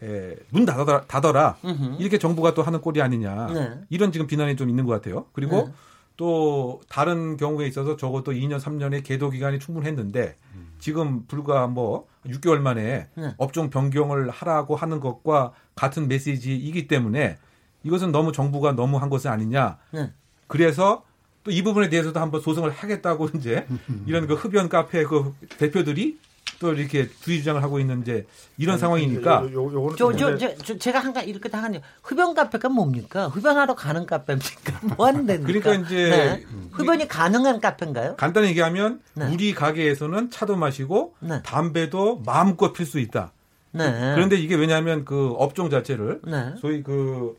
에, 0.03 0.35
문 0.51 0.65
닫아라, 0.65 1.03
닫아라. 1.03 1.57
이렇게 2.01 2.19
정부가 2.19 2.53
또 2.55 2.63
하는 2.63 2.81
꼴이 2.81 3.01
아니냐 3.01 3.47
네. 3.53 3.79
이런 3.91 4.11
지금 4.13 4.27
비난이 4.27 4.57
좀 4.57 4.69
있는 4.69 4.85
것 4.85 4.93
같아요. 4.93 5.27
그리고 5.33 5.67
네. 5.69 5.73
또 6.17 6.81
다른 6.89 7.37
경우에 7.37 7.67
있어서 7.67 7.97
적어도 7.97 8.33
2년 8.33 8.61
3년의 8.61 9.05
계도 9.05 9.31
기간이 9.31 9.59
충분했는데 9.59 10.37
지금 10.79 11.27
불과 11.27 11.67
뭐 11.67 12.07
6개월 12.27 12.59
만에 12.59 13.09
네. 13.15 13.35
업종 13.37 13.71
변경을 13.71 14.31
하라고 14.31 14.77
하는 14.77 15.01
것과 15.01 15.53
같은 15.75 16.09
메시지이기 16.09 16.87
때문에 16.87 17.39
이것은 17.83 18.13
너무 18.13 18.33
정부가 18.33 18.73
너무 18.73 18.99
한 18.99 19.11
것은 19.11 19.31
아니냐. 19.31 19.79
네. 19.93 20.13
그래서 20.47 21.03
또 21.45 21.51
이 21.51 21.63
부분에 21.63 21.89
대해서도 21.91 22.19
한번 22.19 22.41
소송을 22.41 22.71
하겠다고 22.71 23.29
이제 23.37 23.67
이런 24.07 24.27
그 24.27 24.35
흡연 24.35 24.69
카페 24.69 25.05
그 25.05 25.35
대표들이 25.59 26.19
또 26.59 26.73
이렇게 26.73 27.09
주의 27.21 27.39
주장을 27.39 27.63
하고 27.63 27.79
있는 27.79 28.03
이제 28.03 28.27
이런 28.59 28.79
상황이니까 28.79 29.43
요, 29.43 29.53
요, 29.53 29.73
요거는 29.73 29.97
저, 29.97 30.13
좀 30.13 30.19
저, 30.19 30.35
이제 30.35 30.57
저, 30.59 30.65
저, 30.65 30.79
제가 30.79 30.99
한 30.99 31.13
가지 31.13 31.29
이렇게 31.29 31.49
다 31.49 31.63
하네요. 31.63 31.81
흡연 32.03 32.35
카페가 32.35 32.69
뭡니까? 32.69 33.29
흡연하러 33.29 33.75
가는 33.75 34.07
카페입니까? 34.07 34.81
뭐 34.97 35.07
하는 35.07 35.27
데입니까? 35.27 35.47
그러니까 35.61 35.87
이제 35.87 36.09
네. 36.11 36.45
흡연이 36.73 37.09
가능한 37.09 37.61
카페인가요? 37.61 38.17
간단히 38.17 38.49
얘기하면 38.49 39.01
네. 39.15 39.33
우리 39.33 39.55
가게에서는 39.55 40.31
차도 40.31 40.57
마시고 40.57 41.15
네. 41.21 41.43
담배도 41.43 42.23
마음껏 42.25 42.73
필 42.73 42.87
수 42.87 42.99
있다. 42.99 43.33
네. 43.73 44.13
그런데 44.15 44.37
이게 44.37 44.55
왜냐하면 44.55 45.05
그 45.05 45.35
업종 45.37 45.69
자체를 45.69 46.21
네. 46.25 46.55
소위 46.61 46.83
그 46.83 47.37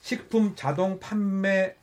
식품 0.00 0.54
자동 0.56 0.98
판매 0.98 1.74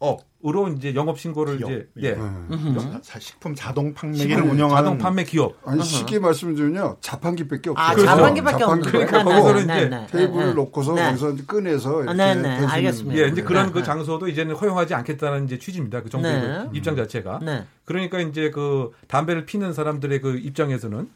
업으로 0.00 0.68
이제 0.68 0.94
영업 0.94 1.18
신고를 1.18 1.58
기업. 1.58 1.70
이제 1.70 1.88
예. 2.02 2.12
음흠. 2.12 3.00
자- 3.02 3.18
식품 3.18 3.54
자동 3.56 3.92
판매기를 3.94 4.36
식품 4.36 4.50
운영하는 4.52 4.76
자동 4.84 4.98
판매 4.98 5.24
기업. 5.24 5.56
아니 5.64 5.82
쉽게 5.82 6.20
말씀드리면요 6.20 6.98
자판기밖에 7.00 7.70
없어요. 7.70 7.84
아, 7.84 7.90
그렇죠. 7.94 8.06
자판기밖에 8.06 8.64
없는. 8.64 8.82
그러니까 8.84 9.18
네, 9.18 9.24
거기서는 9.24 9.66
네, 9.66 9.76
이제 9.76 9.88
네, 9.88 9.98
네, 9.98 10.06
테이블을 10.06 10.46
네. 10.46 10.54
놓고서 10.54 10.94
네. 10.94 11.04
거기서 11.06 11.36
꺼내서 11.46 12.02
이렇게 12.04 12.16
네, 12.16 12.34
네, 12.36 12.48
알겠습니다. 12.66 13.20
예, 13.22 13.28
이제 13.28 13.42
그런 13.42 13.66
네, 13.66 13.72
그 13.72 13.78
네. 13.78 13.84
장소도 13.84 14.28
이제는 14.28 14.54
허용하지 14.54 14.94
않겠다는 14.94 15.46
이제 15.46 15.58
취지입니다. 15.58 16.02
그 16.02 16.10
정부의 16.10 16.40
네. 16.40 16.68
그 16.70 16.76
입장 16.76 16.94
자체가. 16.94 17.40
네. 17.42 17.64
그러니까 17.84 18.20
이제 18.20 18.50
그 18.50 18.92
담배를 19.08 19.46
피는 19.46 19.72
사람들의 19.72 20.20
그 20.20 20.36
입장에서는 20.38 21.10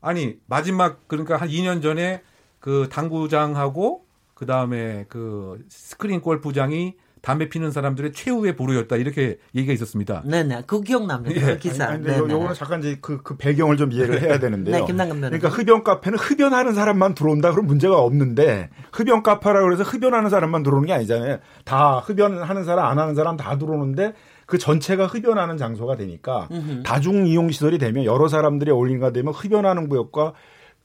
아니 0.00 0.38
마지막 0.46 1.06
그러니까 1.08 1.36
한 1.36 1.48
2년 1.48 1.82
전에 1.82 2.22
그 2.58 2.88
당구장하고 2.90 4.04
그 4.32 4.46
다음에 4.46 5.04
그 5.10 5.62
스크린 5.68 6.22
골프장이 6.22 6.94
담배 7.24 7.48
피는 7.48 7.70
사람들의 7.70 8.12
최후의 8.12 8.54
보루였다 8.54 8.96
이렇게 8.96 9.38
얘기가 9.54 9.72
있었습니다. 9.72 10.22
네네, 10.26 10.64
그 10.66 10.82
기억납니다. 10.82 11.46
그 11.46 11.58
기사. 11.58 11.86
아니, 11.86 12.06
요-. 12.06 12.28
요거는 12.28 12.54
잠깐 12.54 12.80
이제 12.80 12.98
그, 13.00 13.22
그 13.22 13.36
배경을 13.36 13.78
좀 13.78 13.90
이해를 13.92 14.20
해야 14.20 14.38
되는데요. 14.38 14.76
네, 14.76 14.84
김남근 14.84 15.20
변호사. 15.20 15.38
그러니까 15.38 15.48
흡연 15.48 15.82
카페는 15.82 16.18
흡연하는 16.18 16.74
사람만 16.74 17.14
들어온다 17.14 17.50
그럼 17.52 17.66
문제가 17.66 17.98
없는데 17.98 18.68
흡연 18.92 19.22
카페라고 19.22 19.72
해서 19.72 19.82
흡연하는 19.82 20.28
사람만 20.28 20.62
들어오는 20.62 20.86
게 20.86 20.92
아니잖아요. 20.92 21.38
다 21.64 21.98
흡연하는 22.00 22.64
사람 22.64 22.86
안 22.86 22.98
하는 22.98 23.14
사람 23.14 23.36
다 23.38 23.56
들어오는데 23.56 24.12
그 24.44 24.58
전체가 24.58 25.06
흡연하는 25.06 25.56
장소가 25.56 25.96
되니까. 25.96 26.48
다중 26.84 27.26
이용 27.26 27.50
시설이 27.50 27.78
되면 27.78 28.04
여러 28.04 28.28
사람들이 28.28 28.70
어울린가 28.70 29.12
되면 29.12 29.32
흡연하는 29.32 29.88
구역과 29.88 30.34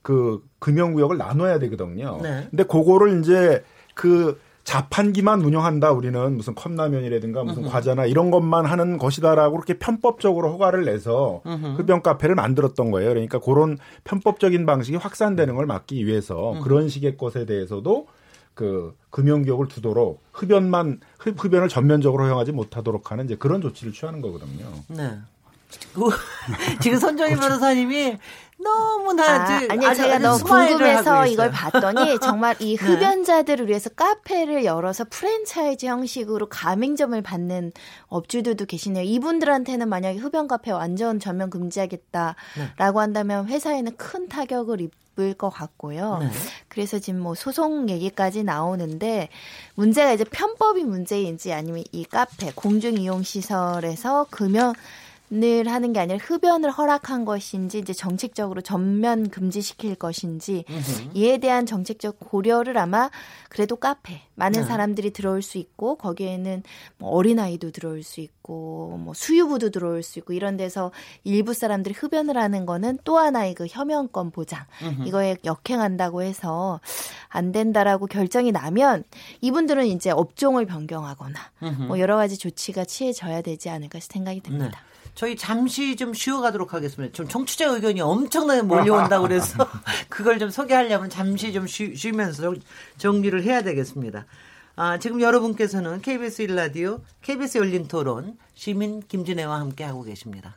그 0.02 0.42
금연 0.60 0.94
구역을 0.94 1.18
나눠야 1.18 1.60
되거든요. 1.60 2.20
네. 2.24 2.48
근데 2.50 2.64
그거를 2.64 3.20
이제 3.20 3.64
그 3.94 4.40
자판기만 4.64 5.42
운영한다 5.42 5.92
우리는 5.92 6.38
무슨 6.38 6.54
컵라면이라든가 6.54 7.44
무슨 7.44 7.64
음흠. 7.64 7.72
과자나 7.72 8.06
이런 8.06 8.30
것만 8.30 8.66
하는 8.66 8.98
것이다라고 8.98 9.56
그렇게 9.56 9.80
편법적으로 9.80 10.52
허가를 10.54 10.86
내서 10.86 11.42
음흠. 11.46 11.82
흡연 11.82 12.02
카페를 12.04 12.36
만들었던 12.36 12.92
거예요. 12.92 13.10
그러니까 13.10 13.40
그런 13.40 13.78
편법적인 14.04 14.66
방식이 14.66 14.98
확산되는 14.98 15.56
걸 15.56 15.66
막기 15.66 16.06
위해서 16.06 16.54
음. 16.54 16.62
그런 16.62 16.88
식의 16.90 17.18
것에 17.18 17.46
대해서도 17.46 18.08
그 18.54 18.94
금연기업을 19.10 19.68
두도록 19.70 20.22
흡연만 20.34 21.00
흡- 21.18 21.44
흡연을 21.44 21.70
전면적으로 21.70 22.26
허용하지 22.26 22.52
못하도록 22.52 23.10
하는 23.12 23.26
이제 23.26 23.36
그런 23.36 23.62
조치를 23.62 23.94
취하는 23.94 24.22
거거든요. 24.22 24.66
네. 24.90 25.14
그, 25.94 26.10
지금 26.82 27.00
손정희 27.00 27.36
변호사님이 27.36 28.18
너무나 28.62 29.24
아, 29.24 29.46
저- 29.46 29.68
아니요, 29.74 29.90
아주- 29.90 30.02
제가 30.02 30.16
아주 30.16 30.24
너무 30.24 30.44
궁금해서 30.44 31.28
이걸. 31.28 31.50
봤더니 31.52 32.20
정말 32.20 32.56
이 32.60 32.76
네. 32.76 32.86
흡연자들을 32.86 33.68
위해서 33.70 33.90
카페를 33.92 34.66
열어서 34.66 35.06
프랜차이즈 35.10 35.86
형식으로 35.86 36.50
가맹점을 36.50 37.22
받는 37.22 37.72
업주들도 38.08 38.66
계시네요. 38.66 39.04
이분들한테는 39.04 39.88
만약에 39.88 40.20
흡연 40.20 40.48
카페 40.50 40.72
완전 40.72 41.20
전면 41.22 41.50
금지하겠다라고 41.50 43.00
한다면 43.00 43.48
회사에는 43.48 43.96
큰 43.96 44.28
타격을 44.28 44.82
입을 44.82 45.36
것 45.36 45.50
같고요. 45.50 46.18
네. 46.20 46.30
그래서 46.68 47.00
지금 47.00 47.22
뭐 47.22 47.36
소송 47.36 47.90
얘기까지 47.90 48.44
나오는데 48.44 49.30
문제가 49.76 50.12
이제 50.12 50.26
편법이 50.26 50.84
문제인지 50.84 51.54
아니면 51.54 51.84
이 51.94 52.04
카페 52.04 52.52
공중 52.54 52.98
이용 52.98 53.24
시설에서 53.24 54.28
금연 54.32 54.74
을 55.32 55.68
하는 55.68 55.94
게 55.94 56.00
아니라 56.00 56.18
흡연을 56.20 56.72
허락한 56.72 57.24
것인지 57.24 57.78
이제 57.78 57.94
정책적으로 57.94 58.62
전면 58.62 59.30
금지시킬 59.30 59.94
것인지. 59.94 60.66
이에 61.14 61.38
대한 61.38 61.68
정책적 61.68 62.20
고려를 62.20 62.80
아마 62.80 63.12
그래도 63.48 63.76
카페 63.76 64.22
많은 64.34 64.62
네. 64.62 64.68
사람들이 64.68 65.12
들어올 65.12 65.44
수 65.44 65.60
있고 65.60 65.98
거기에는 65.98 66.64
뭐 66.98 67.12
어린아이도 67.12 67.70
들어올 67.72 68.02
수 68.02 68.22
있고 68.22 68.98
뭐 69.00 69.14
수유부도 69.14 69.70
들어올 69.70 70.02
수 70.02 70.18
있고 70.18 70.34
이런 70.34 70.58
데서 70.58 70.92
일부 71.24 71.54
사람들이 71.54 71.94
흡연을 71.94 72.36
하는 72.36 72.66
거는 72.66 72.98
또 73.04 73.20
하나의 73.20 73.54
그 73.54 73.68
혐연권 73.70 74.32
보장. 74.32 74.66
이거에 75.06 75.38
역행한다고 75.46 76.24
해서 76.24 76.80
안 77.28 77.52
된다라고 77.52 78.08
결정이 78.08 78.52
나면 78.52 79.04
이분들은 79.42 79.86
이제 79.86 80.10
업종을 80.10 80.66
변경하거나. 80.66 81.40
뭐 81.88 82.00
여러 82.00 82.16
가지 82.16 82.38
조치가 82.38 82.86
취해져야 82.86 83.44
되지 83.44 83.70
않을까 83.70 84.00
생각이 84.02 84.42
듭니다. 84.42 84.70
네. 84.70 84.89
저희 85.20 85.36
잠시 85.36 85.98
좀 85.98 86.14
쉬어가도록 86.14 86.74
하겠습니다. 86.74 87.12
좀 87.14 87.28
청취자 87.28 87.66
의견이 87.72 88.00
엄청나게 88.00 88.62
몰려온다고 88.62 89.24
그래서 89.28 89.68
그걸 90.08 90.40
좀 90.40 90.50
소개하려면 90.50 91.10
잠시 91.10 91.52
좀 91.52 91.68
쉬, 91.68 91.94
쉬면서 91.94 92.42
정- 92.42 92.56
정리를 92.98 93.44
해야 93.44 93.62
되겠습니다. 93.62 94.26
아, 94.78 94.98
지금 94.98 95.20
여러분께서는 95.20 96.02
KBS 96.02 96.48
1라디오, 96.48 97.02
KBS 97.22 97.58
열린 97.58 97.90
토론, 97.90 98.38
시민 98.54 99.02
김진애와 99.02 99.60
함께 99.60 99.84
하고 99.84 100.04
계십니다. 100.04 100.56